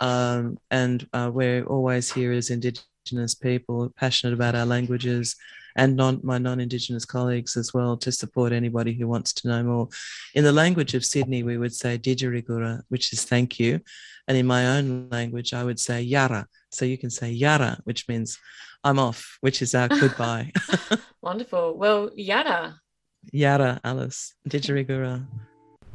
Um, 0.00 0.58
and 0.70 1.06
uh, 1.12 1.30
we're 1.32 1.64
always 1.64 2.12
here 2.12 2.32
as 2.32 2.50
Indigenous 2.50 3.34
people, 3.34 3.92
passionate 3.96 4.34
about 4.34 4.54
our 4.54 4.66
languages, 4.66 5.36
and 5.76 5.96
non, 5.96 6.20
my 6.22 6.38
non-Indigenous 6.38 7.04
colleagues 7.04 7.56
as 7.56 7.72
well 7.72 7.96
to 7.98 8.10
support 8.10 8.52
anybody 8.52 8.92
who 8.92 9.06
wants 9.06 9.32
to 9.32 9.48
know 9.48 9.62
more. 9.62 9.88
In 10.34 10.44
the 10.44 10.52
language 10.52 10.94
of 10.94 11.04
Sydney, 11.04 11.42
we 11.42 11.56
would 11.56 11.74
say 11.74 11.98
didgerigura, 11.98 12.82
which 12.88 13.12
is 13.12 13.24
thank 13.24 13.60
you, 13.60 13.80
and 14.26 14.36
in 14.36 14.46
my 14.46 14.76
own 14.76 15.08
language, 15.10 15.54
I 15.54 15.64
would 15.64 15.80
say 15.80 16.02
yara. 16.02 16.46
So 16.70 16.84
you 16.84 16.98
can 16.98 17.10
say 17.10 17.30
yara, 17.30 17.78
which 17.84 18.08
means 18.08 18.38
I'm 18.84 18.98
off, 18.98 19.38
which 19.40 19.62
is 19.62 19.74
our 19.74 19.88
goodbye. 20.00 20.52
Wonderful. 21.22 21.76
Well, 21.76 22.10
yada. 22.14 22.76
Yara, 23.32 23.80
Alice, 23.84 24.34
didgerigura. 24.48 25.26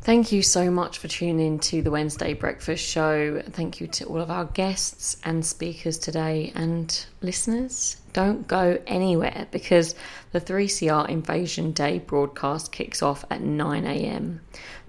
Thank 0.01 0.33
you 0.33 0.41
so 0.41 0.69
much 0.69 0.97
for 0.97 1.07
tuning 1.07 1.39
in 1.39 1.59
to 1.59 1.81
the 1.81 1.89
Wednesday 1.89 2.33
Breakfast 2.33 2.83
Show. 2.85 3.41
Thank 3.51 3.79
you 3.79 3.87
to 3.87 4.05
all 4.05 4.19
of 4.19 4.29
our 4.29 4.43
guests 4.43 5.15
and 5.23 5.45
speakers 5.45 5.97
today. 5.97 6.51
And 6.55 7.05
listeners, 7.21 8.01
don't 8.11 8.45
go 8.45 8.77
anywhere 8.85 9.47
because 9.51 9.95
the 10.33 10.41
3CR 10.41 11.07
Invasion 11.07 11.71
Day 11.71 11.99
broadcast 11.99 12.73
kicks 12.73 13.01
off 13.01 13.23
at 13.29 13.39
9 13.39 13.85
a.m. 13.85 14.41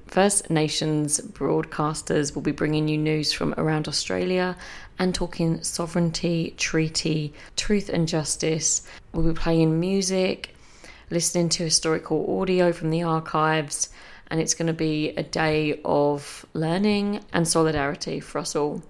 First 0.09 0.51
Nations 0.51 1.21
broadcasters 1.21 2.35
will 2.35 2.43
be 2.43 2.53
bringing 2.53 2.89
you 2.89 2.99
news 2.99 3.33
from 3.33 3.55
around 3.57 3.87
Australia 3.87 4.57
and 4.99 5.15
talking 5.15 5.63
sovereignty, 5.63 6.55
treaty, 6.57 7.33
truth, 7.57 7.89
and 7.89 8.07
justice. 8.07 8.83
We'll 9.13 9.33
be 9.33 9.39
playing 9.39 9.79
music, 9.79 10.54
listening 11.11 11.49
to 11.51 11.65
historical 11.65 12.41
audio 12.41 12.73
from 12.73 12.91
the 12.91 13.03
archives 13.03 13.91
and 14.29 14.41
it's 14.41 14.55
going 14.55 14.67
to 14.67 14.73
be 14.73 15.11
a 15.11 15.23
day 15.23 15.81
of 15.85 16.47
learning 16.55 17.21
and 17.33 17.47
solidarity 17.47 18.21
for 18.21 18.39
us 18.39 18.57
all. 18.57 18.83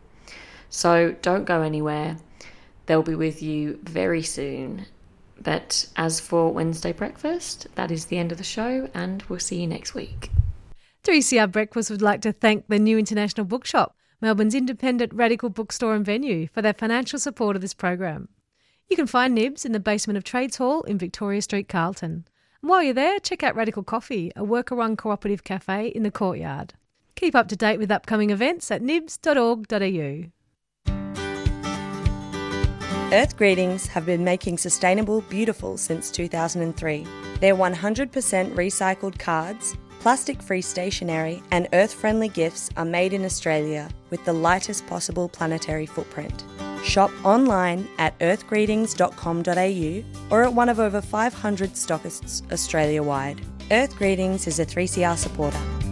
So 0.70 1.14
don't 1.22 1.44
go 1.44 1.62
anywhere. 1.62 2.16
They'll 2.86 3.02
be 3.02 3.14
with 3.14 3.42
you 3.42 3.78
very 3.82 4.22
soon. 4.22 4.86
But 5.40 5.86
as 5.96 6.20
for 6.20 6.52
Wednesday 6.52 6.92
breakfast, 6.92 7.66
that 7.74 7.90
is 7.90 8.06
the 8.06 8.18
end 8.18 8.32
of 8.32 8.38
the 8.38 8.44
show, 8.44 8.88
and 8.94 9.22
we'll 9.24 9.38
see 9.38 9.60
you 9.60 9.66
next 9.66 9.94
week. 9.94 10.30
3CR 11.02 11.50
Breakfast 11.50 11.90
would 11.90 12.02
like 12.02 12.22
to 12.22 12.32
thank 12.32 12.66
the 12.68 12.78
New 12.78 12.96
International 12.98 13.44
Bookshop, 13.44 13.96
Melbourne's 14.20 14.54
independent 14.54 15.12
radical 15.12 15.50
bookstore 15.50 15.94
and 15.94 16.06
venue, 16.06 16.48
for 16.48 16.62
their 16.62 16.72
financial 16.72 17.18
support 17.18 17.56
of 17.56 17.62
this 17.62 17.74
program. 17.74 18.28
You 18.94 18.96
can 18.96 19.06
find 19.08 19.34
Nibs 19.34 19.64
in 19.64 19.72
the 19.72 19.80
basement 19.80 20.16
of 20.16 20.22
Trades 20.22 20.58
Hall 20.58 20.82
in 20.82 20.98
Victoria 20.98 21.42
Street, 21.42 21.68
Carlton. 21.68 22.28
And 22.62 22.70
while 22.70 22.80
you're 22.80 22.94
there, 22.94 23.18
check 23.18 23.42
out 23.42 23.56
Radical 23.56 23.82
Coffee, 23.82 24.30
a 24.36 24.44
worker 24.44 24.76
run 24.76 24.94
cooperative 24.94 25.42
cafe 25.42 25.88
in 25.88 26.04
the 26.04 26.12
courtyard. 26.12 26.74
Keep 27.16 27.34
up 27.34 27.48
to 27.48 27.56
date 27.56 27.80
with 27.80 27.90
upcoming 27.90 28.30
events 28.30 28.70
at 28.70 28.82
nibs.org.au. 28.82 30.26
Earth 33.12 33.36
Greetings 33.36 33.88
have 33.88 34.06
been 34.06 34.22
making 34.22 34.58
sustainable 34.58 35.22
beautiful 35.22 35.76
since 35.76 36.12
2003. 36.12 37.04
Their 37.40 37.56
100% 37.56 38.54
recycled 38.54 39.18
cards, 39.18 39.76
plastic 40.04 40.42
free 40.42 40.60
stationery, 40.60 41.42
and 41.50 41.66
earth 41.72 41.94
friendly 41.94 42.28
gifts 42.28 42.68
are 42.76 42.84
made 42.84 43.14
in 43.14 43.24
Australia 43.24 43.88
with 44.10 44.22
the 44.26 44.32
lightest 44.34 44.86
possible 44.86 45.30
planetary 45.30 45.86
footprint. 45.86 46.44
Shop 46.84 47.10
online 47.24 47.88
at 47.96 48.18
earthgreetings.com.au 48.18 50.04
or 50.30 50.42
at 50.42 50.52
one 50.52 50.68
of 50.68 50.78
over 50.78 51.00
500 51.00 51.72
stockists 51.72 52.42
Australia 52.52 53.02
wide. 53.02 53.40
Earth 53.70 53.96
Greetings 53.96 54.46
is 54.46 54.58
a 54.60 54.66
3CR 54.66 55.16
supporter. 55.16 55.83